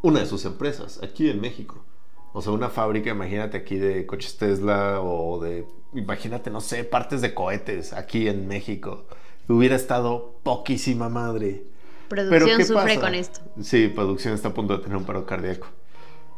una 0.03 0.21
de 0.21 0.25
sus 0.25 0.45
empresas, 0.45 1.03
aquí 1.03 1.29
en 1.29 1.41
México. 1.41 1.83
O 2.31 2.41
sea, 2.41 2.53
una 2.53 2.69
fábrica, 2.69 3.09
imagínate 3.09 3.57
aquí 3.57 3.75
de 3.75 4.05
coches 4.05 4.37
Tesla 4.37 5.01
o 5.01 5.37
de, 5.41 5.67
imagínate, 5.95 6.49
no 6.49 6.61
sé, 6.61 6.85
partes 6.85 7.19
de 7.19 7.33
cohetes 7.33 7.91
aquí 7.91 8.29
en 8.29 8.47
México. 8.47 9.03
Hubiera 9.49 9.75
estado 9.75 10.39
poquísima 10.43 11.09
madre. 11.09 11.65
Pero 12.09 12.29
Producción 12.29 12.57
¿qué 12.57 12.65
sufre 12.65 12.95
pasa? 12.95 13.01
con 13.01 13.15
esto. 13.15 13.39
Sí, 13.61 13.87
producción 13.87 14.33
está 14.33 14.49
a 14.49 14.53
punto 14.53 14.77
de 14.77 14.83
tener 14.83 14.97
un 14.97 15.05
paro 15.05 15.25
cardíaco. 15.25 15.67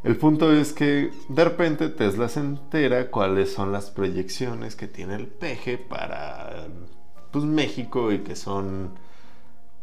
El 0.04 0.16
punto 0.16 0.54
es 0.54 0.72
que 0.72 1.12
de 1.28 1.44
repente 1.44 1.90
Tesla 1.90 2.30
se 2.30 2.40
entera 2.40 3.12
cuáles 3.12 3.52
son 3.52 3.74
las 3.74 3.92
proyecciones 3.92 4.76
que 4.78 4.88
tiene 4.88 5.16
el 5.16 5.28
peje 5.28 5.78
para 5.78 6.68
pues, 7.32 7.44
México 7.44 8.12
y 8.14 8.20
que 8.20 8.38
son 8.38 8.92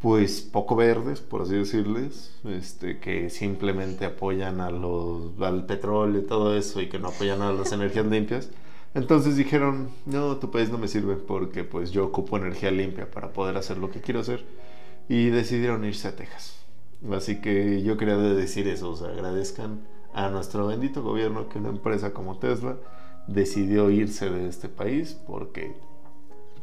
pues 0.01 0.40
poco 0.40 0.77
verdes, 0.77 1.20
por 1.20 1.42
así 1.42 1.55
decirles, 1.55 2.35
este, 2.44 2.99
que 2.99 3.29
simplemente 3.29 4.05
apoyan 4.07 4.61
a 4.61 4.70
los, 4.70 5.38
al 5.40 5.66
petróleo 5.66 6.20
y 6.20 6.26
todo 6.26 6.57
eso 6.57 6.80
y 6.80 6.89
que 6.89 6.99
no 6.99 7.09
apoyan 7.09 7.43
a 7.43 7.53
las 7.53 7.72
energías 7.72 8.07
limpias. 8.07 8.51
Entonces 8.95 9.37
dijeron, 9.37 9.91
no, 10.07 10.37
tu 10.37 10.51
país 10.51 10.70
no 10.70 10.78
me 10.78 10.89
sirve 10.89 11.16
porque 11.16 11.64
pues 11.64 11.91
yo 11.91 12.07
ocupo 12.07 12.39
energía 12.39 12.70
limpia 12.70 13.11
para 13.11 13.32
poder 13.32 13.57
hacer 13.59 13.76
lo 13.78 13.91
que 13.91 14.01
quiero 14.01 14.20
hacer 14.20 14.45
y 15.09 15.31
decidieron 15.31 15.85
irse 15.85 16.09
a 16.09 16.17
Texas. 16.17 16.57
Así 17.13 17.41
que 17.41 17.83
yo 17.83 17.97
quería 17.97 18.17
decir 18.17 18.67
eso, 18.69 18.91
o 18.91 18.97
sea, 18.97 19.09
agradezcan 19.09 19.87
a 20.15 20.29
nuestro 20.29 20.67
bendito 20.67 21.03
gobierno 21.03 21.49
que 21.49 21.59
una 21.59 21.69
empresa 21.69 22.13
como 22.13 22.39
Tesla 22.39 22.77
decidió 23.27 23.91
irse 23.91 24.31
de 24.31 24.49
este 24.49 24.69
país 24.69 25.19
porque 25.27 25.77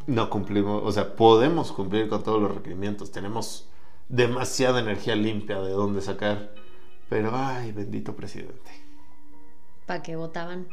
no 0.07 0.29
cumplimos, 0.29 0.81
o 0.83 0.91
sea, 0.91 1.15
podemos 1.15 1.71
cumplir 1.71 2.09
con 2.09 2.23
todos 2.23 2.41
los 2.41 2.53
requerimientos, 2.53 3.11
tenemos 3.11 3.69
demasiada 4.09 4.79
energía 4.79 5.15
limpia 5.15 5.61
de 5.61 5.71
dónde 5.71 6.01
sacar, 6.01 6.53
pero 7.09 7.31
ay, 7.33 7.71
bendito 7.71 8.15
presidente. 8.15 8.71
¿Para 9.85 10.01
qué 10.01 10.15
votaban? 10.15 10.67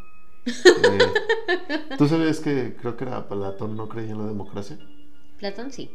Eh, 0.46 1.96
¿Tú 1.98 2.08
sabías 2.08 2.40
que 2.40 2.74
creo 2.80 2.96
que 2.96 3.04
era 3.04 3.28
Platón 3.28 3.76
no 3.76 3.88
creía 3.88 4.12
en 4.12 4.18
la 4.18 4.26
democracia? 4.26 4.78
Platón 5.38 5.70
sí. 5.70 5.90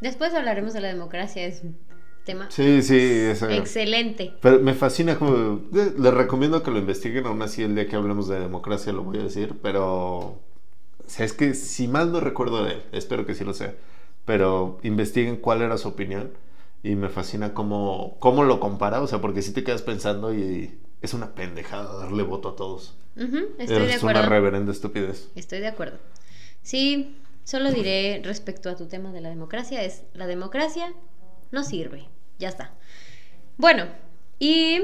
Después 0.00 0.34
hablaremos 0.34 0.72
de 0.74 0.80
la 0.80 0.88
democracia, 0.88 1.44
es 1.46 1.62
un 1.62 1.76
tema 2.24 2.50
Sí, 2.50 2.82
sí, 2.82 2.96
esa- 2.98 3.54
excelente. 3.54 4.34
Pero 4.40 4.60
me 4.60 4.74
fascina 4.74 5.16
como... 5.18 5.62
le- 5.72 5.92
Les 5.98 6.14
recomiendo 6.14 6.62
que 6.62 6.70
lo 6.70 6.78
investiguen, 6.78 7.26
aún 7.26 7.42
así 7.42 7.62
el 7.62 7.74
día 7.74 7.86
que 7.88 7.96
hablemos 7.96 8.28
de 8.28 8.38
democracia 8.40 8.92
lo 8.92 9.02
voy 9.02 9.18
a 9.18 9.22
decir, 9.22 9.54
pero... 9.62 9.86
O 11.06 11.08
sea, 11.08 11.26
es 11.26 11.32
que 11.34 11.54
si 11.54 11.86
mal 11.86 12.12
no 12.12 12.20
recuerdo 12.20 12.64
de 12.64 12.72
él, 12.74 12.82
espero 12.92 13.26
que 13.26 13.34
sí 13.34 13.44
lo 13.44 13.52
sea, 13.52 13.74
pero 14.24 14.78
investiguen 14.82 15.36
cuál 15.36 15.60
era 15.60 15.76
su 15.76 15.88
opinión 15.88 16.32
y 16.82 16.96
me 16.96 17.10
fascina 17.10 17.52
cómo, 17.52 18.16
cómo 18.20 18.44
lo 18.44 18.58
compara, 18.58 19.02
o 19.02 19.06
sea, 19.06 19.20
porque 19.20 19.42
si 19.42 19.52
te 19.52 19.64
quedas 19.64 19.82
pensando 19.82 20.32
y 20.34 20.78
es 21.02 21.12
una 21.12 21.34
pendejada 21.34 21.94
darle 22.04 22.22
voto 22.22 22.48
a 22.50 22.56
todos. 22.56 22.96
Ujú, 23.16 23.36
estoy 23.58 23.86
de 23.86 23.94
es 23.94 24.02
una 24.02 24.12
acuerdo. 24.12 24.30
reverenda 24.30 24.72
estupidez. 24.72 25.28
Estoy 25.34 25.60
de 25.60 25.68
acuerdo. 25.68 25.98
Sí, 26.62 27.18
solo 27.44 27.70
diré 27.70 28.20
respecto 28.24 28.68
a 28.68 28.76
tu 28.76 28.86
tema 28.86 29.12
de 29.12 29.20
la 29.20 29.28
democracia, 29.28 29.82
es 29.82 30.04
la 30.14 30.26
democracia 30.26 30.92
no 31.50 31.62
sirve. 31.64 32.08
Ya 32.38 32.48
está. 32.48 32.72
Bueno, 33.56 33.86
y 34.38 34.82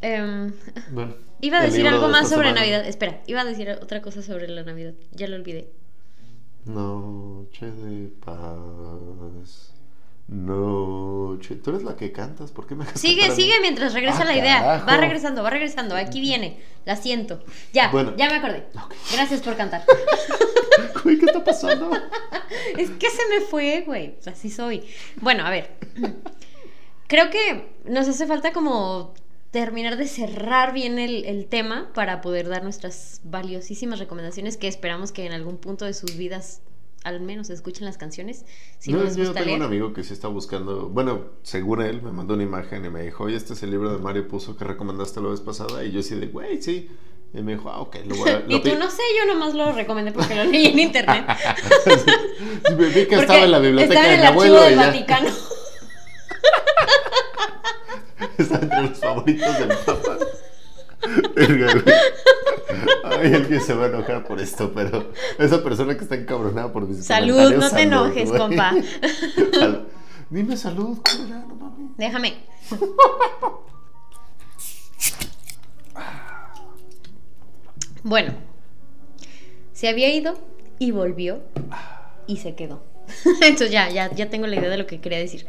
em, 0.00 0.52
Bueno, 0.92 1.14
iba 1.40 1.58
a 1.58 1.62
decir 1.62 1.86
algo 1.88 2.06
de 2.06 2.12
más 2.12 2.28
sobre 2.28 2.48
semana. 2.48 2.60
Navidad. 2.60 2.86
Espera, 2.86 3.20
iba 3.26 3.40
a 3.40 3.44
decir 3.44 3.68
otra 3.82 4.00
cosa 4.00 4.22
sobre 4.22 4.48
la 4.48 4.62
Navidad. 4.62 4.94
Ya 5.12 5.26
lo 5.26 5.36
olvidé. 5.36 5.72
Noche 6.64 7.70
de 7.70 8.08
paz. 8.24 9.74
Noche. 10.28 11.56
Tú 11.56 11.70
eres 11.70 11.82
la 11.82 11.96
que 11.96 12.12
cantas, 12.12 12.52
¿por 12.52 12.66
qué 12.66 12.74
me 12.74 12.84
Sigue, 12.94 13.30
sigue 13.30 13.54
mientras 13.60 13.94
regresa 13.94 14.22
Ah, 14.22 14.24
la 14.26 14.36
idea. 14.36 14.84
Va 14.86 14.96
regresando, 14.98 15.42
va 15.42 15.50
regresando. 15.50 15.96
Aquí 15.96 16.20
viene. 16.20 16.60
La 16.84 16.96
siento. 16.96 17.42
Ya, 17.72 17.88
Bueno. 17.90 18.14
ya 18.16 18.28
me 18.28 18.36
acordé. 18.36 18.66
Gracias 19.12 19.40
por 19.42 19.56
cantar. 19.56 19.84
Güey, 21.02 21.18
¿qué 21.18 21.26
está 21.26 21.42
pasando? 21.42 21.90
Es 22.76 22.90
que 22.90 23.10
se 23.10 23.22
me 23.30 23.40
fue, 23.40 23.82
güey. 23.86 24.16
Así 24.26 24.50
soy. 24.50 24.84
Bueno, 25.20 25.44
a 25.44 25.50
ver. 25.50 25.70
Creo 27.08 27.30
que 27.30 27.72
nos 27.84 28.06
hace 28.08 28.26
falta 28.26 28.52
como 28.52 29.14
terminar 29.50 29.96
de 29.96 30.06
cerrar 30.06 30.72
bien 30.72 30.98
el, 30.98 31.24
el 31.24 31.46
tema 31.46 31.90
para 31.94 32.20
poder 32.20 32.48
dar 32.48 32.62
nuestras 32.62 33.20
valiosísimas 33.24 33.98
recomendaciones 33.98 34.56
que 34.56 34.68
esperamos 34.68 35.10
que 35.10 35.24
en 35.26 35.32
algún 35.32 35.56
punto 35.56 35.84
de 35.84 35.94
sus 35.94 36.16
vidas 36.16 36.60
al 37.04 37.20
menos 37.20 37.50
escuchen 37.50 37.84
las 37.86 37.96
canciones. 37.98 38.44
Si 38.78 38.92
no, 38.92 38.98
no, 38.98 39.04
les 39.04 39.16
yo 39.16 39.24
gusta 39.24 39.34
tengo 39.40 39.46
leer. 39.46 39.60
un 39.60 39.66
amigo 39.66 39.92
que 39.92 40.04
sí 40.04 40.12
está 40.12 40.28
buscando, 40.28 40.88
bueno, 40.88 41.24
según 41.42 41.82
él, 41.82 42.02
me 42.02 42.12
mandó 42.12 42.34
una 42.34 42.42
imagen 42.42 42.84
y 42.84 42.90
me 42.90 43.02
dijo, 43.02 43.24
oye, 43.24 43.36
este 43.36 43.52
es 43.54 43.62
el 43.62 43.70
libro 43.70 43.92
de 43.92 43.98
Mario 43.98 44.26
Puzo 44.28 44.56
que 44.56 44.64
recomendaste 44.64 45.20
la 45.20 45.28
vez 45.28 45.40
pasada. 45.40 45.84
Y 45.84 45.92
yo 45.92 46.00
así 46.00 46.14
de, 46.16 46.26
güey, 46.26 46.60
sí. 46.62 46.90
Y 47.34 47.42
me 47.42 47.52
dijo, 47.56 47.68
ah, 47.70 47.80
ok, 47.80 47.96
lo 48.06 48.16
voy 48.16 48.30
a... 48.30 48.42
Y 48.48 48.52
lo 48.52 48.62
tú 48.62 48.70
pi- 48.70 48.76
no 48.76 48.90
sé, 48.90 49.02
yo 49.18 49.32
nomás 49.32 49.54
lo 49.54 49.72
recomendé 49.72 50.12
porque 50.12 50.34
lo 50.34 50.44
leí 50.44 50.66
en 50.68 50.78
internet. 50.78 51.24
Sí, 52.66 52.74
me 52.74 52.86
vi 52.86 52.92
que 52.92 53.00
Porque 53.06 53.14
estaba 53.16 53.44
en 53.44 53.50
la 53.52 53.58
biblioteca 53.58 54.00
estaba 54.00 54.06
en 54.06 54.10
de 54.10 54.14
el 54.14 54.20
mi 54.20 54.26
archivo 54.26 54.42
abuelo 54.56 54.60
del 54.62 54.72
y 54.72 54.76
ya. 54.76 54.86
Vaticano. 54.86 55.28
Está 58.38 58.56
entre 58.60 58.82
los 58.82 58.98
favoritos 58.98 59.58
del 59.58 59.68
Papa. 59.86 60.17
Ay, 63.04 63.34
alguien 63.34 63.60
se 63.60 63.74
va 63.74 63.86
a 63.86 63.88
enojar 63.88 64.24
por 64.26 64.40
esto, 64.40 64.72
pero 64.74 65.10
esa 65.38 65.62
persona 65.62 65.96
que 65.96 66.04
está 66.04 66.14
encabronada 66.16 66.72
por 66.72 66.86
mis 66.86 67.04
Salud, 67.04 67.52
no 67.54 67.70
te 67.70 67.82
enojes, 67.82 68.28
güey. 68.28 68.40
compa. 68.40 68.72
Sal- 69.58 69.86
Dime 70.30 70.56
salud, 70.58 70.98
culera, 70.98 71.38
no 71.48 71.54
mames. 71.54 71.96
Déjame. 71.96 72.34
Bueno, 78.02 78.32
se 79.72 79.88
había 79.88 80.12
ido 80.14 80.38
y 80.78 80.92
volvió 80.92 81.40
y 82.26 82.36
se 82.38 82.54
quedó. 82.54 82.82
Entonces 83.42 83.70
ya, 83.70 83.88
ya, 83.90 84.12
ya 84.14 84.30
tengo 84.30 84.46
la 84.46 84.56
idea 84.56 84.68
de 84.70 84.76
lo 84.78 84.86
que 84.86 85.00
quería 85.00 85.18
decir. 85.18 85.46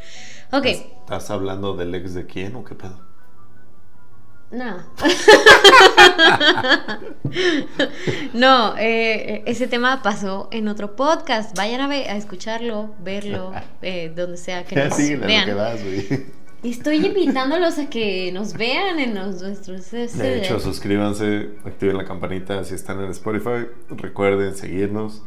Ok, 0.52 0.66
¿Estás 0.66 1.30
hablando 1.30 1.76
del 1.76 1.94
ex 1.94 2.14
de 2.14 2.26
quién 2.26 2.56
o 2.56 2.64
qué 2.64 2.76
pedo? 2.76 3.09
No. 4.52 4.78
no, 8.34 8.76
eh, 8.78 9.44
ese 9.46 9.68
tema 9.68 10.02
pasó 10.02 10.48
en 10.52 10.68
otro 10.68 10.96
podcast. 10.96 11.56
Vayan 11.58 11.82
a, 11.82 11.88
ver, 11.88 12.10
a 12.10 12.16
escucharlo, 12.16 12.94
verlo, 13.00 13.52
eh, 13.82 14.12
donde 14.16 14.38
sea 14.38 14.64
que 14.66 14.76
nos 14.76 14.94
a 14.94 15.02
lo 15.02 15.08
que 15.08 15.16
vean. 15.18 15.56
das, 15.56 15.84
güey. 15.84 16.26
Estoy 16.64 17.06
invitándolos 17.06 17.78
a 17.78 17.90
que 17.90 18.32
nos 18.34 18.54
vean 18.54 19.00
en 19.00 19.16
los- 19.16 19.42
nuestros... 19.42 19.92
De 19.92 20.40
hecho, 20.40 20.60
suscríbanse, 20.60 21.52
activen 21.64 21.96
la 21.98 22.04
campanita 22.04 22.64
si 22.66 22.76
están 22.76 23.02
en 23.02 23.12
Spotify. 23.12 23.68
Recuerden 23.90 24.56
seguirnos. 24.56 25.22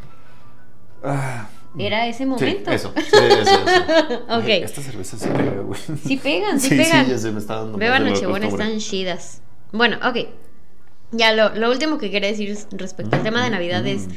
Ah, 1.02 1.48
Era 1.78 2.06
ese 2.06 2.18
sí, 2.18 2.26
momento. 2.26 2.70
eso. 2.70 2.92
Sí, 2.96 3.02
eso, 3.12 3.40
eso. 3.40 4.22
Ok. 4.28 4.44
Ay, 4.44 4.62
Esta 4.62 4.82
cerveza 4.82 5.16
sí 5.18 5.28
pega, 5.28 5.60
güey. 5.62 5.80
Sí 6.04 6.16
pegan, 6.18 6.60
sí, 6.60 6.68
Sí, 6.68 6.76
pegan. 6.76 7.04
sí, 7.06 7.10
ya 7.12 7.18
se 7.18 7.32
me 7.32 7.38
está 7.38 7.56
dando. 7.56 7.78
Beban 7.78 8.04
Nochebuena, 8.04 8.46
están 8.48 8.78
chidas. 8.78 9.40
Bueno, 9.72 9.98
ok. 10.06 10.28
Ya 11.12 11.32
lo, 11.32 11.54
lo 11.54 11.70
último 11.70 11.98
que 11.98 12.10
quería 12.10 12.28
decir 12.30 12.50
es 12.50 12.68
respecto 12.72 13.16
al 13.16 13.22
tema 13.22 13.42
de 13.44 13.50
Navidad 13.50 13.86
es 13.86 14.06
Mm. 14.08 14.10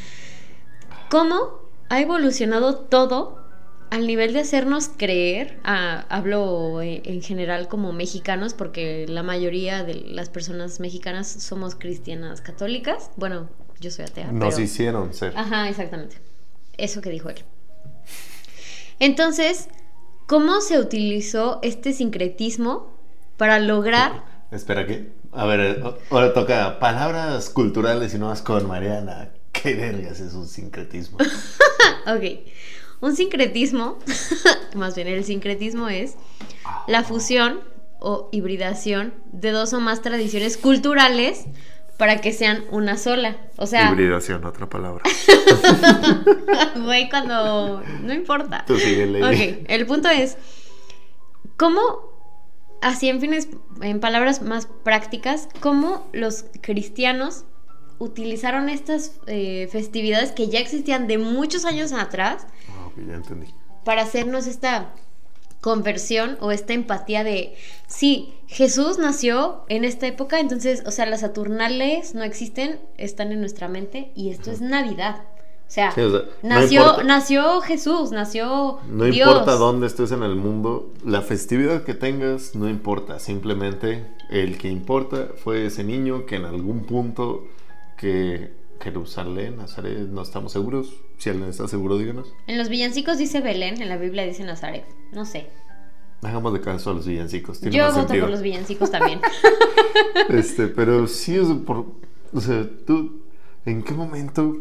cómo 1.09 1.59
ha 1.89 2.01
evolucionado 2.01 2.75
todo 2.75 3.43
al 3.91 4.07
nivel 4.07 4.33
de 4.33 4.39
hacernos 4.39 4.89
creer, 4.89 5.59
ah, 5.63 6.05
hablo 6.09 6.81
eh, 6.81 7.01
en 7.05 7.21
general 7.21 7.67
como 7.67 7.93
mexicanos, 7.93 8.53
porque 8.53 9.05
la 9.07 9.23
mayoría 9.23 9.83
de 9.83 9.93
las 9.93 10.29
personas 10.29 10.79
mexicanas 10.79 11.27
somos 11.27 11.75
cristianas 11.75 12.41
católicas. 12.41 13.11
Bueno, 13.15 13.47
yo 13.79 13.91
soy 13.91 14.05
atea. 14.05 14.31
Nos 14.31 14.55
pero- 14.55 14.65
hicieron 14.65 15.13
ser. 15.13 15.33
Ajá, 15.37 15.69
exactamente. 15.69 16.17
Eso 16.77 17.01
que 17.01 17.09
dijo 17.09 17.29
él. 17.29 17.43
Entonces, 18.99 19.67
¿cómo 20.25 20.61
se 20.61 20.79
utilizó 20.79 21.59
este 21.61 21.93
sincretismo 21.93 22.97
para 23.37 23.59
lograr... 23.59 24.23
Espera, 24.51 24.85
¿qué? 24.85 25.11
A 25.31 25.45
ver, 25.45 25.59
eh, 25.59 25.83
ahora 26.09 26.33
toca 26.33 26.79
palabras 26.79 27.49
culturales 27.49 28.13
y 28.13 28.17
nuevas 28.17 28.41
con 28.41 28.67
Mariana. 28.67 29.31
¿Qué 29.51 29.73
vergas 29.73 30.19
es 30.19 30.33
un 30.33 30.47
sincretismo? 30.47 31.17
Ok, 32.07 32.23
un 33.01 33.15
sincretismo, 33.15 33.97
más 34.75 34.95
bien 34.95 35.07
el 35.07 35.23
sincretismo 35.23 35.89
es 35.89 36.15
la 36.87 37.03
fusión 37.03 37.61
o 37.99 38.29
hibridación 38.31 39.15
de 39.31 39.49
dos 39.49 39.73
o 39.73 39.79
más 39.79 40.03
tradiciones 40.03 40.57
culturales 40.57 41.45
para 41.97 42.21
que 42.21 42.33
sean 42.33 42.65
una 42.71 42.97
sola. 42.97 43.37
O 43.57 43.67
sea, 43.67 43.91
Hibridación, 43.91 44.43
otra 44.45 44.67
palabra. 44.69 45.03
güey, 46.83 47.09
cuando... 47.09 47.81
No 48.01 48.13
importa. 48.13 48.63
Tú 48.67 48.77
síguele. 48.77 49.23
Ok, 49.23 49.65
el 49.67 49.85
punto 49.85 50.09
es, 50.09 50.37
¿cómo, 51.57 51.81
así 52.81 53.09
en 53.09 53.21
fines, 53.21 53.47
en 53.81 53.99
palabras 53.99 54.41
más 54.41 54.67
prácticas, 54.83 55.47
cómo 55.61 56.07
los 56.13 56.45
cristianos 56.61 57.45
utilizaron 57.97 58.67
estas 58.69 59.19
eh, 59.27 59.69
festividades 59.71 60.31
que 60.33 60.49
ya 60.49 60.59
existían 60.59 61.07
de 61.07 61.17
muchos 61.17 61.63
años 61.63 61.93
atrás 61.93 62.45
Ah, 62.69 62.87
ok, 62.87 62.93
ya 63.07 63.15
entendí. 63.15 63.47
para 63.85 64.01
hacernos 64.01 64.47
esta 64.47 64.93
conversión 65.65 66.37
o 66.41 66.51
esta 66.51 66.73
empatía 66.73 67.23
de, 67.23 67.55
sí, 67.87 68.35
Jesús 68.45 68.99
nació 68.99 69.63
en 69.67 69.83
esta 69.83 70.05
época, 70.05 70.39
entonces, 70.39 70.83
o 70.85 70.91
sea, 70.91 71.07
las 71.07 71.21
Saturnales 71.21 72.13
no 72.13 72.23
existen, 72.23 72.79
están 72.97 73.31
en 73.31 73.39
nuestra 73.39 73.67
mente 73.67 74.11
y 74.15 74.29
esto 74.29 74.51
es 74.51 74.61
Navidad. 74.61 75.23
O 75.67 75.71
sea, 75.71 75.91
Sí, 75.91 76.01
o 76.01 76.11
sea, 76.11 76.19
no 76.43 76.49
nació, 76.49 76.81
importa- 76.81 77.03
nació 77.03 77.61
Jesús, 77.61 78.11
nació 78.11 78.77
No 78.87 79.05
Dios. 79.05 79.27
importa 79.27 79.53
dónde 79.55 79.87
estés 79.87 80.11
en 80.11 80.21
el 80.21 80.35
mundo, 80.35 80.93
la 81.03 81.23
festividad 81.23 81.83
que 81.83 81.95
tengas 81.95 82.53
no 82.53 82.69
importa, 82.69 83.17
simplemente 83.17 84.05
el 84.29 84.59
que 84.59 84.67
importa 84.69 85.29
fue 85.43 85.65
ese 85.65 85.83
niño 85.83 86.27
que 86.27 86.35
en 86.35 86.45
algún 86.45 86.81
punto 86.85 87.45
que 87.97 88.53
Jerusalén, 88.85 89.57
Nazaret, 89.57 89.97
no 89.97 90.21
estamos 90.21 90.51
seguros. 90.51 90.93
Si 91.17 91.31
alguien 91.31 91.49
está 91.49 91.67
seguro, 91.67 91.97
díganos. 91.97 92.27
En 92.45 92.59
los 92.59 92.69
villancicos 92.69 93.17
dice 93.17 93.41
Belén, 93.41 93.81
en 93.81 93.89
la 93.89 93.97
Biblia 93.97 94.23
dice 94.27 94.43
Nazaret. 94.43 94.85
No 95.11 95.25
sé. 95.25 95.47
Hagamos 96.21 96.53
de 96.53 96.61
caso 96.61 96.91
a 96.91 96.93
los 96.93 97.07
villancicos. 97.07 97.59
Tiene 97.59 97.75
Yo 97.77 97.85
más 97.85 97.95
voto 97.95 98.07
sentido. 98.07 98.25
por 98.25 98.31
los 98.31 98.41
villancicos 98.43 98.91
también. 98.91 99.19
Este, 100.29 100.67
pero 100.67 101.07
sí 101.07 101.35
es 101.35 101.47
por. 101.65 101.85
O 102.31 102.39
sea, 102.41 102.63
tú. 102.85 103.21
¿En 103.65 103.81
qué 103.81 103.93
momento 103.95 104.57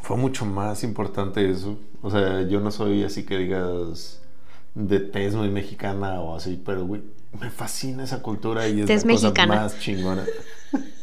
fue 0.00 0.16
mucho 0.16 0.46
más 0.46 0.82
importante 0.82 1.48
eso? 1.50 1.78
O 2.00 2.10
sea, 2.10 2.42
yo 2.48 2.60
no 2.60 2.70
soy 2.70 3.04
así 3.04 3.24
que 3.24 3.36
digas 3.36 4.22
de 4.74 5.00
tez 5.00 5.34
muy 5.34 5.50
mexicana 5.50 6.20
o 6.20 6.34
así, 6.36 6.60
pero 6.64 6.86
güey, 6.86 7.02
me 7.38 7.50
fascina 7.50 8.04
esa 8.04 8.22
cultura 8.22 8.66
y 8.68 8.80
es 8.80 8.88
la 8.88 8.94
cosa 8.94 9.06
mexicana. 9.06 9.54
más 9.56 9.78
chingona. 9.78 10.24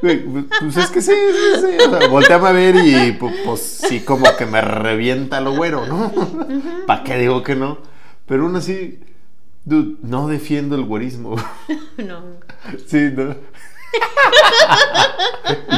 Pues 0.00 0.76
es 0.76 0.90
que 0.90 1.00
sí, 1.02 1.12
sí, 1.12 1.60
sí. 1.60 1.76
O 1.88 1.98
sea, 1.98 2.08
volteame 2.08 2.48
a 2.48 2.52
ver 2.52 2.76
y 2.76 3.18
pu- 3.18 3.34
pues, 3.44 3.60
sí, 3.60 4.00
como 4.00 4.24
que 4.36 4.46
me 4.46 4.60
revienta 4.60 5.40
lo 5.40 5.54
güero, 5.56 5.86
¿no? 5.86 6.12
¿Para 6.86 7.04
qué 7.04 7.16
digo 7.18 7.42
que 7.42 7.54
no? 7.54 7.78
Pero 8.26 8.44
aún 8.44 8.56
así, 8.56 9.00
dude, 9.64 9.96
no 10.02 10.28
defiendo 10.28 10.74
el 10.76 10.84
güerismo. 10.84 11.36
no. 11.98 12.22
Sí, 12.86 13.10
no. 13.14 13.36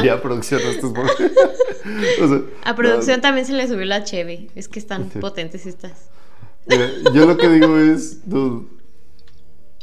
y 0.01 0.03
ya 0.05 0.21
producción 0.21 0.61
estos. 0.61 0.91
O 0.91 2.27
sea, 2.27 2.41
A 2.65 2.75
producción 2.75 3.17
no, 3.17 3.21
también 3.21 3.45
se 3.45 3.53
le 3.53 3.67
subió 3.67 3.85
la 3.85 4.03
cheve. 4.03 4.49
Es 4.55 4.67
que 4.67 4.79
están 4.79 5.11
Sí. 5.11 5.19
potentes 5.19 5.65
estas. 5.65 6.09
mira, 6.67 6.89
yo 7.13 7.25
lo 7.25 7.37
que 7.37 7.49
digo 7.49 7.77
es, 7.77 8.27
dude, 8.29 8.65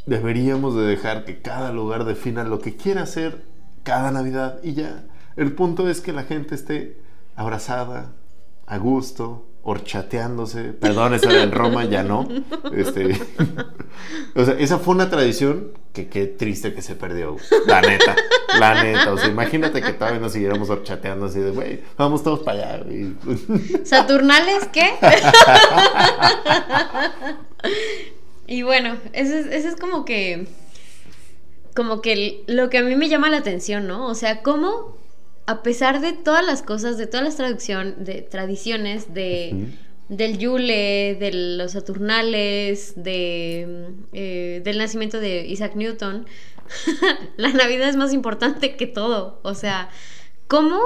deberíamos 0.05 0.75
de 0.75 0.83
dejar 0.85 1.25
que 1.25 1.41
cada 1.41 1.71
lugar 1.71 2.05
defina 2.05 2.43
lo 2.43 2.59
que 2.59 2.75
quiera 2.75 3.03
hacer 3.03 3.43
cada 3.87 4.11
Navidad 4.11 4.59
y 4.63 4.73
ya. 4.73 5.05
El 5.37 5.53
punto 5.53 5.89
es 5.89 6.01
que 6.01 6.11
la 6.11 6.23
gente 6.23 6.55
esté 6.55 6.97
abrazada, 7.37 8.11
a 8.65 8.77
gusto, 8.77 9.47
horchateándose. 9.63 10.73
Perdón, 10.73 11.13
eso 11.13 11.29
era 11.29 11.43
en 11.43 11.53
Roma, 11.53 11.85
ya 11.85 12.03
no. 12.03 12.27
Este, 12.75 13.17
o 14.35 14.43
sea, 14.43 14.55
esa 14.59 14.77
fue 14.77 14.93
una 14.93 15.09
tradición 15.09 15.69
que 15.93 16.09
qué 16.09 16.25
triste 16.25 16.73
que 16.73 16.81
se 16.81 16.95
perdió. 16.95 17.37
La 17.65 17.79
neta, 17.79 18.13
la 18.59 18.83
neta. 18.83 19.13
O 19.13 19.17
sea, 19.17 19.29
imagínate 19.29 19.81
que 19.81 19.93
todavía 19.93 20.19
nos 20.19 20.33
siguiéramos 20.33 20.69
horchateando 20.69 21.27
así 21.27 21.39
de, 21.39 21.51
güey, 21.51 21.79
vamos 21.97 22.23
todos 22.23 22.41
para 22.41 22.73
allá. 22.73 22.83
güey". 22.83 23.13
¿Saturnales 23.85 24.67
qué? 24.73 24.95
y 28.47 28.63
bueno, 28.63 28.97
ese 29.13 29.39
es, 29.39 29.45
ese 29.45 29.69
es 29.69 29.75
como 29.77 30.03
que. 30.03 30.45
Como 31.77 32.01
que 32.01 32.43
lo 32.47 32.71
que 32.71 32.79
a 32.79 32.81
mí 32.81 32.95
me 32.95 33.07
llama 33.07 33.29
la 33.29 33.37
atención, 33.37 33.85
¿no? 33.85 34.07
O 34.07 34.15
sea, 34.15 34.41
cómo, 34.41 34.97
a 35.45 35.61
pesar 35.61 36.01
de 36.01 36.11
todas 36.11 36.43
las 36.43 36.63
cosas, 36.63 36.97
de 36.97 37.05
todas 37.05 37.23
las 37.23 37.35
traducción, 37.35 38.03
de 38.03 38.23
tradiciones, 38.23 39.13
de. 39.13 39.67
Del 40.09 40.37
Yule, 40.37 41.17
de 41.19 41.31
los 41.33 41.73
Saturnales, 41.73 42.93
de, 42.95 43.67
mm, 43.67 44.03
eh, 44.13 44.61
del 44.63 44.77
nacimiento 44.77 45.19
de 45.19 45.45
Isaac 45.45 45.75
Newton, 45.75 46.25
la 47.37 47.49
Navidad 47.49 47.89
es 47.89 47.97
más 47.97 48.13
importante 48.13 48.77
que 48.77 48.87
todo. 48.87 49.41
O 49.43 49.53
sea, 49.53 49.89
¿cómo 50.47 50.79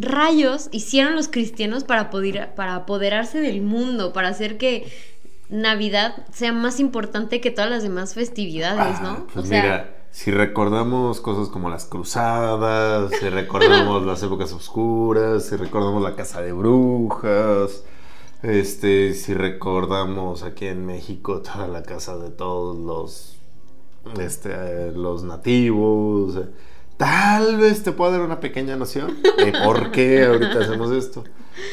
rayos 0.00 0.68
hicieron 0.72 1.14
los 1.16 1.28
cristianos 1.28 1.84
para, 1.84 2.10
poder, 2.10 2.54
para 2.54 2.74
apoderarse 2.74 3.40
del 3.40 3.62
mundo, 3.62 4.12
para 4.12 4.28
hacer 4.28 4.58
que 4.58 4.86
Navidad 5.48 6.26
sea 6.32 6.52
más 6.52 6.80
importante 6.80 7.40
que 7.40 7.50
todas 7.50 7.70
las 7.70 7.82
demás 7.82 8.14
festividades, 8.14 8.96
Ah, 8.98 9.00
¿no? 9.02 9.26
Pues 9.32 9.46
o 9.46 9.48
sea, 9.48 9.62
mira, 9.62 9.96
si 10.10 10.30
recordamos 10.30 11.20
cosas 11.20 11.48
como 11.48 11.70
las 11.70 11.84
cruzadas, 11.84 13.12
si 13.20 13.28
recordamos 13.28 14.02
las 14.06 14.22
épocas 14.22 14.52
oscuras, 14.52 15.44
si 15.46 15.56
recordamos 15.56 16.02
la 16.02 16.16
casa 16.16 16.40
de 16.42 16.52
brujas, 16.52 17.84
este, 18.42 19.14
si 19.14 19.34
recordamos 19.34 20.42
aquí 20.42 20.66
en 20.66 20.84
México 20.86 21.40
toda 21.42 21.68
la 21.68 21.82
casa 21.82 22.16
de 22.18 22.30
todos 22.30 22.76
los, 22.76 23.36
este, 24.20 24.92
los 24.92 25.22
nativos, 25.22 26.36
eh, 26.36 26.48
tal 26.96 27.56
vez 27.58 27.82
te 27.82 27.92
pueda 27.92 28.12
dar 28.12 28.22
una 28.22 28.40
pequeña 28.40 28.76
noción 28.76 29.16
de 29.22 29.52
por 29.64 29.90
qué 29.90 30.24
ahorita 30.24 30.60
hacemos 30.60 30.90
esto. 30.92 31.24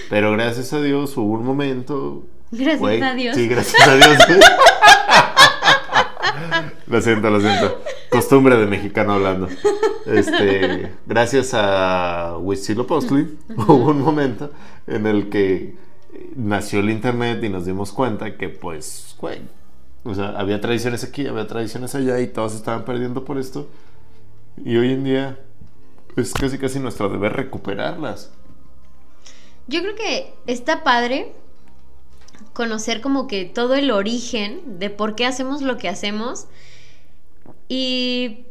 Pero 0.09 0.31
gracias 0.31 0.73
a 0.73 0.81
Dios 0.81 1.15
hubo 1.17 1.33
un 1.33 1.45
momento. 1.45 2.23
Gracias 2.55 3.01
a 3.01 3.13
Dios. 3.15 3.35
Sí, 3.35 3.47
gracias 3.47 3.87
a 3.87 3.95
Dios. 3.95 4.17
Lo 6.87 7.01
siento, 7.01 7.29
lo 7.31 7.41
siento. 7.41 7.81
Costumbre 8.11 8.55
de 8.55 8.67
mexicano 8.67 9.13
hablando. 9.13 9.47
Este, 10.05 10.91
gracias 11.07 11.55
a 11.55 12.37
Huitzilopochtli 12.37 13.39
hubo 13.57 13.89
un 13.89 14.01
momento 14.01 14.51
en 14.85 15.07
el 15.07 15.29
que 15.29 15.75
nació 16.35 16.81
el 16.81 16.91
internet 16.91 17.43
y 17.43 17.49
nos 17.49 17.65
dimos 17.65 17.91
cuenta 17.91 18.37
que, 18.37 18.49
pues, 18.49 19.15
güey, 19.19 19.41
o 20.03 20.13
sea, 20.13 20.37
había 20.37 20.61
tradiciones 20.61 21.03
aquí, 21.03 21.25
había 21.25 21.47
tradiciones 21.47 21.95
allá 21.95 22.19
y 22.19 22.27
todos 22.27 22.53
estaban 22.53 22.85
perdiendo 22.85 23.25
por 23.25 23.39
esto. 23.39 23.67
Y 24.63 24.77
hoy 24.77 24.93
en 24.93 25.03
día 25.03 25.39
es 26.15 26.33
casi 26.33 26.59
casi 26.59 26.79
nuestro 26.79 27.09
deber 27.09 27.33
recuperarlas. 27.33 28.31
Yo 29.65 29.81
creo 29.81 29.95
que 29.95 30.35
está 30.45 30.83
padre 30.83 31.33
conocer 32.53 33.01
como 33.01 33.27
que 33.27 33.45
todo 33.45 33.75
el 33.75 33.91
origen 33.91 34.79
de 34.79 34.89
por 34.89 35.15
qué 35.15 35.25
hacemos 35.25 35.61
lo 35.61 35.77
que 35.77 35.89
hacemos. 35.89 36.47
Y, 37.67 38.45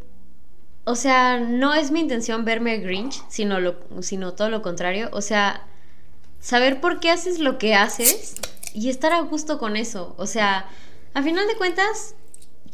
o 0.84 0.94
sea, 0.94 1.38
no 1.38 1.74
es 1.74 1.90
mi 1.90 2.00
intención 2.00 2.44
verme 2.44 2.78
Grinch, 2.78 3.22
sino, 3.28 3.60
lo, 3.60 3.76
sino 4.00 4.34
todo 4.34 4.50
lo 4.50 4.62
contrario. 4.62 5.08
O 5.12 5.20
sea, 5.20 5.66
saber 6.40 6.80
por 6.80 7.00
qué 7.00 7.10
haces 7.10 7.38
lo 7.38 7.58
que 7.58 7.74
haces 7.74 8.34
y 8.74 8.88
estar 8.88 9.12
a 9.12 9.20
gusto 9.20 9.58
con 9.58 9.76
eso. 9.76 10.14
O 10.18 10.26
sea, 10.26 10.66
a 11.14 11.22
final 11.22 11.46
de 11.46 11.56
cuentas, 11.56 12.14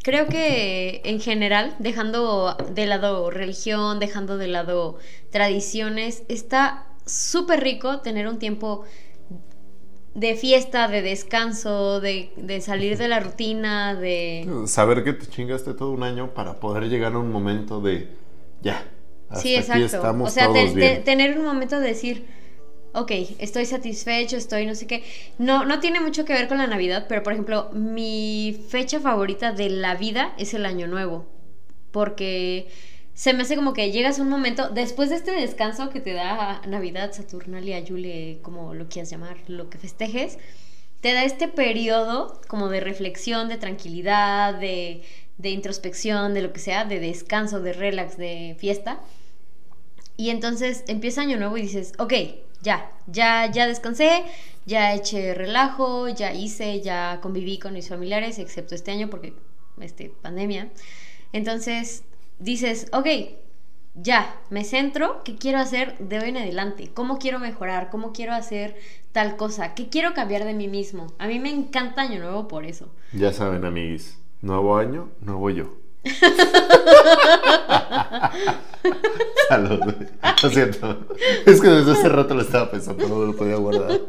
creo 0.02 0.26
que 0.26 1.02
en 1.04 1.20
general, 1.20 1.76
dejando 1.78 2.56
de 2.70 2.86
lado 2.86 3.30
religión, 3.30 3.98
dejando 3.98 4.38
de 4.38 4.48
lado 4.48 4.98
tradiciones, 5.30 6.22
está 6.28 6.86
súper 7.04 7.60
rico 7.60 8.00
tener 8.00 8.28
un 8.28 8.38
tiempo 8.38 8.84
de 10.20 10.34
fiesta, 10.36 10.88
de 10.88 11.02
descanso, 11.02 12.00
de, 12.00 12.30
de 12.36 12.60
salir 12.60 12.96
de 12.98 13.08
la 13.08 13.20
rutina, 13.20 13.94
de... 13.94 14.48
Saber 14.66 15.04
que 15.04 15.12
te 15.14 15.26
chingaste 15.26 15.74
todo 15.74 15.90
un 15.92 16.02
año 16.02 16.32
para 16.34 16.60
poder 16.60 16.84
llegar 16.88 17.14
a 17.14 17.18
un 17.18 17.30
momento 17.32 17.80
de 17.80 18.08
ya. 18.62 18.84
Hasta 19.28 19.42
Sí, 19.42 19.54
aquí 19.60 19.60
exacto. 19.60 19.96
estamos 19.96 20.28
O 20.28 20.30
sea, 20.30 20.46
todos 20.46 20.74
te- 20.74 20.76
te- 20.78 20.96
bien. 20.96 21.04
tener 21.04 21.38
un 21.38 21.44
momento 21.44 21.78
de 21.80 21.88
decir, 21.88 22.26
ok, 22.94 23.12
estoy 23.38 23.66
satisfecho, 23.66 24.36
estoy 24.36 24.66
no 24.66 24.74
sé 24.74 24.86
qué. 24.86 25.04
No, 25.38 25.64
no 25.64 25.80
tiene 25.80 26.00
mucho 26.00 26.24
que 26.24 26.32
ver 26.32 26.48
con 26.48 26.58
la 26.58 26.66
Navidad, 26.66 27.06
pero 27.08 27.22
por 27.22 27.32
ejemplo, 27.34 27.70
mi 27.72 28.60
fecha 28.68 29.00
favorita 29.00 29.52
de 29.52 29.70
la 29.70 29.94
vida 29.96 30.34
es 30.38 30.54
el 30.54 30.66
Año 30.66 30.86
Nuevo. 30.88 31.26
Porque 31.92 32.68
se 33.18 33.34
me 33.34 33.42
hace 33.42 33.56
como 33.56 33.72
que 33.72 33.90
llegas 33.90 34.20
a 34.20 34.22
un 34.22 34.28
momento, 34.28 34.68
después 34.68 35.10
de 35.10 35.16
este 35.16 35.32
descanso 35.32 35.90
que 35.90 35.98
te 35.98 36.12
da 36.12 36.62
Navidad, 36.68 37.12
Saturnalia, 37.12 37.80
Yule, 37.80 38.38
como 38.42 38.74
lo 38.74 38.88
quieras 38.88 39.10
llamar, 39.10 39.38
lo 39.48 39.68
que 39.68 39.76
festejes, 39.76 40.38
te 41.00 41.12
da 41.12 41.24
este 41.24 41.48
periodo 41.48 42.40
como 42.46 42.68
de 42.68 42.78
reflexión, 42.78 43.48
de 43.48 43.56
tranquilidad, 43.56 44.54
de, 44.54 45.02
de 45.36 45.50
introspección, 45.50 46.32
de 46.32 46.42
lo 46.42 46.52
que 46.52 46.60
sea, 46.60 46.84
de 46.84 47.00
descanso, 47.00 47.60
de 47.60 47.72
relax, 47.72 48.16
de 48.18 48.54
fiesta. 48.60 49.00
Y 50.16 50.30
entonces 50.30 50.84
empieza 50.86 51.22
año 51.22 51.38
nuevo 51.38 51.56
y 51.56 51.62
dices, 51.62 51.94
ok, 51.98 52.14
ya, 52.62 52.88
ya, 53.08 53.50
ya 53.50 53.66
descansé, 53.66 54.22
ya 54.64 54.94
eché 54.94 55.34
relajo, 55.34 56.08
ya 56.08 56.32
hice, 56.32 56.82
ya 56.82 57.18
conviví 57.20 57.58
con 57.58 57.72
mis 57.72 57.88
familiares, 57.88 58.38
excepto 58.38 58.76
este 58.76 58.92
año 58.92 59.10
porque, 59.10 59.34
este, 59.80 60.08
pandemia. 60.22 60.68
Entonces 61.32 62.04
dices, 62.38 62.88
ok, 62.92 63.06
ya, 63.94 64.36
me 64.50 64.64
centro, 64.64 65.22
¿qué 65.24 65.36
quiero 65.36 65.58
hacer 65.58 65.98
de 65.98 66.20
hoy 66.20 66.28
en 66.28 66.36
adelante? 66.36 66.90
¿Cómo 66.94 67.18
quiero 67.18 67.40
mejorar? 67.40 67.90
¿Cómo 67.90 68.12
quiero 68.12 68.32
hacer 68.32 68.76
tal 69.12 69.36
cosa? 69.36 69.74
¿Qué 69.74 69.88
quiero 69.88 70.14
cambiar 70.14 70.44
de 70.44 70.54
mí 70.54 70.68
mismo? 70.68 71.08
A 71.18 71.26
mí 71.26 71.40
me 71.40 71.50
encanta 71.50 72.02
Año 72.02 72.20
Nuevo 72.20 72.48
por 72.48 72.64
eso. 72.64 72.88
Ya 73.12 73.32
saben, 73.32 73.64
amiguis. 73.64 74.18
Nuevo 74.40 74.76
año, 74.76 75.10
nuevo 75.20 75.50
yo. 75.50 75.74
Salud. 79.48 79.80
Lo 80.42 80.50
siento. 80.50 81.06
Es 81.44 81.60
que 81.60 81.68
desde 81.68 81.92
hace 81.92 82.08
rato 82.08 82.34
lo 82.34 82.42
estaba 82.42 82.70
pensando, 82.70 83.08
no 83.08 83.24
lo 83.24 83.34
podía 83.34 83.56
guardar. 83.56 84.00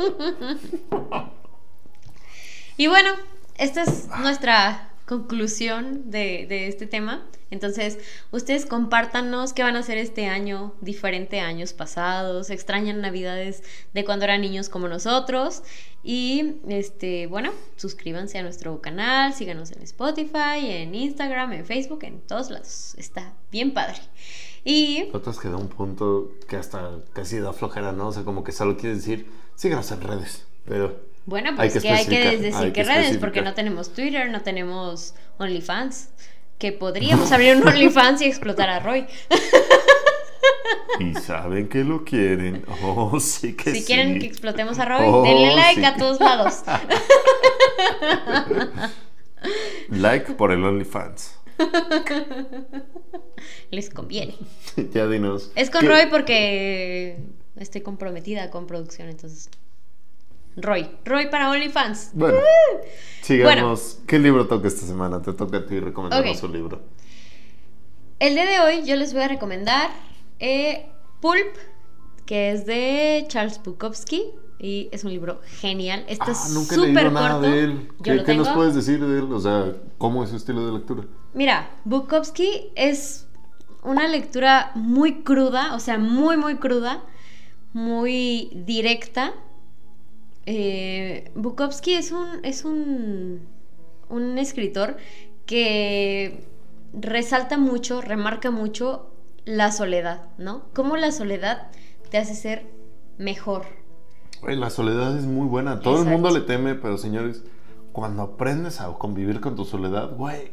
Y 2.77 2.85
bueno, 2.87 3.09
esta 3.57 3.83
es 3.83 4.07
nuestra 4.21 4.88
conclusión 5.09 6.11
de, 6.11 6.45
de 6.47 6.67
este 6.67 6.85
tema. 6.85 7.25
Entonces, 7.49 7.97
ustedes 8.29 8.67
compártanos 8.67 9.53
qué 9.53 9.63
van 9.63 9.75
a 9.75 9.79
hacer 9.79 9.97
este 9.97 10.27
año, 10.27 10.75
diferente 10.81 11.39
a 11.39 11.47
años 11.47 11.73
pasados, 11.73 12.51
extrañan 12.51 13.01
navidades 13.01 13.63
de 13.91 14.05
cuando 14.05 14.25
eran 14.25 14.41
niños 14.41 14.69
como 14.69 14.87
nosotros. 14.87 15.63
Y 16.03 16.57
este, 16.67 17.25
bueno, 17.25 17.51
suscríbanse 17.75 18.37
a 18.37 18.43
nuestro 18.43 18.81
canal, 18.81 19.33
síganos 19.33 19.71
en 19.71 19.81
Spotify, 19.81 20.59
en 20.61 20.93
Instagram, 20.93 21.53
en 21.53 21.65
Facebook, 21.65 22.03
en 22.03 22.21
todos 22.21 22.51
lados. 22.51 22.93
Está 22.95 23.33
bien 23.51 23.73
padre. 23.73 23.97
Y 24.63 25.09
Otros 25.11 25.39
que 25.39 25.49
da 25.49 25.57
un 25.57 25.69
punto 25.69 26.33
que 26.47 26.55
hasta 26.55 26.99
casi 27.13 27.39
da 27.39 27.51
flojera, 27.51 27.93
¿no? 27.93 28.09
O 28.09 28.11
sea, 28.11 28.23
como 28.23 28.43
que 28.43 28.51
solo 28.51 28.77
quiere 28.77 28.95
decir, 28.95 29.25
síganos 29.55 29.91
en 29.91 30.01
redes. 30.01 30.45
Pero 30.65 31.08
bueno, 31.29 31.49
Hay 31.51 31.55
pues 31.55 31.73
que 31.73 31.79
que 31.81 31.89
hay 31.89 32.05
que 32.05 32.37
decir 32.37 32.55
hay 32.55 32.71
que 32.71 32.83
redes, 32.83 33.17
porque 33.17 33.41
no 33.41 33.53
tenemos 33.53 33.93
Twitter, 33.93 34.29
no 34.29 34.41
tenemos 34.41 35.13
OnlyFans. 35.37 36.09
Que 36.57 36.71
podríamos 36.73 37.31
abrir 37.31 37.55
un 37.55 37.67
OnlyFans 37.67 38.21
y 38.21 38.25
explotar 38.25 38.69
a 38.69 38.79
Roy. 38.79 39.05
Y 40.99 41.13
saben 41.15 41.69
que 41.69 41.85
lo 41.85 42.03
quieren. 42.03 42.65
Oh, 42.83 43.17
sí 43.21 43.55
que 43.55 43.71
si 43.71 43.79
sí. 43.79 43.85
quieren 43.85 44.19
que 44.19 44.25
explotemos 44.25 44.77
a 44.79 44.85
Roy, 44.85 45.01
Oh, 45.05 45.21
denle 45.23 45.55
like 45.55 45.79
sí 45.79 45.85
a 45.85 45.95
todos 45.95 46.19
lados. 46.19 46.55
Like 49.89 50.33
por 50.33 50.51
el 50.51 50.63
OnlyFans. 50.63 51.35
Les 53.71 53.89
conviene. 53.89 54.35
ya 54.93 55.07
dinos. 55.07 55.51
Es 55.55 55.69
con 55.69 55.81
¿qué- 55.81 55.87
Roy 55.87 56.05
porque 56.09 57.17
estoy 57.55 57.81
comprometida 57.81 58.49
con 58.49 58.67
producción, 58.67 59.09
entonces. 59.09 59.49
Roy, 60.61 60.89
Roy 61.05 61.29
para 61.29 61.49
OnlyFans. 61.51 62.11
Bueno, 62.13 62.37
sigamos. 63.21 63.99
¿Qué 64.07 64.19
libro 64.19 64.47
toca 64.47 64.67
esta 64.67 64.85
semana? 64.85 65.21
Te 65.21 65.33
toca 65.33 65.57
a 65.57 65.65
ti 65.65 65.79
recomendarnos 65.79 66.37
Ok. 66.37 66.43
un 66.43 66.53
libro. 66.53 66.81
el 68.19 68.33
día 68.33 68.45
de 68.45 68.59
hoy 68.59 68.85
yo 68.85 68.95
les 68.95 69.13
voy 69.13 69.21
a 69.23 69.27
recomendar 69.27 69.89
eh, 70.39 70.89
Pulp, 71.21 71.55
que 72.25 72.51
es 72.51 72.65
de 72.65 73.25
Charles 73.27 73.61
Bukowski. 73.63 74.23
Y 74.61 74.89
es 74.91 75.05
un 75.05 75.11
libro 75.11 75.39
genial. 75.61 76.03
Está 76.09 76.33
Ah, 76.33 76.47
nunca 76.53 76.75
he 76.75 76.77
leído 76.79 76.99
súper 76.99 77.11
nada 77.13 77.31
corto. 77.35 77.49
de 77.49 77.63
él. 77.63 77.87
Yo 77.99 78.03
¿Qué, 78.03 78.15
lo 78.15 78.23
qué 78.25 78.35
nos 78.35 78.49
puedes 78.49 78.75
decir 78.75 78.99
de 79.05 79.19
él? 79.19 79.31
O 79.31 79.39
sea, 79.39 79.73
¿cómo 79.97 80.21
es 80.21 80.31
su 80.31 80.35
estilo 80.35 80.65
de 80.65 80.73
lectura? 80.73 81.05
Mira, 81.33 81.69
Bukowski 81.85 82.69
es 82.75 83.25
una 83.83 84.09
lectura 84.09 84.71
muy 84.75 85.23
cruda, 85.23 85.75
o 85.75 85.79
sea, 85.79 85.97
muy, 85.97 86.35
muy 86.35 86.55
cruda, 86.55 87.01
muy 87.71 88.51
directa. 88.53 89.33
Eh, 90.45 91.31
Bukowski 91.35 91.93
es 91.93 92.11
un, 92.11 92.27
es 92.43 92.65
un, 92.65 93.41
un 94.09 94.37
escritor 94.37 94.97
que 95.45 96.43
resalta 96.93 97.57
mucho, 97.57 98.01
remarca 98.01 98.51
mucho 98.51 99.11
la 99.45 99.71
soledad, 99.71 100.23
¿no? 100.37 100.63
Cómo 100.73 100.97
la 100.97 101.11
soledad 101.11 101.67
te 102.09 102.17
hace 102.17 102.35
ser 102.35 102.65
mejor. 103.17 103.63
La 104.47 104.69
soledad 104.69 105.17
es 105.17 105.25
muy 105.25 105.47
buena. 105.47 105.81
Todo 105.81 105.95
Exacto. 106.01 106.09
el 106.15 106.21
mundo 106.21 106.37
le 106.39 106.45
teme, 106.45 106.75
pero 106.75 106.97
señores, 106.97 107.43
cuando 107.91 108.21
aprendes 108.23 108.79
a 108.79 108.87
convivir 108.93 109.41
con 109.41 109.55
tu 109.55 109.65
soledad, 109.65 110.15
güey. 110.15 110.51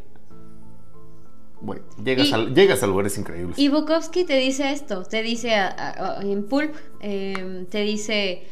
Güey, 1.60 1.80
llegas, 2.04 2.28
Y- 2.28 2.32
a, 2.34 2.38
llegas 2.48 2.82
a 2.82 2.86
lugares 2.86 3.16
increíbles. 3.16 3.58
Y 3.58 3.68
Bukowski 3.68 4.24
te 4.24 4.36
dice 4.36 4.72
esto, 4.72 5.04
te 5.04 5.22
dice 5.22 5.54
a- 5.54 5.68
a- 5.68 6.18
a- 6.18 6.22
en 6.22 6.46
Pulp, 6.46 6.74
eh, 7.00 7.66
te 7.70 7.80
dice, 7.82 8.44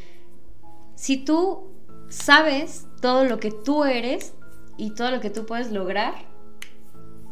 si 0.95 1.25
tú 1.25 1.71
sabes 2.09 2.87
todo 3.01 3.25
lo 3.25 3.39
que 3.41 3.51
tú 3.51 3.85
eres 3.85 4.35
y 4.77 4.91
todo 4.91 5.11
lo 5.11 5.21
que 5.21 5.31
tú 5.31 5.47
puedes 5.47 5.71
lograr, 5.73 6.15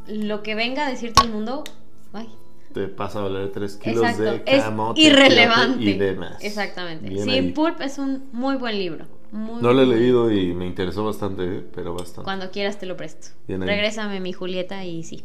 lo 0.07 0.43
que 0.43 0.55
venga 0.55 0.87
a 0.87 0.91
decirte 0.91 1.25
el 1.25 1.31
mundo, 1.31 1.65
ay, 2.13 2.29
Te 2.73 2.89
pasa 2.89 3.21
a 3.21 3.23
valer 3.25 3.53
3 3.53 3.77
kilos 3.77 4.03
exacto, 4.05 4.23
de 4.23 4.43
es 4.47 4.63
camote, 4.65 5.01
irrelevante. 5.01 5.83
y 5.85 5.93
demás. 5.99 6.43
Exactamente. 6.43 7.09
Bien 7.09 7.25
sí, 7.25 7.31
ahí. 7.31 7.53
Pulp 7.53 7.81
es 7.81 7.99
un 7.99 8.29
muy 8.33 8.57
buen 8.57 8.79
libro. 8.79 9.07
muy, 9.31 9.61
No 9.63 9.73
lo 9.73 9.83
he 9.83 9.87
leído 9.87 10.31
y 10.31 10.55
me 10.55 10.67
interesó 10.67 11.05
bastante, 11.05 11.45
¿eh? 11.45 11.65
pero 11.75 11.95
bastante. 11.95 12.23
Cuando 12.25 12.51
quieras 12.51 12.79
te 12.79 12.87
lo 12.87 12.97
presto. 12.97 13.29
Bien 13.47 13.63
ahí. 13.63 13.69
Regrésame 13.69 14.21
mi 14.21 14.33
Julieta 14.33 14.85
y 14.85 15.03
sí. 15.05 15.25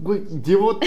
Güey, 0.00 0.22
llevo 0.44 0.78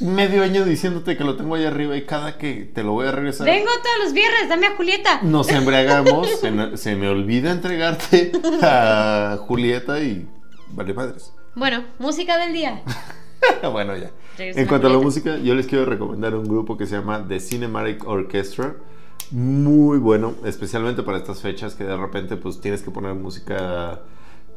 medio 0.00 0.42
año 0.42 0.64
diciéndote 0.64 1.16
que 1.16 1.24
lo 1.24 1.36
tengo 1.36 1.54
ahí 1.56 1.64
arriba 1.64 1.96
y 1.96 2.06
cada 2.06 2.38
que 2.38 2.70
te 2.74 2.82
lo 2.82 2.92
voy 2.92 3.06
a 3.06 3.12
regresar. 3.12 3.46
Vengo 3.46 3.68
todos 3.82 3.98
los 4.04 4.12
viernes, 4.14 4.48
dame 4.48 4.66
a 4.66 4.76
Julieta. 4.76 5.20
Nos 5.22 5.48
embriagamos, 5.50 6.28
se, 6.40 6.50
me- 6.50 6.76
se 6.76 6.96
me 6.96 7.08
olvida 7.08 7.50
entregarte 7.52 8.32
a 8.62 9.38
Julieta 9.46 10.00
y 10.00 10.26
vale 10.72 10.94
madres. 10.94 11.32
Bueno, 11.54 11.84
música 11.98 12.38
del 12.38 12.52
día. 12.54 12.82
bueno, 13.72 13.96
ya. 13.96 14.10
En 14.38 14.66
cuanto 14.66 14.86
a 14.86 14.90
la 14.90 14.96
Julieta. 14.96 15.04
música, 15.04 15.36
yo 15.38 15.54
les 15.54 15.66
quiero 15.66 15.84
recomendar 15.84 16.34
un 16.34 16.44
grupo 16.48 16.76
que 16.78 16.86
se 16.86 16.96
llama 16.96 17.26
The 17.28 17.40
Cinematic 17.40 18.06
Orchestra. 18.08 18.74
Muy 19.32 19.98
bueno, 19.98 20.34
especialmente 20.44 21.02
para 21.02 21.18
estas 21.18 21.40
fechas 21.42 21.74
que 21.74 21.84
de 21.84 21.96
repente 21.96 22.36
pues 22.36 22.60
tienes 22.60 22.82
que 22.82 22.90
poner 22.90 23.14
música 23.14 24.00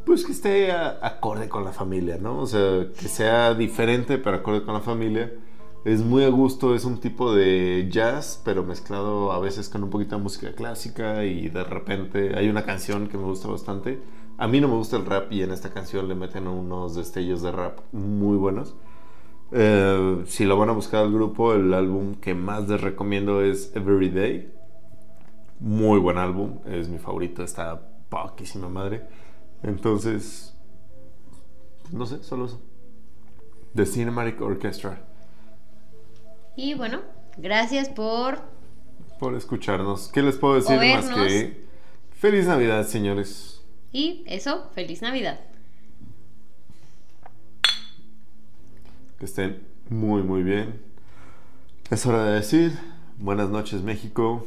pues 0.09 0.25
que 0.25 0.31
esté 0.31 0.71
a- 0.71 0.99
acorde 1.01 1.49
con 1.49 1.63
la 1.63 1.71
familia, 1.71 2.17
¿no? 2.19 2.39
O 2.39 2.47
sea, 2.47 2.87
que 2.99 3.07
sea 3.07 3.53
diferente 3.53 4.17
pero 4.17 4.37
acorde 4.37 4.63
con 4.63 4.73
la 4.73 4.79
familia. 4.81 5.31
Es 5.85 6.01
muy 6.03 6.23
a 6.25 6.29
gusto, 6.29 6.75
es 6.75 6.83
un 6.85 6.99
tipo 6.99 7.33
de 7.33 7.87
jazz, 7.89 8.41
pero 8.43 8.63
mezclado 8.65 9.31
a 9.31 9.39
veces 9.39 9.69
con 9.69 9.83
un 9.83 9.89
poquito 9.89 10.17
de 10.17 10.21
música 10.23 10.53
clásica 10.53 11.23
y 11.25 11.49
de 11.49 11.63
repente 11.63 12.35
hay 12.37 12.49
una 12.49 12.65
canción 12.65 13.07
que 13.07 13.17
me 13.17 13.23
gusta 13.23 13.47
bastante. 13.47 13.99
A 14.37 14.47
mí 14.47 14.59
no 14.61 14.67
me 14.67 14.75
gusta 14.75 14.97
el 14.97 15.05
rap 15.05 15.31
y 15.31 15.43
en 15.43 15.51
esta 15.51 15.71
canción 15.71 16.07
le 16.09 16.15
meten 16.15 16.47
unos 16.47 16.95
destellos 16.95 17.41
de 17.41 17.51
rap 17.51 17.79
muy 17.93 18.37
buenos. 18.37 18.75
Eh, 19.51 20.23
si 20.27 20.45
lo 20.45 20.57
van 20.57 20.69
a 20.69 20.73
buscar 20.73 21.03
al 21.05 21.13
grupo, 21.13 21.53
el 21.53 21.73
álbum 21.73 22.15
que 22.15 22.35
más 22.35 22.67
les 22.69 22.81
recomiendo 22.81 23.41
es 23.43 23.71
Everyday. 23.75 24.51
Muy 25.59 25.99
buen 25.99 26.17
álbum, 26.17 26.59
es 26.65 26.87
mi 26.87 26.99
favorito, 26.99 27.43
está 27.43 27.81
poquísima 28.09 28.69
madre. 28.69 29.03
Entonces, 29.63 30.53
no 31.91 32.05
sé, 32.05 32.23
solo 32.23 32.45
eso. 32.45 32.61
The 33.75 33.85
Cinematic 33.85 34.41
Orchestra. 34.41 35.05
Y 36.55 36.73
bueno, 36.73 37.01
gracias 37.37 37.89
por 37.89 38.41
Por 39.19 39.35
escucharnos. 39.35 40.09
¿Qué 40.09 40.21
les 40.21 40.37
puedo 40.37 40.55
decir 40.55 40.77
más 40.77 41.09
que 41.09 41.65
feliz 42.11 42.47
Navidad, 42.47 42.87
señores? 42.87 43.61
Y 43.91 44.23
eso, 44.27 44.69
feliz 44.73 45.01
Navidad. 45.01 45.39
Que 49.17 49.25
estén 49.25 49.63
muy, 49.89 50.23
muy 50.23 50.43
bien. 50.43 50.81
Es 51.89 52.05
hora 52.05 52.23
de 52.25 52.35
decir 52.35 52.77
buenas 53.17 53.49
noches, 53.49 53.81
México. 53.81 54.45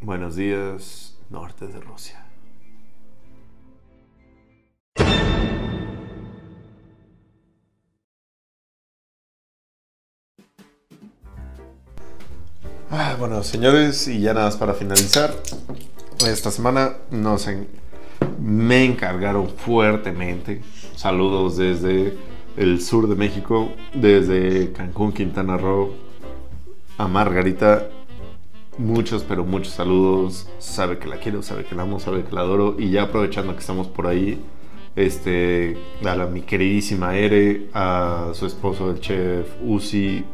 Buenos 0.00 0.36
días, 0.36 1.18
norte 1.30 1.66
de 1.66 1.80
Rusia. 1.80 2.23
Ah, 12.96 13.16
bueno, 13.18 13.42
señores, 13.42 14.06
y 14.06 14.20
ya 14.20 14.34
nada 14.34 14.46
más 14.46 14.56
para 14.56 14.72
finalizar. 14.72 15.34
Esta 16.28 16.52
semana 16.52 16.92
nos 17.10 17.48
me 18.38 18.84
encargaron 18.84 19.48
fuertemente. 19.48 20.62
Saludos 20.94 21.56
desde 21.56 22.16
el 22.56 22.80
sur 22.80 23.08
de 23.08 23.16
México, 23.16 23.72
desde 23.94 24.70
Cancún, 24.70 25.10
Quintana 25.10 25.56
Roo, 25.56 25.90
a 26.96 27.08
Margarita. 27.08 27.88
Muchos, 28.78 29.24
pero 29.24 29.44
muchos 29.44 29.72
saludos. 29.72 30.46
Sabe 30.60 30.98
que 30.98 31.08
la 31.08 31.16
quiero, 31.16 31.42
sabe 31.42 31.64
que 31.64 31.74
la 31.74 31.82
amo, 31.82 31.98
sabe 31.98 32.22
que 32.22 32.32
la 32.32 32.42
adoro. 32.42 32.76
Y 32.78 32.90
ya 32.90 33.02
aprovechando 33.02 33.54
que 33.54 33.60
estamos 33.60 33.88
por 33.88 34.06
ahí, 34.06 34.40
este, 34.94 35.76
a 36.04 36.14
la, 36.14 36.26
mi 36.26 36.42
queridísima 36.42 37.16
Ere, 37.16 37.70
a 37.74 38.30
su 38.34 38.46
esposo, 38.46 38.92
el 38.92 39.00
chef 39.00 39.48
Uzi, 39.64 40.24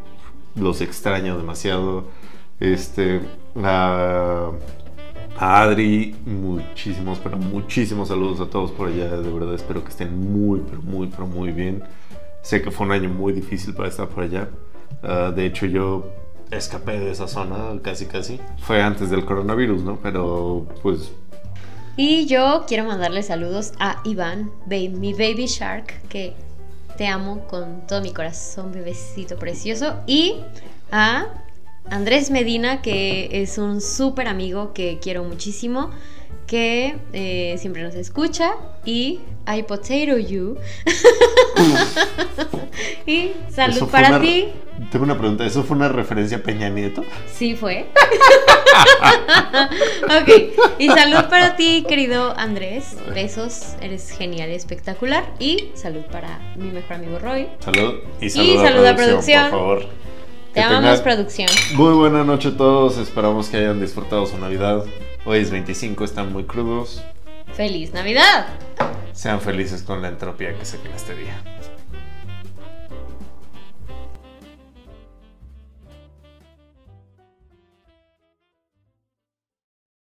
los 0.57 0.83
extraño 0.83 1.39
demasiado. 1.39 2.20
Este, 2.61 3.23
a, 3.57 4.51
a 5.39 5.63
Adri, 5.63 6.15
muchísimos, 6.27 7.19
pero 7.19 7.39
muchísimos 7.39 8.09
saludos 8.09 8.41
a 8.41 8.51
todos 8.51 8.71
por 8.73 8.89
allá. 8.89 9.17
De 9.17 9.33
verdad, 9.33 9.55
espero 9.55 9.83
que 9.83 9.89
estén 9.89 10.15
muy, 10.17 10.61
pero 10.61 10.83
muy, 10.83 11.07
pero 11.09 11.27
muy 11.27 11.51
bien. 11.51 11.83
Sé 12.43 12.63
que 12.63 12.71
fue 12.71 12.87
un 12.87 12.93
año 12.93 13.09
muy 13.09 13.33
difícil 13.33 13.75
para 13.75 13.89
estar 13.89 14.09
por 14.09 14.25
allá. 14.25 14.49
Ah, 15.03 15.33
de 15.35 15.47
hecho, 15.47 15.67
yo 15.67 16.07
escapé 16.51 17.01
de 17.01 17.11
esa 17.11 17.29
zona 17.29 17.81
casi, 17.83 18.07
casi. 18.07 18.41
Fue 18.59 18.83
antes 18.83 19.09
del 19.11 19.25
coronavirus, 19.25 19.83
¿no? 19.83 19.99
Pero, 20.03 20.67
pues, 20.83 21.13
Y 21.97 22.27
yo 22.27 22.65
quiero 22.67 22.85
mandarle 22.85 23.23
saludos 23.23 23.73
a 23.79 24.01
Iván, 24.05 24.51
mi 24.67 25.13
baby 25.13 25.47
shark, 25.47 26.01
que 26.09 26.35
te 26.97 27.07
amo 27.07 27.47
con 27.49 27.87
todo 27.87 28.01
mi 28.03 28.13
corazón, 28.13 28.73
bebecito 28.73 29.37
precioso. 29.37 29.97
Y 30.07 30.37
a 30.91 31.27
Andrés 31.89 32.31
Medina, 32.31 32.83
que 32.83 33.29
es 33.33 33.59
un 33.59 33.81
súper 33.81 34.29
amigo 34.29 34.73
que 34.73 34.99
quiero 35.03 35.25
muchísimo, 35.25 35.91
que 36.47 36.97
eh, 37.13 37.57
siempre 37.59 37.83
nos 37.83 37.95
escucha. 37.95 38.53
Y 38.85 39.21
I 39.53 39.63
Potato 39.65 40.17
You. 40.19 40.57
y 43.07 43.33
salud 43.51 43.89
para 43.89 44.11
una- 44.11 44.21
ti. 44.21 44.49
Tengo 44.91 45.05
una 45.05 45.19
pregunta. 45.19 45.45
¿Eso 45.45 45.63
fue 45.63 45.77
una 45.77 45.89
referencia 45.89 46.39
a 46.39 46.43
Peña 46.43 46.71
Nieto? 46.71 47.05
Sí 47.33 47.55
fue. 47.55 47.87
ok. 50.05 50.29
Y 50.79 50.89
salud 50.89 51.29
para 51.29 51.55
ti, 51.57 51.85
querido 51.87 52.35
Andrés. 52.37 52.97
Besos. 53.15 53.75
Eres 53.83 54.11
genial 54.11 54.51
y 54.51 54.55
espectacular. 54.55 55.25
Y 55.39 55.69
salud 55.75 56.03
para 56.11 56.39
mi 56.57 56.71
mejor 56.71 56.95
amigo 56.95 57.19
Roy. 57.19 57.49
Salud. 57.59 57.97
Y 58.21 58.27
Y 58.27 58.31
salud, 58.31 58.63
salud 58.63 58.85
a 58.87 58.91
a 58.91 58.97
producción, 58.97 58.99
producción. 59.51 59.51
por 59.51 59.51
favor. 59.51 59.87
Te 60.53 60.61
amamos, 60.61 61.01
producción. 61.01 61.49
Muy 61.75 61.95
buena 61.95 62.25
noche 62.25 62.49
a 62.49 62.57
todos. 62.57 62.99
Esperamos 62.99 63.49
que 63.49 63.59
hayan 63.59 63.81
disfrutado 63.81 64.27
su 64.27 64.37
Navidad. 64.37 64.85
Hoy 65.25 65.39
es 65.39 65.51
25, 65.51 66.05
están 66.05 66.33
muy 66.33 66.45
crudos. 66.45 67.03
¡Feliz 67.55 67.93
Navidad! 67.93 68.49
Sean 69.13 69.41
felices 69.41 69.83
con 69.83 70.03
la 70.03 70.09
entropía 70.09 70.57
que 70.59 70.65
se 70.65 70.77
en 70.79 70.93
este 70.93 71.15
día. 71.15 71.41